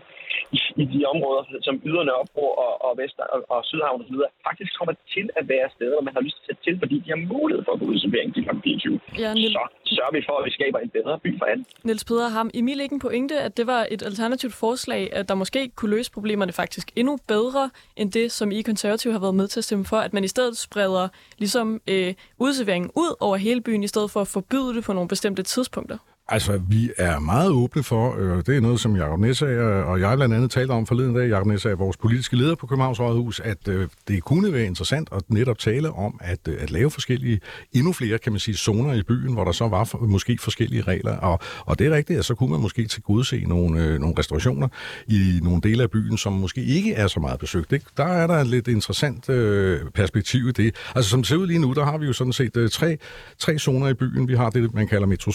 i, 0.55 0.57
i 0.83 0.85
de 0.95 1.01
områder, 1.13 1.43
som 1.67 1.75
yderne 1.89 2.07
Nørrebro 2.09 2.47
og, 2.65 2.73
og 2.87 2.93
Vest 3.01 3.17
og, 3.35 3.41
og 3.55 3.61
Sydhavn 3.71 4.01
osv., 4.03 4.17
faktisk 4.49 4.71
kommer 4.79 4.95
til 5.15 5.27
at 5.39 5.45
være 5.53 5.67
steder, 5.77 5.99
man 6.09 6.15
har 6.17 6.23
lyst 6.29 6.39
til 6.45 6.53
at 6.57 6.61
til, 6.65 6.75
fordi 6.83 6.97
de 7.05 7.09
har 7.15 7.21
mulighed 7.35 7.63
for 7.67 7.73
at 7.73 7.81
gå 7.81 7.87
ud 7.93 7.99
til 8.03 8.11
til 8.35 8.43
kl. 8.45 8.57
24. 8.65 9.01
Ja, 9.19 9.31
så 9.57 9.63
sørger 9.97 10.13
vi 10.17 10.23
for, 10.29 10.35
at 10.41 10.45
vi 10.49 10.51
skaber 10.59 10.79
en 10.79 10.89
bedre 10.99 11.19
by 11.25 11.39
for 11.39 11.45
alle. 11.45 11.65
Niels 11.85 12.05
Peder, 12.05 12.29
har 12.29 12.51
Emil 12.55 12.81
ikke 12.81 12.93
en 12.93 13.01
pointe, 13.01 13.35
at 13.47 13.57
det 13.57 13.67
var 13.67 13.87
et 13.91 14.03
alternativt 14.03 14.55
forslag, 14.55 15.03
at 15.13 15.29
der 15.29 15.35
måske 15.35 15.71
kunne 15.77 15.91
løse 15.97 16.11
problemerne 16.13 16.53
faktisk 16.53 16.87
endnu 16.97 17.19
bedre, 17.29 17.71
end 17.97 18.13
det, 18.13 18.33
som 18.33 18.53
I 18.53 18.63
konservative 18.63 19.13
har 19.13 19.21
været 19.21 19.35
med 19.35 19.49
til 19.49 19.61
at 19.61 19.65
stemme 19.65 19.85
for, 19.85 19.97
at 19.97 20.13
man 20.13 20.25
i 20.25 20.29
stedet 20.29 20.57
spreder 20.57 21.09
ligesom 21.39 21.81
øh, 21.89 22.15
udserveringen 22.39 22.91
ud 22.97 23.17
over 23.21 23.37
hele 23.37 23.61
byen, 23.61 23.85
i 23.85 23.89
stedet 23.89 24.11
for 24.11 24.21
at 24.21 24.29
forbyde 24.29 24.75
det 24.75 24.85
på 24.85 24.93
nogle 24.93 25.09
bestemte 25.09 25.43
tidspunkter? 25.43 25.99
Altså, 26.29 26.61
vi 26.69 26.91
er 26.99 27.19
meget 27.19 27.51
åbne 27.51 27.83
for, 27.83 28.17
øh, 28.19 28.37
det 28.47 28.57
er 28.57 28.61
noget, 28.61 28.81
som 28.81 28.97
Jacob 28.97 29.21
Nessager 29.21 29.83
og 29.83 30.01
jeg 30.01 30.17
blandt 30.17 30.35
andet 30.35 30.51
talte 30.51 30.73
om 30.73 30.87
forleden 30.87 31.15
dag, 31.15 31.29
Jacob 31.29 31.47
Nessager, 31.47 31.77
vores 31.77 31.97
politiske 31.97 32.37
leder 32.37 32.55
på 32.55 32.67
Københavns 32.67 33.01
Rådhus, 33.01 33.41
at 33.41 33.69
øh, 33.69 33.89
det 34.09 34.23
kunne 34.23 34.53
være 34.53 34.65
interessant 34.65 35.09
at 35.13 35.23
netop 35.29 35.59
tale 35.59 35.91
om 35.91 36.21
at, 36.21 36.39
øh, 36.49 36.57
at 36.61 36.71
lave 36.71 36.91
forskellige, 36.91 37.41
endnu 37.73 37.93
flere, 37.93 38.19
kan 38.19 38.33
man 38.33 38.39
sige, 38.39 38.57
zoner 38.57 38.95
i 38.95 39.03
byen, 39.03 39.33
hvor 39.33 39.45
der 39.45 39.53
så 39.53 39.69
var 39.69 39.85
for, 39.85 39.99
måske 39.99 40.39
forskellige 40.41 40.83
regler. 40.83 41.17
Og, 41.17 41.39
og 41.67 41.79
det 41.79 41.87
er 41.87 41.91
rigtigt, 41.91 42.19
at 42.19 42.25
så 42.25 42.35
kunne 42.35 42.51
man 42.51 42.61
måske 42.61 42.87
til 42.87 43.03
gode 43.03 43.25
se 43.25 43.45
nogle, 43.47 43.85
øh, 43.85 44.01
nogle 44.01 44.15
restaurationer 44.19 44.69
i 45.09 45.41
nogle 45.43 45.61
dele 45.61 45.83
af 45.83 45.91
byen, 45.91 46.19
som 46.19 46.33
måske 46.33 46.65
ikke 46.65 46.95
er 46.95 47.07
så 47.07 47.21
meget 47.21 47.41
besøgt. 47.41 47.71
Det, 47.71 47.83
der 47.97 48.05
er 48.05 48.27
der 48.27 48.35
et 48.35 48.47
lidt 48.47 48.69
interessant 48.69 49.29
øh, 49.31 49.81
perspektiv 49.95 50.49
i 50.49 50.53
det. 50.53 50.75
Altså, 50.95 51.11
som 51.11 51.21
det 51.21 51.29
ser 51.29 51.37
ud 51.37 51.47
lige 51.47 51.59
nu, 51.59 51.73
der 51.73 51.85
har 51.85 51.99
vi 51.99 52.07
jo 52.07 52.13
sådan 52.13 52.33
set 52.33 52.57
øh, 52.57 52.71
tre, 52.71 52.99
tre 53.39 53.59
zoner 53.59 53.89
i 53.89 53.95
byen. 53.95 54.29
Vi 54.29 54.35
har 54.35 54.51
det, 54.51 54.75
man 54.75 54.89
kalder 54.89 55.07
metro, 55.07 55.33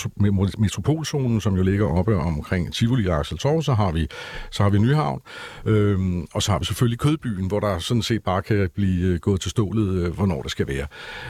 metro 0.57 0.78
metropolzonen, 0.80 1.41
som 1.41 1.55
jo 1.55 1.63
ligger 1.63 1.86
oppe 1.86 2.15
omkring 2.15 2.73
Tivoli 2.73 3.07
og 3.07 3.19
Axel 3.19 3.38
Torv, 3.38 3.61
så 3.61 3.73
har 3.73 3.91
vi, 3.91 4.07
så 4.51 4.63
har 4.63 4.69
vi 4.69 4.80
Nyhavn, 4.80 5.21
øhm, 5.65 6.27
og 6.34 6.43
så 6.43 6.51
har 6.51 6.59
vi 6.59 6.65
selvfølgelig 6.65 6.99
Kødbyen, 6.99 7.47
hvor 7.47 7.59
der 7.59 7.80
sådan 7.80 8.03
set 8.03 8.23
bare 8.23 8.41
kan 8.41 8.69
blive 8.75 9.07
øh, 9.07 9.19
gået 9.19 9.41
til 9.41 9.51
stålet, 9.51 10.05
øh, 10.05 10.13
hvornår 10.13 10.41
det 10.41 10.51
skal 10.51 10.67
være. 10.67 10.88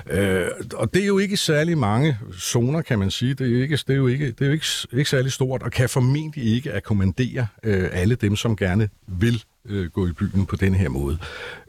Øh, 0.09 0.47
og 0.73 0.93
det 0.93 1.03
er 1.03 1.07
jo 1.07 1.17
ikke 1.17 1.37
særlig 1.37 1.77
mange 1.77 2.17
zoner, 2.39 2.81
kan 2.81 2.99
man 2.99 3.11
sige. 3.11 3.33
Det 3.33 3.57
er, 3.57 3.61
ikke, 3.61 3.77
det 3.77 3.89
er 3.89 3.97
jo, 3.97 4.07
ikke, 4.07 4.25
det 4.25 4.41
er 4.41 4.45
jo 4.45 4.51
ikke, 4.51 4.65
ikke 4.93 5.09
særlig 5.09 5.31
stort, 5.31 5.63
og 5.63 5.71
kan 5.71 5.89
formentlig 5.89 6.43
ikke 6.43 6.73
akkommodere 6.73 7.47
øh, 7.63 7.89
alle 7.91 8.15
dem, 8.15 8.35
som 8.35 8.55
gerne 8.55 8.89
vil 9.07 9.43
øh, 9.69 9.89
gå 9.89 10.07
i 10.07 10.11
byen 10.11 10.45
på 10.45 10.55
den 10.55 10.75
her 10.75 10.89
måde. 10.89 11.17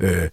Øh, 0.00 0.28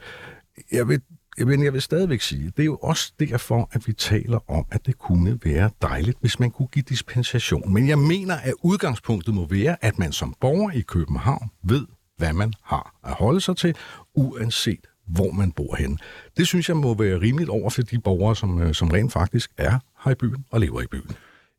jeg 0.71 0.87
vil 0.87 1.01
men 1.37 1.63
jeg 1.63 1.73
vil 1.73 1.81
stadigvæk 1.81 2.21
sige, 2.21 2.51
det 2.57 2.59
er 2.59 2.65
jo 2.65 2.75
også 2.75 3.13
derfor, 3.19 3.69
at 3.71 3.87
vi 3.87 3.93
taler 3.93 4.51
om, 4.51 4.65
at 4.71 4.85
det 4.85 4.97
kunne 4.97 5.39
være 5.43 5.69
dejligt, 5.81 6.17
hvis 6.21 6.39
man 6.39 6.51
kunne 6.51 6.67
give 6.67 6.85
dispensation. 6.89 7.73
Men 7.73 7.87
jeg 7.87 7.99
mener, 7.99 8.35
at 8.35 8.53
udgangspunktet 8.63 9.33
må 9.33 9.47
være, 9.47 9.85
at 9.85 9.99
man 9.99 10.11
som 10.11 10.35
borger 10.41 10.71
i 10.71 10.81
København 10.81 11.49
ved, 11.63 11.85
hvad 12.17 12.33
man 12.33 12.53
har 12.63 12.95
at 13.03 13.13
holde 13.13 13.41
sig 13.41 13.57
til, 13.57 13.75
uanset 14.15 14.87
hvor 15.07 15.31
man 15.31 15.51
bor 15.51 15.75
hen. 15.75 15.99
Det 16.37 16.47
synes 16.47 16.69
jeg 16.69 16.77
må 16.77 16.93
være 16.93 17.21
rimeligt 17.21 17.49
over 17.49 17.69
for 17.69 17.81
de 17.81 17.99
borgere, 17.99 18.35
som, 18.35 18.61
øh, 18.61 18.73
som 18.73 18.87
rent 18.87 19.13
faktisk 19.13 19.51
er 19.57 19.79
her 20.03 20.11
i 20.11 20.15
byen 20.15 20.45
og 20.51 20.59
lever 20.59 20.81
i 20.81 20.87
byen. 20.91 21.11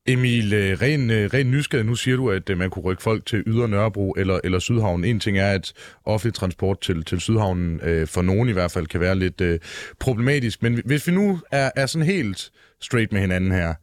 Emil, 0.09 0.53
øh, 0.53 0.83
ren, 0.83 1.11
øh, 1.11 1.31
ren 1.35 1.51
nysgerrig, 1.51 1.87
nu 1.87 1.95
siger 1.95 2.17
du, 2.17 2.31
at 2.31 2.51
øh, 2.51 2.59
man 2.59 2.71
kunne 2.71 2.83
rykke 2.83 3.03
folk 3.03 3.27
til 3.27 3.43
Yder 3.47 3.67
Nørrebro 3.67 4.13
eller, 4.13 4.41
eller 4.45 4.59
Sydhavn. 4.59 5.05
En 5.05 5.21
ting 5.21 5.39
er, 5.39 5.51
at 5.51 5.73
offentlig 6.05 6.35
transport 6.35 6.81
til, 6.81 7.05
til 7.05 7.21
Sydhavnen, 7.21 7.81
øh, 7.83 8.07
for 8.07 8.23
nogen 8.23 8.49
i 8.49 8.53
hvert 8.53 8.71
fald, 8.71 8.87
kan 8.87 9.01
være 9.01 9.15
lidt 9.15 9.41
øh, 9.41 9.59
problematisk. 10.01 10.63
Men 10.63 10.83
hvis 10.85 11.07
vi 11.07 11.13
nu 11.13 11.41
er, 11.51 11.71
er 11.77 11.87
sådan 11.87 12.07
helt 12.07 12.51
straight 12.81 13.13
med 13.13 13.21
hinanden 13.21 13.53
her, 13.53 13.75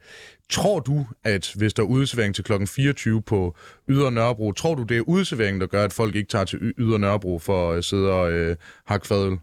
tror 0.50 0.80
du, 0.80 1.06
at 1.24 1.52
hvis 1.56 1.74
der 1.74 1.84
er 1.84 1.88
udservering 1.88 2.36
til 2.36 2.44
klokken 2.44 2.68
24 2.68 3.22
på 3.22 3.56
Yder 3.90 4.10
Nørrebro, 4.10 4.52
tror 4.52 4.76
du, 4.76 4.84
det 4.84 4.98
er 4.98 5.02
udserveringen, 5.02 5.62
der 5.62 5.68
gør, 5.68 5.84
at 5.84 5.94
folk 5.94 6.16
ikke 6.16 6.30
tager 6.30 6.46
til 6.46 6.74
Yder 6.78 6.98
Nørrebro 6.98 7.40
for 7.40 7.72
at 7.72 7.86
sidde 7.86 8.12
og 8.12 8.32
øh, 8.32 8.56
hakke 8.86 9.08
fadøl? 9.08 9.38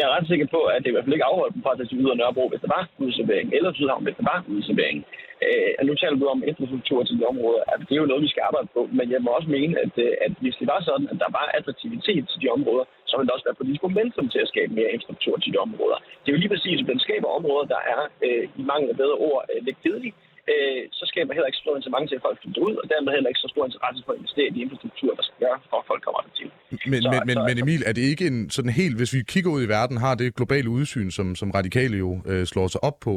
Jeg 0.00 0.08
er 0.08 0.16
ret 0.16 0.30
sikker 0.32 0.48
på, 0.56 0.60
at 0.74 0.78
det 0.82 0.88
i 0.90 0.94
hvert 0.94 1.06
fald 1.06 1.18
ikke 1.18 1.30
afholdt 1.30 1.54
dem 1.54 1.62
fra 1.62 1.72
at 1.72 1.78
tage 1.78 2.02
ud 2.04 2.12
af 2.12 2.18
Nørrebro, 2.18 2.44
hvis 2.48 2.62
der 2.64 2.74
var 2.76 2.84
udservering, 3.04 3.48
eller 3.56 3.70
Sydhavn, 3.72 4.04
hvis 4.04 4.18
der 4.20 4.26
var 4.32 4.38
udservering. 4.54 4.98
Øh, 5.46 5.70
nu 5.88 5.92
taler 5.94 6.16
du 6.20 6.26
om 6.34 6.40
infrastruktur 6.50 7.00
til 7.04 7.18
de 7.18 7.24
områder. 7.32 7.62
Altså, 7.70 7.84
det 7.88 7.94
er 7.94 8.02
jo 8.02 8.10
noget, 8.10 8.26
vi 8.26 8.32
skal 8.32 8.46
arbejde 8.48 8.68
på, 8.76 8.80
men 8.98 9.06
jeg 9.14 9.20
må 9.24 9.30
også 9.38 9.50
mene, 9.56 9.74
at, 9.84 9.94
øh, 10.04 10.12
at 10.24 10.32
hvis 10.42 10.56
det 10.60 10.66
var 10.72 10.80
sådan, 10.88 11.08
at 11.12 11.18
der 11.24 11.30
var 11.38 11.46
attraktivitet 11.58 12.22
til 12.30 12.38
de 12.42 12.48
områder, 12.56 12.84
så 13.08 13.12
ville 13.16 13.28
der 13.28 13.36
også 13.36 13.48
være 13.48 13.60
politisk 13.60 13.82
momentum 13.88 14.26
til 14.28 14.40
at 14.44 14.50
skabe 14.52 14.72
mere 14.78 14.92
infrastruktur 14.94 15.34
til 15.38 15.52
de 15.52 15.58
områder. 15.66 15.98
Det 16.20 16.28
er 16.28 16.36
jo 16.36 16.42
lige 16.42 16.54
præcis, 16.54 16.78
at 16.82 16.90
den 16.92 17.00
skaber 17.06 17.28
områder, 17.38 17.66
der 17.74 17.80
er 17.94 18.02
øh, 18.26 18.44
i 18.60 18.62
mangel 18.70 18.88
af 18.92 18.96
bedre 19.02 19.16
ord 19.28 19.40
øh, 19.50 19.58
lidt 19.66 19.78
kedelige, 19.82 20.14
øh, 20.50 20.80
så 20.98 21.04
skaber 21.10 21.32
heller 21.34 21.48
ikke 21.50 21.60
så 21.60 21.64
stor 21.66 21.76
incitament 21.76 22.06
til, 22.10 22.16
at 22.20 22.24
folk 22.26 22.38
flytter 22.42 22.62
ud, 22.68 22.74
og 22.82 22.86
dermed 22.92 23.10
heller 23.16 23.30
ikke 23.32 23.44
så 23.46 23.50
stor 23.54 23.64
interesse 23.70 24.00
for 24.04 24.12
at 24.14 24.18
investere 24.20 24.46
i 24.50 24.54
de 24.56 24.60
infrastruktur, 24.64 25.10
der 25.18 25.24
skal 25.26 25.38
gøre, 25.44 25.58
for 25.70 25.76
at 25.82 25.86
folk 25.90 26.02
kommer 26.06 26.22
til. 26.40 26.48
Men, 26.92 27.00
så, 27.02 27.08
men, 27.12 27.20
men, 27.28 27.36
så, 27.36 27.42
men 27.48 27.56
Emil, 27.62 27.82
er 27.88 27.94
det 27.98 28.04
ikke 28.12 28.26
en 28.32 28.40
sådan 28.56 28.74
helt, 28.80 28.96
hvis 29.00 29.12
vi 29.16 29.20
kigger 29.32 29.50
ud 29.56 29.62
i 29.66 29.70
verden, 29.76 29.96
har 30.06 30.14
det 30.20 30.36
globale 30.38 30.68
udsyn, 30.78 31.08
som, 31.18 31.26
som 31.40 31.48
radikale 31.58 31.96
jo 32.04 32.10
øh, 32.30 32.42
slår 32.52 32.66
sig 32.74 32.80
op 32.88 32.98
på, 33.06 33.14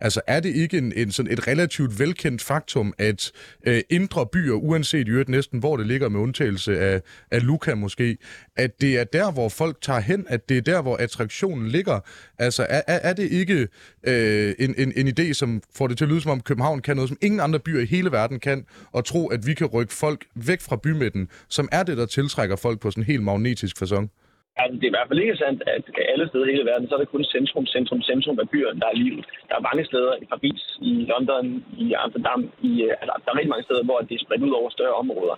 Altså 0.00 0.20
er 0.26 0.40
det 0.40 0.54
ikke 0.54 0.78
en, 0.78 0.92
en 0.96 1.10
sådan 1.10 1.32
et 1.32 1.48
relativt 1.48 1.98
velkendt 1.98 2.42
faktum, 2.42 2.92
at 2.98 3.32
øh, 3.66 3.80
indre 3.90 4.26
byer, 4.26 4.54
uanset 4.54 5.08
i 5.08 5.10
øvrigt 5.10 5.28
næsten 5.28 5.58
hvor 5.58 5.76
det 5.76 5.86
ligger 5.86 6.08
med 6.08 6.20
undtagelse 6.20 6.78
af, 6.80 7.00
af 7.30 7.46
Luca 7.46 7.74
måske, 7.74 8.16
at 8.56 8.80
det 8.80 8.98
er 8.98 9.04
der, 9.04 9.32
hvor 9.32 9.48
folk 9.48 9.80
tager 9.82 10.00
hen, 10.00 10.26
at 10.28 10.48
det 10.48 10.56
er 10.56 10.60
der, 10.60 10.82
hvor 10.82 10.96
attraktionen 10.96 11.68
ligger. 11.68 12.00
Altså 12.38 12.66
er, 12.68 12.82
er, 12.86 13.12
det 13.12 13.30
ikke 13.30 13.68
øh, 14.02 14.54
en, 14.58 14.74
en, 14.78 14.92
en 14.96 15.08
idé, 15.18 15.32
som 15.32 15.62
får 15.74 15.86
det 15.86 15.98
til 15.98 16.04
at 16.04 16.08
lyde 16.08 16.20
som 16.20 16.30
om 16.30 16.40
København 16.40 16.82
kan 16.82 16.96
noget, 16.96 17.08
som 17.08 17.18
ingen 17.22 17.40
andre 17.40 17.58
byer 17.58 17.80
i 17.80 17.86
hele 17.86 18.12
verden 18.12 18.40
kan, 18.40 18.66
og 18.92 19.04
tro, 19.04 19.26
at 19.26 19.46
vi 19.46 19.54
kan 19.54 19.66
rykke 19.66 19.94
folk 19.94 20.26
væk 20.34 20.60
fra 20.60 20.76
bymidten, 20.76 21.28
som 21.48 21.68
er 21.72 21.82
det, 21.82 21.96
der 21.96 22.06
tiltrækker 22.06 22.56
folk 22.56 22.80
på 22.80 22.90
sådan 22.90 23.02
en 23.02 23.06
helt 23.06 23.22
magnetisk 23.22 23.78
fasong? 23.78 24.10
Altså, 24.60 24.74
det 24.78 24.84
er 24.86 24.92
i 24.92 24.96
hvert 24.96 25.08
fald 25.10 25.24
ikke 25.24 25.36
sandt, 25.44 25.60
at 25.74 25.84
alle 26.12 26.26
steder 26.30 26.46
i 26.46 26.52
hele 26.54 26.68
verden, 26.70 26.86
så 26.88 26.94
er 26.96 27.00
det 27.02 27.14
kun 27.14 27.24
centrum, 27.34 27.66
centrum, 27.74 28.00
centrum 28.10 28.36
af 28.42 28.48
byerne, 28.52 28.80
der 28.82 28.88
er 28.92 28.96
livet. 29.04 29.24
Der 29.48 29.54
er 29.58 29.64
mange 29.68 29.84
steder 29.90 30.12
i 30.22 30.24
Paris, 30.32 30.62
i 30.90 30.92
London, 31.12 31.46
i 31.84 31.86
Amsterdam, 32.04 32.40
i, 32.70 32.72
øh, 32.86 33.00
altså, 33.00 33.14
der 33.24 33.30
er 33.32 33.36
rigtig 33.38 33.52
mange 33.54 33.66
steder, 33.68 33.82
hvor 33.88 33.98
det 34.08 34.14
er 34.18 34.22
spredt 34.26 34.42
ud 34.48 34.54
over 34.60 34.68
større 34.78 34.96
områder. 35.02 35.36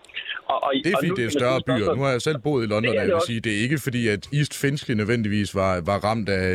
Og, 0.53 0.59
og, 0.65 0.71
det 0.85 0.93
er 0.93 1.01
fint, 1.05 1.17
det 1.21 1.25
er 1.29 1.35
større 1.41 1.61
byer. 1.69 1.89
Nu 1.99 2.03
har 2.07 2.13
jeg 2.17 2.23
selv 2.29 2.39
boet 2.47 2.61
i 2.67 2.69
London, 2.73 2.93
det 2.95 3.01
jeg 3.01 3.17
vil 3.17 3.29
sige. 3.31 3.41
Det 3.47 3.53
er 3.57 3.61
ikke 3.67 3.79
fordi, 3.87 4.03
at 4.15 4.23
East 4.39 4.55
Finchley 4.63 4.95
nødvendigvis 5.03 5.51
var, 5.61 5.73
var 5.91 5.99
ramt 6.09 6.29
af, 6.29 6.49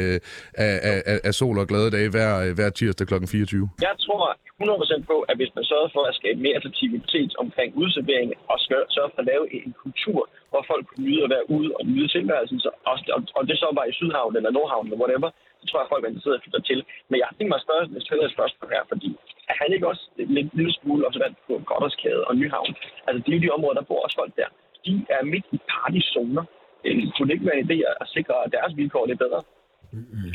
af, 0.65 0.73
af, 1.11 1.17
af 1.27 1.33
sol 1.39 1.57
og 1.63 1.67
glade 1.71 1.89
dage 1.95 2.09
hver, 2.15 2.29
hver 2.57 2.69
tirsdag 2.79 3.07
kl. 3.07 3.15
24. 3.27 3.69
Jeg 3.87 3.95
tror 4.05 4.37
100% 4.61 5.05
på, 5.11 5.15
at 5.29 5.35
hvis 5.39 5.55
man 5.57 5.65
sørger 5.71 5.89
for 5.95 6.03
at 6.09 6.15
skabe 6.19 6.39
mere 6.45 6.55
attraktivitet 6.59 7.31
omkring 7.43 7.69
udservering 7.81 8.29
og 8.51 8.57
sørger 8.95 9.11
for 9.13 9.21
at 9.23 9.29
lave 9.31 9.45
en 9.57 9.73
kultur, 9.83 10.19
hvor 10.51 10.63
folk 10.71 10.83
kunne 10.87 11.05
nyde 11.07 11.23
at 11.23 11.29
være 11.35 11.49
ude 11.55 11.69
og 11.79 11.83
nyde 11.85 12.09
tilværelsen, 12.15 12.59
så, 12.59 12.69
og, 12.91 12.95
og, 13.37 13.41
det 13.49 13.57
så 13.63 13.67
var 13.77 13.85
i 13.85 13.97
Sydhavn 13.99 14.35
eller 14.37 14.51
Nordhavn 14.51 14.85
eller 14.85 15.01
whatever, 15.01 15.29
så 15.59 15.63
tror 15.65 15.79
jeg, 15.79 15.87
at 15.87 15.93
folk 15.93 16.03
er 16.03 16.09
interesseret 16.09 16.37
at 16.39 16.43
flytte 16.43 16.67
til. 16.69 16.79
Men 17.09 17.17
jeg 17.19 17.27
har 17.29 17.35
tænkt 17.35 17.51
mig 17.51 17.59
at 17.59 17.65
spørge, 17.67 18.01
stille 18.05 18.25
et 18.25 18.35
spørgsmål 18.37 18.69
her, 18.75 18.83
fordi 18.91 19.09
er 19.51 19.55
han 19.61 19.69
ikke 19.75 19.87
også 19.91 20.05
lidt 20.17 20.49
lille 20.57 20.73
smule 20.79 21.07
observant 21.07 21.37
på 21.47 21.53
Godderskade 21.69 22.23
og 22.29 22.33
Nyhavn? 22.39 22.73
Altså, 23.07 23.19
det 23.23 23.29
er 23.31 23.37
jo 23.37 23.43
de 23.45 23.55
områder, 23.57 23.77
der 23.79 23.89
bor 23.89 24.01
også 24.05 24.17
folk 24.21 24.33
der. 24.41 24.49
De 24.85 24.93
er 25.15 25.23
midt 25.33 25.45
i 25.55 25.59
partyzoner. 25.71 26.43
Øh, 26.85 26.95
kunne 27.13 27.27
det 27.27 27.33
ikke 27.35 27.49
være 27.49 27.59
en 27.59 27.67
idé 27.69 27.77
at 28.03 28.07
sikre, 28.15 28.35
at 28.45 28.51
deres 28.57 28.71
vilkår 28.79 29.03
er 29.11 29.23
bedre? 29.25 29.41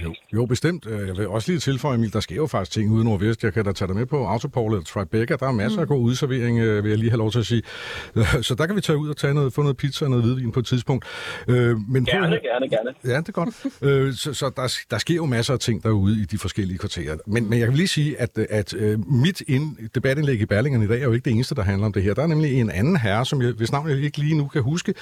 Jo, 0.04 0.14
jo, 0.32 0.46
bestemt. 0.46 0.86
Øh, 0.86 1.09
jeg 1.09 1.16
vil 1.16 1.28
også 1.28 1.50
lige 1.52 1.61
tilføje, 1.61 1.94
Emil, 1.94 2.12
der 2.12 2.20
sker 2.20 2.36
jo 2.36 2.46
faktisk 2.46 2.72
ting 2.72 2.92
ude 2.92 3.04
nordvest. 3.04 3.44
Jeg 3.44 3.52
kan 3.52 3.64
da 3.64 3.72
tage 3.72 3.88
dig 3.88 3.96
med 3.96 4.06
på 4.06 4.26
Autopol 4.26 4.72
eller 4.72 4.84
Tribeca. 4.84 5.36
Der 5.36 5.46
er 5.46 5.52
masser 5.52 5.78
mm. 5.78 5.82
af 5.82 5.88
god 5.88 6.00
udservering, 6.00 6.59
øh, 6.59 6.84
vil 6.84 6.90
jeg 6.90 6.98
lige 6.98 7.11
have 7.11 7.18
lov 7.18 7.30
til 7.30 7.38
at 7.38 7.46
sige. 7.46 7.62
Så 8.42 8.54
der 8.59 8.66
kan 8.66 8.76
vi 8.76 8.80
tage 8.80 8.98
ud 8.98 9.09
og 9.09 9.16
tage 9.16 9.34
noget, 9.34 9.52
få 9.52 9.62
noget 9.62 9.76
pizza 9.76 10.04
og 10.04 10.11
noget 10.11 10.24
hvidvin 10.24 10.52
på 10.52 10.61
et 10.61 10.66
tidspunkt. 10.66 11.04
Øh, 11.48 11.76
men 11.88 12.04
gerne, 12.04 12.26
på, 12.26 12.42
gerne, 12.42 12.68
gerne. 12.68 12.90
Ja, 13.04 13.20
det 13.20 13.28
er 13.28 13.32
godt. 13.32 14.16
så 14.18 14.34
så 14.34 14.50
der, 14.56 14.78
der 14.90 14.98
sker 14.98 15.14
jo 15.14 15.26
masser 15.26 15.54
af 15.54 15.61
ting 15.61 15.82
derude 15.82 16.20
i 16.22 16.24
de 16.24 16.38
forskellige 16.38 16.78
kvarterer. 16.78 17.16
Men, 17.26 17.50
men 17.50 17.59
jeg 17.59 17.68
vil 17.68 17.76
lige 17.76 17.88
sige, 17.88 18.20
at, 18.20 18.38
at 18.38 18.74
mit 19.06 19.42
ind, 19.48 19.76
debatindlæg 19.94 20.40
i 20.40 20.46
Berlingerne 20.46 20.84
i 20.84 20.88
dag 20.88 21.00
er 21.00 21.04
jo 21.04 21.12
ikke 21.12 21.24
det 21.24 21.32
eneste, 21.32 21.54
der 21.54 21.62
handler 21.62 21.86
om 21.86 21.92
det 21.92 22.02
her. 22.02 22.14
Der 22.14 22.22
er 22.22 22.26
nemlig 22.26 22.61
en 22.61 22.70
anden 22.70 22.96
herre, 22.96 23.26
som 23.26 23.42
jeg, 23.42 23.52
hvis 23.52 23.72
navn 23.72 23.90
jeg 23.90 23.98
ikke 23.98 24.18
lige 24.18 24.34
nu 24.34 24.48
kan 24.48 24.62
huske, 24.62 24.94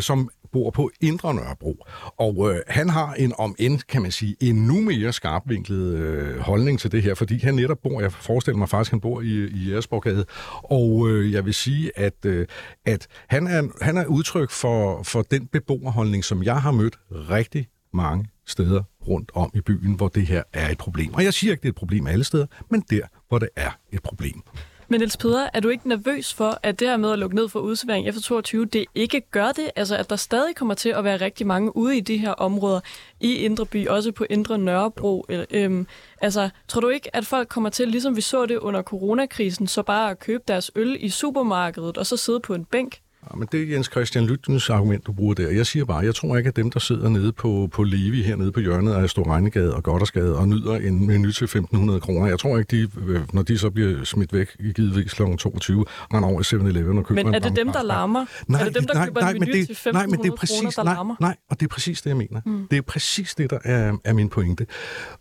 som 0.00 0.30
bor 0.52 0.70
på 0.70 0.90
Indre 1.00 1.34
Nørrebro. 1.34 1.84
Og 2.16 2.50
øh, 2.54 2.60
han 2.66 2.88
har 2.88 3.14
en 3.14 3.32
om 3.38 3.54
end, 3.58 3.78
kan 3.88 4.02
man 4.02 4.12
sige, 4.12 4.36
endnu 4.40 4.80
mere 4.80 5.12
skarpvinklet 5.12 5.94
øh, 5.94 6.38
holdning 6.38 6.80
til 6.80 6.92
det 6.92 7.02
her, 7.02 7.14
fordi 7.14 7.38
han 7.38 7.54
netop 7.54 7.78
bor, 7.82 8.00
jeg 8.00 8.12
forestiller 8.12 8.58
mig 8.58 8.68
faktisk, 8.68 8.90
han 8.90 9.00
bor 9.00 9.20
i, 9.20 9.26
i 9.26 9.68
Jægersborggade, 9.68 10.24
og 10.62 11.08
øh, 11.08 11.32
jeg 11.32 11.44
vil 11.44 11.54
sige, 11.54 11.90
at, 11.96 12.24
øh, 12.24 12.46
at 12.86 13.06
han, 13.28 13.46
er, 13.46 13.84
han 13.84 13.96
er 13.96 14.06
udtryk 14.06 14.50
for, 14.50 15.02
for 15.02 15.22
den 15.22 15.46
beboerholdning, 15.46 16.24
som 16.24 16.42
jeg 16.42 16.62
har 16.62 16.70
mødt 16.70 16.98
rigtig 17.10 17.68
mange 17.92 18.26
steder 18.46 18.82
rundt 19.08 19.30
om 19.34 19.50
i 19.54 19.60
byen, 19.60 19.94
hvor 19.94 20.08
det 20.08 20.26
her 20.26 20.42
er 20.52 20.70
et 20.70 20.78
problem. 20.78 21.14
Og 21.14 21.24
jeg 21.24 21.34
siger 21.34 21.50
ikke, 21.50 21.62
det 21.62 21.68
er 21.68 21.72
et 21.72 21.76
problem 21.76 22.06
alle 22.06 22.24
steder, 22.24 22.46
men 22.70 22.84
der, 22.90 23.00
hvor 23.28 23.38
det 23.38 23.48
er 23.56 23.70
et 23.92 24.02
problem. 24.02 24.42
Men 24.90 25.00
Niels 25.00 25.16
Peder, 25.16 25.48
er 25.54 25.60
du 25.60 25.68
ikke 25.68 25.88
nervøs 25.88 26.34
for, 26.34 26.58
at 26.62 26.80
det 26.80 26.88
her 26.88 26.96
med 26.96 27.12
at 27.12 27.18
lukke 27.18 27.36
ned 27.36 27.48
for 27.48 27.60
udservering 27.60 28.08
efter 28.08 28.20
22, 28.20 28.64
det 28.64 28.84
ikke 28.94 29.20
gør 29.20 29.52
det? 29.52 29.70
Altså, 29.76 29.96
at 29.96 30.10
der 30.10 30.16
stadig 30.16 30.56
kommer 30.56 30.74
til 30.74 30.88
at 30.88 31.04
være 31.04 31.16
rigtig 31.16 31.46
mange 31.46 31.76
ude 31.76 31.96
i 31.96 32.00
de 32.00 32.16
her 32.16 32.30
områder, 32.30 32.80
i 33.20 33.34
Indre 33.34 33.66
By, 33.66 33.88
også 33.88 34.12
på 34.12 34.26
Indre 34.30 34.58
Nørrebro. 34.58 35.26
Øhm, 35.50 35.86
altså, 36.20 36.50
tror 36.68 36.80
du 36.80 36.88
ikke, 36.88 37.16
at 37.16 37.26
folk 37.26 37.48
kommer 37.48 37.70
til, 37.70 37.88
ligesom 37.88 38.16
vi 38.16 38.20
så 38.20 38.46
det 38.46 38.58
under 38.58 38.82
coronakrisen, 38.82 39.66
så 39.66 39.82
bare 39.82 40.10
at 40.10 40.18
købe 40.18 40.44
deres 40.48 40.70
øl 40.74 40.96
i 41.00 41.08
supermarkedet, 41.08 41.98
og 41.98 42.06
så 42.06 42.16
sidde 42.16 42.40
på 42.40 42.54
en 42.54 42.64
bænk? 42.64 43.00
Men 43.36 43.48
det 43.52 43.62
er 43.62 43.66
Jens 43.66 43.86
Christian 43.86 44.26
Lyttens 44.26 44.70
argument, 44.70 45.06
du 45.06 45.12
bruger 45.12 45.34
der. 45.34 45.50
Jeg 45.50 45.66
siger 45.66 45.84
bare, 45.84 45.98
jeg 45.98 46.14
tror 46.14 46.36
ikke, 46.36 46.48
at 46.48 46.56
dem, 46.56 46.70
der 46.70 46.80
sidder 46.80 47.08
nede 47.08 47.32
på, 47.32 47.68
på 47.72 47.82
Levi, 47.82 48.22
hernede 48.22 48.52
på 48.52 48.60
hjørnet 48.60 48.92
af 48.92 49.10
Storregnegade 49.10 49.74
og 49.74 49.82
Goddersgade 49.82 50.36
og 50.36 50.48
nyder 50.48 50.74
en 50.74 51.06
menu 51.06 51.32
til 51.32 51.44
1.500 51.44 51.98
kroner, 51.98 52.26
jeg 52.26 52.38
tror 52.38 52.58
ikke, 52.58 52.76
de, 52.76 52.88
øh, 53.06 53.20
når 53.32 53.42
de 53.42 53.58
så 53.58 53.70
bliver 53.70 54.04
smidt 54.04 54.32
væk 54.32 54.48
i 54.60 54.72
givetvis 54.72 55.14
kl. 55.14 55.22
22, 55.38 55.84
render 56.14 56.28
over 56.28 56.40
i 56.40 56.56
7-Eleven 56.56 56.98
og 56.98 57.06
køber 57.06 57.24
Men 57.24 57.34
er 57.34 57.38
en 57.38 57.42
det 57.44 57.56
dem, 57.56 57.72
der 57.72 57.82
larmer? 57.82 58.26
Nej, 58.46 58.60
er 58.60 58.64
det 58.64 58.74
dem, 58.74 58.86
der 58.86 58.94
nej, 58.94 59.04
køber 59.04 59.20
nej, 59.20 59.30
en 59.30 59.40
men 59.40 59.48
menu 59.48 59.58
det, 59.58 59.66
til 59.66 59.74
1.500 59.88 59.92
nej, 59.92 60.06
men 60.06 60.12
det 60.12 60.18
er 60.18 60.22
kroner, 60.22 60.36
præcis, 60.36 60.74
der 60.74 60.84
nej, 60.84 60.94
larmer? 60.94 61.16
nej, 61.20 61.36
og 61.50 61.60
det 61.60 61.66
er 61.66 61.70
præcis 61.70 62.02
det, 62.02 62.10
jeg 62.10 62.16
mener. 62.16 62.40
Mm. 62.46 62.66
Det 62.70 62.76
er 62.76 62.82
præcis 62.82 63.34
det, 63.34 63.50
der 63.50 63.58
er, 63.64 63.96
er 64.04 64.12
min 64.12 64.28
pointe. 64.28 64.66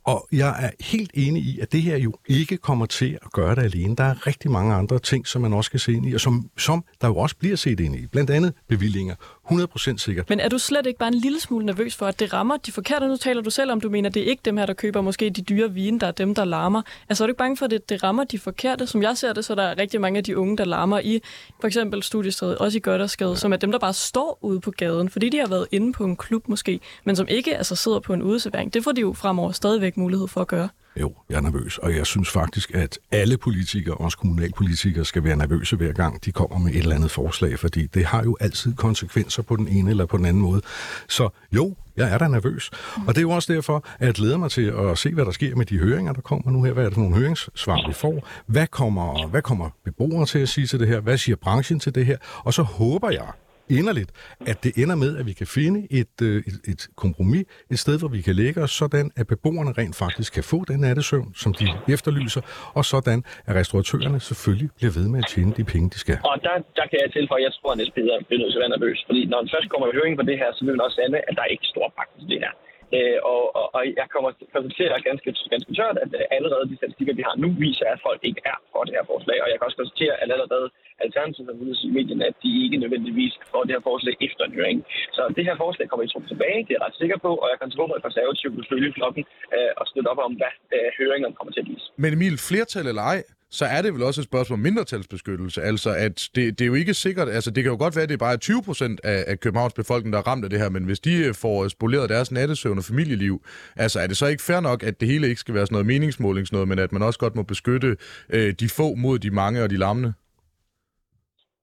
Og 0.04 0.28
jeg 0.32 0.56
er 0.60 0.70
helt 0.80 1.12
enig 1.14 1.44
i, 1.44 1.60
at 1.60 1.72
det 1.72 1.82
her 1.82 1.98
jo 1.98 2.14
ikke 2.28 2.58
kommer 2.58 2.86
til 2.86 3.18
at 3.26 3.32
gøre 3.32 3.56
det 3.56 3.62
alene. 3.64 3.96
Der 3.96 4.04
er 4.04 4.28
rigtig 4.28 4.52
mange 4.52 4.76
andre 4.76 5.00
ting, 5.00 5.28
som 5.28 5.42
man 5.42 5.54
også 5.54 5.68
skal 5.68 5.80
se 5.80 5.94
ind 5.94 6.10
i, 6.10 6.14
og 6.14 6.22
som, 6.22 6.50
som 6.58 6.84
der 7.02 7.08
jo 7.08 7.16
også 7.18 7.36
bliver 7.40 7.56
set 7.56 7.80
ind 7.80 7.96
i. 7.96 7.97
Blandt 8.12 8.30
andet 8.30 8.54
bevillinger. 8.68 9.16
100% 9.52 9.98
sikkert. 9.98 10.30
Men 10.30 10.40
er 10.40 10.50
du 10.50 10.58
slet 10.58 10.86
ikke 10.86 11.00
bare 11.00 11.08
en 11.08 11.14
lille 11.14 11.40
smule 11.40 11.66
nervøs 11.66 11.96
for, 11.96 12.06
at 12.06 12.20
det 12.20 12.34
rammer 12.34 12.58
de 12.58 12.72
forkerte? 12.72 13.08
Nu 13.08 13.18
taler 13.18 13.42
du 13.42 13.50
selv 13.50 13.72
om, 13.72 13.82
du 13.82 13.90
mener, 13.90 14.10
det 14.10 14.22
er 14.22 14.26
ikke 14.26 14.42
dem 14.46 14.58
her, 14.58 14.66
der 14.66 14.74
køber 14.74 15.02
måske 15.02 15.30
de 15.30 15.42
dyre 15.42 15.74
vine, 15.74 16.00
der 16.00 16.08
er 16.08 16.12
dem, 16.12 16.36
der 16.36 16.46
larmer. 16.46 16.82
Altså 17.10 17.24
er 17.24 17.28
du 17.28 17.32
ikke 17.32 17.38
bange 17.38 17.58
for, 17.58 17.66
at 17.66 17.72
det, 17.72 17.90
det 17.90 18.04
rammer 18.04 18.24
de 18.24 18.40
forkerte? 18.40 18.88
Som 18.88 19.04
jeg 19.04 19.18
ser 19.18 19.34
det, 19.34 19.46
så 19.46 19.54
er 19.54 19.56
der 19.56 19.78
rigtig 19.78 20.02
mange 20.02 20.18
af 20.18 20.24
de 20.24 20.38
unge, 20.38 20.58
der 20.58 20.66
larmer 20.66 21.00
i 21.00 21.22
for 21.60 21.68
eksempel 21.68 22.04
studiestredet, 22.04 22.58
også 22.58 22.78
i 22.78 22.82
Goddersgade, 22.82 23.38
som 23.38 23.54
er 23.54 23.58
dem, 23.58 23.72
der 23.72 23.80
bare 23.80 23.94
står 23.94 24.40
ude 24.42 24.60
på 24.60 24.72
gaden, 24.72 25.10
fordi 25.10 25.30
de 25.30 25.38
har 25.38 25.48
været 25.48 25.68
inde 25.72 25.94
på 25.94 26.04
en 26.04 26.16
klub 26.16 26.48
måske, 26.48 26.80
men 27.04 27.16
som 27.16 27.28
ikke 27.30 27.58
altså, 27.58 27.76
sidder 27.76 28.00
på 28.00 28.14
en 28.14 28.22
udeservering. 28.22 28.74
Det 28.74 28.84
får 28.84 28.92
de 28.92 29.02
jo 29.02 29.14
fremover 29.14 29.52
stadigvæk 29.52 29.98
mulighed 29.98 30.28
for 30.28 30.42
at 30.42 30.48
gøre. 30.48 30.70
Jo, 31.00 31.14
jeg 31.30 31.36
er 31.36 31.42
nervøs, 31.42 31.78
og 31.78 31.96
jeg 31.96 32.06
synes 32.06 32.30
faktisk, 32.30 32.72
at 32.74 33.00
alle 33.12 33.38
politikere, 33.38 33.96
også 33.96 34.18
kommunalpolitikere, 34.18 35.06
skal 35.06 35.24
være 35.24 35.36
nervøse 35.36 35.76
hver 35.76 35.94
gang, 35.94 36.26
de 36.26 36.32
kommer 36.32 36.60
med 36.60 36.72
et 36.72 36.78
eller 36.78 36.96
andet 36.96 37.12
forslag, 37.12 37.60
fordi 37.60 37.88
det 37.88 38.06
har 38.06 38.24
jo 38.24 38.38
altid 38.40 38.74
konsekvenser 38.74 39.44
på 39.44 39.56
den 39.56 39.68
ene 39.68 39.90
eller 39.90 40.06
på 40.06 40.18
den 40.18 40.26
anden 40.26 40.44
måde. 40.44 40.62
Så 41.08 41.30
jo, 41.52 41.76
jeg 41.98 42.14
er 42.14 42.18
da 42.18 42.28
nervøs. 42.28 42.70
Og 43.08 43.16
det 43.16 43.18
er 43.18 43.22
jo 43.22 43.30
også 43.30 43.54
derfor, 43.54 43.86
at 44.00 44.06
jeg 44.06 44.14
glæder 44.14 44.38
mig 44.38 44.52
til 44.52 44.74
at 44.78 44.98
se, 44.98 45.14
hvad 45.14 45.26
der 45.26 45.32
sker 45.32 45.56
med 45.56 45.66
de 45.66 45.78
høringer, 45.78 46.14
der 46.14 46.22
kommer 46.22 46.52
nu 46.52 46.64
her. 46.64 46.74
Hvad 46.74 46.84
er 46.84 46.88
det 46.88 46.94
for 46.94 47.02
nogle 47.02 47.16
høringssvar, 47.16 47.88
vi 47.88 47.94
får? 47.94 48.28
Hvad 48.46 48.68
kommer, 48.68 49.28
hvad 49.28 49.42
kommer 49.42 49.70
beboere 49.86 50.26
til 50.26 50.40
at 50.40 50.50
sige 50.50 50.68
til 50.68 50.80
det 50.80 50.88
her? 50.88 51.00
Hvad 51.00 51.18
siger 51.18 51.36
branchen 51.36 51.80
til 51.80 51.96
det 51.96 52.06
her? 52.06 52.18
Og 52.44 52.54
så 52.54 52.64
håber 52.64 53.10
jeg, 53.10 53.28
inderligt, 53.70 54.12
at 54.52 54.58
det 54.64 54.72
ender 54.82 54.96
med, 55.04 55.12
at 55.20 55.26
vi 55.30 55.34
kan 55.42 55.48
finde 55.48 55.80
et, 56.02 56.16
øh, 56.24 56.38
et, 56.50 56.58
et 56.72 56.82
kompromis, 57.04 57.46
et 57.74 57.80
sted, 57.86 57.96
hvor 58.00 58.12
vi 58.18 58.22
kan 58.28 58.36
lægge 58.36 58.60
os, 58.66 58.72
sådan 58.82 59.12
at 59.20 59.26
beboerne 59.34 59.72
rent 59.80 59.96
faktisk 60.06 60.30
kan 60.38 60.46
få 60.54 60.60
den 60.72 60.80
nattesøvn, 60.88 61.30
som 61.44 61.52
de 61.60 61.68
efterlyser, 61.96 62.42
og 62.78 62.84
sådan 62.94 63.20
at 63.48 63.54
restauratørerne 63.60 64.20
selvfølgelig 64.30 64.70
bliver 64.78 64.94
ved 65.00 65.08
med 65.14 65.20
at 65.24 65.28
tjene 65.34 65.52
de 65.60 65.64
penge, 65.74 65.88
de 65.94 66.00
skal. 66.06 66.18
Og 66.32 66.38
der, 66.48 66.56
der 66.80 66.86
kan 66.92 66.98
jeg 67.04 67.10
tilføje, 67.18 67.42
at 67.42 67.46
jeg 67.48 67.54
tror, 67.58 67.72
at 67.74 67.78
Niels 67.78 67.94
Peder 67.96 68.18
bliver 68.28 68.42
nødt 68.42 68.52
til 68.54 68.60
at 68.60 68.64
være 68.66 68.76
nervøs. 68.78 69.00
Fordi 69.10 69.22
når 69.32 69.38
han 69.42 69.50
først 69.54 69.68
kommer 69.72 69.88
i 69.90 69.94
høring 69.98 70.14
på 70.20 70.26
det 70.30 70.38
her, 70.42 70.50
så 70.56 70.62
vil 70.66 70.74
han 70.76 70.86
også 70.86 70.98
sande, 71.02 71.18
at 71.30 71.34
der 71.38 71.44
er 71.46 71.52
ikke 71.56 71.68
stor 71.74 71.88
pakke 71.98 72.14
til 72.20 72.28
det 72.34 72.40
her. 72.46 72.54
Øh, 72.96 73.20
og, 73.32 73.42
og, 73.60 73.66
og, 73.76 73.82
jeg 74.02 74.08
kommer 74.14 74.30
til 74.32 74.46
at 74.48 74.54
konstatere 74.56 75.06
ganske, 75.10 75.28
ganske 75.54 75.72
tørt, 75.78 75.98
at 76.06 76.12
øh, 76.20 76.36
allerede 76.38 76.66
de 76.72 76.76
statistikker, 76.80 77.14
vi 77.20 77.28
har 77.30 77.36
nu, 77.44 77.50
viser, 77.66 77.88
at 77.94 78.00
folk 78.08 78.22
ikke 78.30 78.42
er 78.52 78.58
for 78.72 78.82
det 78.88 78.94
her 78.98 79.06
forslag. 79.12 79.38
Og 79.44 79.48
jeg 79.50 79.56
kan 79.58 79.68
også 79.68 79.82
konstatere, 79.82 80.16
at 80.24 80.30
allerede 80.36 80.68
Alternativet 81.06 81.50
har 81.52 81.58
vist 81.64 81.84
i 81.88 81.90
medierne, 81.98 82.24
at 82.32 82.36
de 82.44 82.52
ikke 82.64 82.78
nødvendigvis 82.84 83.34
får 83.52 83.62
det 83.64 83.74
her 83.76 83.84
forslag 83.90 84.16
efter 84.28 84.44
en 84.46 84.54
høring. 84.60 84.80
Så 85.16 85.22
det 85.38 85.44
her 85.48 85.56
forslag 85.64 85.86
kommer 85.90 86.04
I 86.06 86.10
trukket 86.12 86.30
tilbage, 86.34 86.60
det 86.66 86.72
er 86.72 86.78
jeg 86.78 86.86
ret 86.88 86.98
sikker 87.02 87.18
på, 87.26 87.32
og 87.42 87.48
jeg 87.52 87.58
kan 87.62 87.70
tro, 87.76 87.84
at 87.98 88.02
konservative 88.08 88.52
vil 88.58 88.66
følge 88.72 88.90
klokken 89.00 89.24
øh, 89.56 89.72
og 89.80 89.84
støtte 89.90 90.10
op 90.14 90.22
om, 90.28 90.34
hvad 90.40 90.54
øh, 90.76 90.88
høringerne 91.00 91.36
kommer 91.38 91.52
til 91.54 91.62
at 91.64 91.68
vise. 91.72 91.86
Men 92.04 92.10
Emil, 92.18 92.36
flertal 92.50 92.86
eller 92.92 93.06
ej, 93.14 93.20
så 93.50 93.66
er 93.66 93.82
det 93.82 93.94
vel 93.94 94.04
også 94.04 94.22
et 94.22 94.26
spørgsmål 94.26 94.58
om 94.60 94.64
mindretalsbeskyttelse. 94.64 95.62
Altså, 95.62 95.90
at 95.90 96.30
det, 96.36 96.60
det 96.60 96.62
er 96.62 96.68
jo 96.68 96.74
ikke 96.74 96.94
sikkert, 96.94 97.30
altså 97.30 97.52
det 97.52 97.64
kan 97.64 97.72
jo 97.72 97.78
godt 97.78 97.96
være, 97.96 98.04
at 98.04 98.10
det 98.10 98.16
er 98.16 98.26
bare 98.28 98.38
20 98.38 98.64
procent 98.64 99.00
af, 99.04 99.24
af 99.28 99.40
Københavns 99.40 99.74
befolkning, 99.74 100.14
der 100.14 100.20
er 100.20 100.28
ramt 100.28 100.44
af 100.44 100.50
det 100.50 100.60
her, 100.60 100.70
men 100.70 100.84
hvis 100.84 101.00
de 101.00 101.14
øh, 101.26 101.34
får 101.36 101.68
spoleret 101.68 102.10
deres 102.10 102.32
nattesøvn 102.32 102.78
og 102.78 102.84
familieliv, 102.84 103.42
altså 103.76 104.00
er 104.00 104.08
det 104.08 104.18
så 104.18 104.28
ikke 104.28 104.44
fair 104.44 104.60
nok, 104.60 104.84
at 104.84 105.00
det 105.00 105.08
hele 105.08 105.30
ikke 105.30 105.42
skal 105.42 105.54
være 105.54 105.66
sådan 105.66 105.74
noget 105.74 105.88
meningsmålingsnød, 105.88 106.66
men 106.66 106.80
at 106.80 106.92
man 106.92 107.02
også 107.02 107.20
godt 107.20 107.36
må 107.36 107.44
beskytte 107.44 107.98
øh, 108.30 108.54
de 108.60 108.70
få 108.70 108.96
mod 108.96 109.20
de 109.20 109.32
mange 109.32 109.64
og 109.64 109.70
de 109.70 109.78
lammende? 109.78 110.14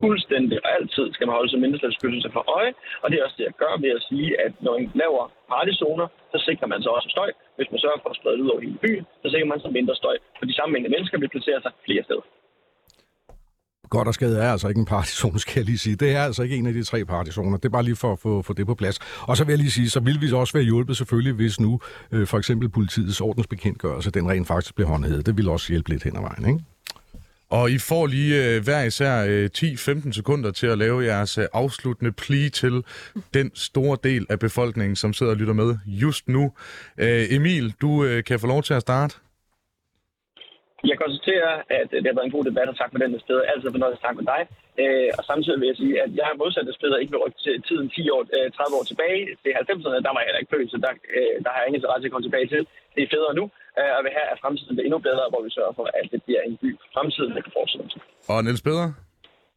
Fuldstændig 0.03 0.57
og 0.65 0.71
altid 0.79 1.07
skal 1.13 1.27
man 1.27 1.37
holde 1.39 1.51
sig 1.51 1.61
mindretalsbeskyttelse 1.61 2.31
for 2.37 2.43
øje, 2.59 2.73
og 3.03 3.07
det 3.09 3.17
er 3.17 3.25
også 3.27 3.39
det, 3.39 3.49
jeg 3.51 3.57
gør 3.63 3.75
ved 3.85 3.93
at 3.99 4.03
sige, 4.09 4.29
at 4.45 4.53
når 4.65 4.73
man 4.79 4.91
laver 5.03 5.23
partyzoner, 5.53 6.07
så 6.33 6.39
sikrer 6.49 6.69
man 6.73 6.81
sig 6.83 6.91
også 6.97 7.09
støj. 7.17 7.31
Hvis 7.57 7.71
man 7.73 7.81
sørger 7.85 8.01
for 8.03 8.11
at 8.11 8.19
sprede 8.19 8.37
det 8.37 8.45
ud 8.45 8.53
over 8.53 8.63
hele 8.67 8.79
byen, 8.85 9.05
så 9.23 9.27
sikrer 9.33 9.51
man 9.53 9.61
sig 9.61 9.73
mindre 9.79 9.95
støj, 10.03 10.17
for 10.39 10.45
de 10.49 10.55
samme 10.59 10.73
mængde 10.73 10.91
mennesker 10.95 11.17
vil 11.19 11.35
placere 11.35 11.61
sig 11.65 11.73
flere 11.87 12.05
steder. 12.09 12.27
Godt 13.91 14.09
og 14.09 14.15
skade 14.15 14.39
er 14.39 14.51
altså 14.53 14.69
ikke 14.69 14.79
en 14.79 14.87
partizone, 14.87 15.39
skal 15.39 15.61
jeg 15.61 15.65
lige 15.65 15.79
sige. 15.79 15.97
Det 15.97 16.11
er 16.17 16.23
altså 16.23 16.43
ikke 16.43 16.57
en 16.57 16.67
af 16.67 16.73
de 16.73 16.85
tre 16.85 17.05
partizoner. 17.05 17.57
Det 17.57 17.65
er 17.65 17.77
bare 17.79 17.83
lige 17.83 17.97
for 17.97 18.13
at 18.13 18.19
få, 18.19 18.43
få 18.43 18.53
det 18.53 18.67
på 18.67 18.75
plads. 18.75 18.99
Og 19.29 19.37
så 19.37 19.45
vil 19.45 19.53
jeg 19.53 19.59
lige 19.59 19.71
sige, 19.71 19.91
så 19.91 20.01
vil 20.01 20.21
vi 20.21 20.33
også 20.33 20.53
være 20.53 20.65
hjulpet 20.65 20.97
selvfølgelig, 20.97 21.35
hvis 21.35 21.61
nu 21.61 21.81
øh, 22.13 22.27
for 22.27 22.39
eksempel 22.39 22.69
politiets 22.69 23.21
ordensbekendtgørelse, 23.21 24.11
den 24.11 24.31
rent 24.31 24.47
faktisk 24.47 24.75
bliver 24.75 24.89
håndhævet. 24.89 25.27
Det 25.27 25.37
vil 25.37 25.49
også 25.49 25.73
hjælpe 25.73 25.91
lidt 25.91 26.03
hen 26.03 26.17
ad 26.17 26.23
vejen, 26.23 26.49
ikke? 26.49 26.65
Og 27.59 27.65
I 27.77 27.79
får 27.91 28.05
lige 28.17 28.35
øh, 28.45 28.57
hver 28.67 28.83
især 28.91 29.15
øh, 29.33 29.45
10-15 29.57 30.13
sekunder 30.21 30.51
til 30.61 30.69
at 30.75 30.79
lave 30.85 30.99
jeres 31.11 31.33
øh, 31.39 31.47
afsluttende 31.63 32.13
plea 32.23 32.49
til 32.61 32.75
den 33.39 33.49
store 33.69 33.97
del 34.09 34.23
af 34.33 34.39
befolkningen, 34.47 34.97
som 35.03 35.11
sidder 35.13 35.33
og 35.35 35.39
lytter 35.41 35.57
med 35.63 35.71
just 35.87 36.25
nu. 36.37 36.45
Øh, 37.05 37.25
Emil, 37.37 37.67
du 37.83 37.91
øh, 38.07 38.19
kan 38.29 38.37
få 38.43 38.47
lov 38.55 38.63
til 38.69 38.75
at 38.79 38.83
starte. 38.89 39.15
Jeg 40.91 40.97
konstaterer, 41.05 41.53
at 41.81 41.89
øh, 41.95 41.99
det 42.03 42.09
har 42.11 42.17
været 42.19 42.29
en 42.31 42.37
god 42.39 42.45
debat, 42.51 42.69
og 42.73 42.77
tak 42.81 42.91
for 42.93 43.01
den 43.03 43.13
der 43.15 43.21
sted. 43.27 43.39
Altid 43.51 43.69
fornøjelse 43.75 43.99
at 43.99 44.03
snakke 44.05 44.19
med 44.21 44.29
dig. 44.35 44.41
Øh, 44.83 45.11
og 45.19 45.23
samtidig 45.31 45.59
vil 45.61 45.71
jeg 45.73 45.79
sige, 45.83 45.95
at 46.05 46.11
jeg 46.19 46.25
har 46.29 46.35
modsat 46.43 46.67
det 46.69 46.75
spiller 46.79 46.97
ikke 47.03 47.13
vil 47.15 47.23
rykke 47.25 47.41
til 47.47 47.55
tiden 47.69 47.87
10 47.91 48.15
år, 48.15 48.23
øh, 48.37 48.47
30 48.59 48.79
år 48.79 48.85
tilbage. 48.91 49.21
Det 49.43 49.49
er 49.51 49.57
90'erne, 49.61 50.05
der 50.07 50.13
var 50.13 50.21
jeg 50.21 50.29
heller 50.29 50.43
ikke 50.43 50.55
født, 50.55 50.71
så 50.75 50.79
der, 50.85 50.93
øh, 51.17 51.35
der 51.45 51.51
har 51.53 51.59
jeg 51.61 51.67
ingen 51.69 51.81
interesse 51.81 52.07
at 52.07 52.13
komme 52.13 52.27
tilbage 52.29 52.49
til. 52.55 52.63
Det 52.95 53.01
er 53.03 53.13
federe 53.15 53.35
nu, 53.41 53.45
øh, 53.79 53.93
og 53.97 54.01
vil 54.05 54.13
have, 54.19 54.29
at 54.33 54.39
fremtiden 54.43 54.73
bliver 54.75 54.87
endnu 54.89 55.01
bedre, 55.09 55.25
hvor 55.33 55.43
vi 55.47 55.51
sørger 55.59 55.75
for, 55.79 55.87
at 55.99 56.07
det 56.13 56.21
bliver 56.27 56.43
en 56.49 56.57
by 56.63 56.71
for 56.81 56.89
fremtiden, 56.97 57.31
der 57.37 57.43
kan 57.47 57.53
fortsætte. 57.59 57.87
Og 58.33 58.39
Niels 58.45 58.63
Peder? 58.67 58.89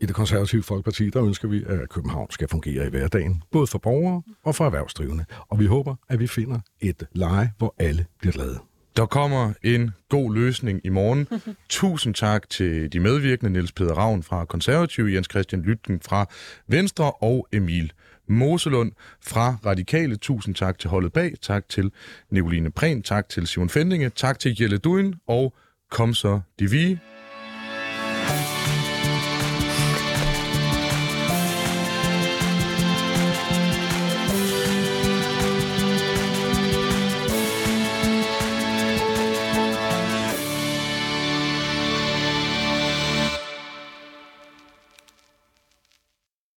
I 0.01 0.05
det 0.05 0.15
konservative 0.15 0.63
Folkeparti, 0.63 1.09
der 1.09 1.21
ønsker 1.25 1.47
vi, 1.47 1.63
at 1.67 1.89
København 1.89 2.29
skal 2.31 2.47
fungere 2.51 2.87
i 2.87 2.89
hverdagen, 2.89 3.43
både 3.51 3.67
for 3.67 3.77
borgere 3.77 4.21
og 4.43 4.55
for 4.55 4.65
erhvervsdrivende. 4.65 5.25
Og 5.49 5.59
vi 5.59 5.65
håber, 5.65 5.95
at 6.09 6.19
vi 6.19 6.27
finder 6.27 6.59
et 6.81 7.07
leje, 7.13 7.47
hvor 7.57 7.75
alle 7.79 8.05
bliver 8.19 8.33
glade. 8.33 8.59
Der 8.97 9.05
kommer 9.05 9.53
en 9.63 9.91
god 10.09 10.33
løsning 10.33 10.81
i 10.83 10.89
morgen. 10.89 11.27
Tusind 11.69 12.13
tak 12.13 12.49
til 12.49 12.93
de 12.93 12.99
medvirkende, 12.99 13.51
Niels 13.51 13.71
Peder 13.71 13.93
Ravn 13.93 14.23
fra 14.23 14.45
Konservative, 14.45 15.13
Jens 15.13 15.27
Christian 15.31 15.61
Lytken 15.61 16.01
fra 16.01 16.25
Venstre 16.67 17.11
og 17.11 17.47
Emil 17.53 17.91
Moselund 18.27 18.91
fra 19.21 19.55
Radikale. 19.65 20.15
Tusind 20.15 20.55
tak 20.55 20.79
til 20.79 20.89
holdet 20.89 21.13
bag. 21.13 21.33
Tak 21.41 21.69
til 21.69 21.91
Nicoline 22.31 22.71
Prehn. 22.71 23.01
Tak 23.01 23.29
til 23.29 23.47
Simon 23.47 23.69
Fendinge. 23.69 24.09
Tak 24.09 24.39
til 24.39 24.55
Jelle 24.61 24.77
Duin 24.77 25.15
og 25.27 25.53
kom 25.91 26.13
så 26.13 26.39
de 26.59 26.69
vige. 26.69 26.99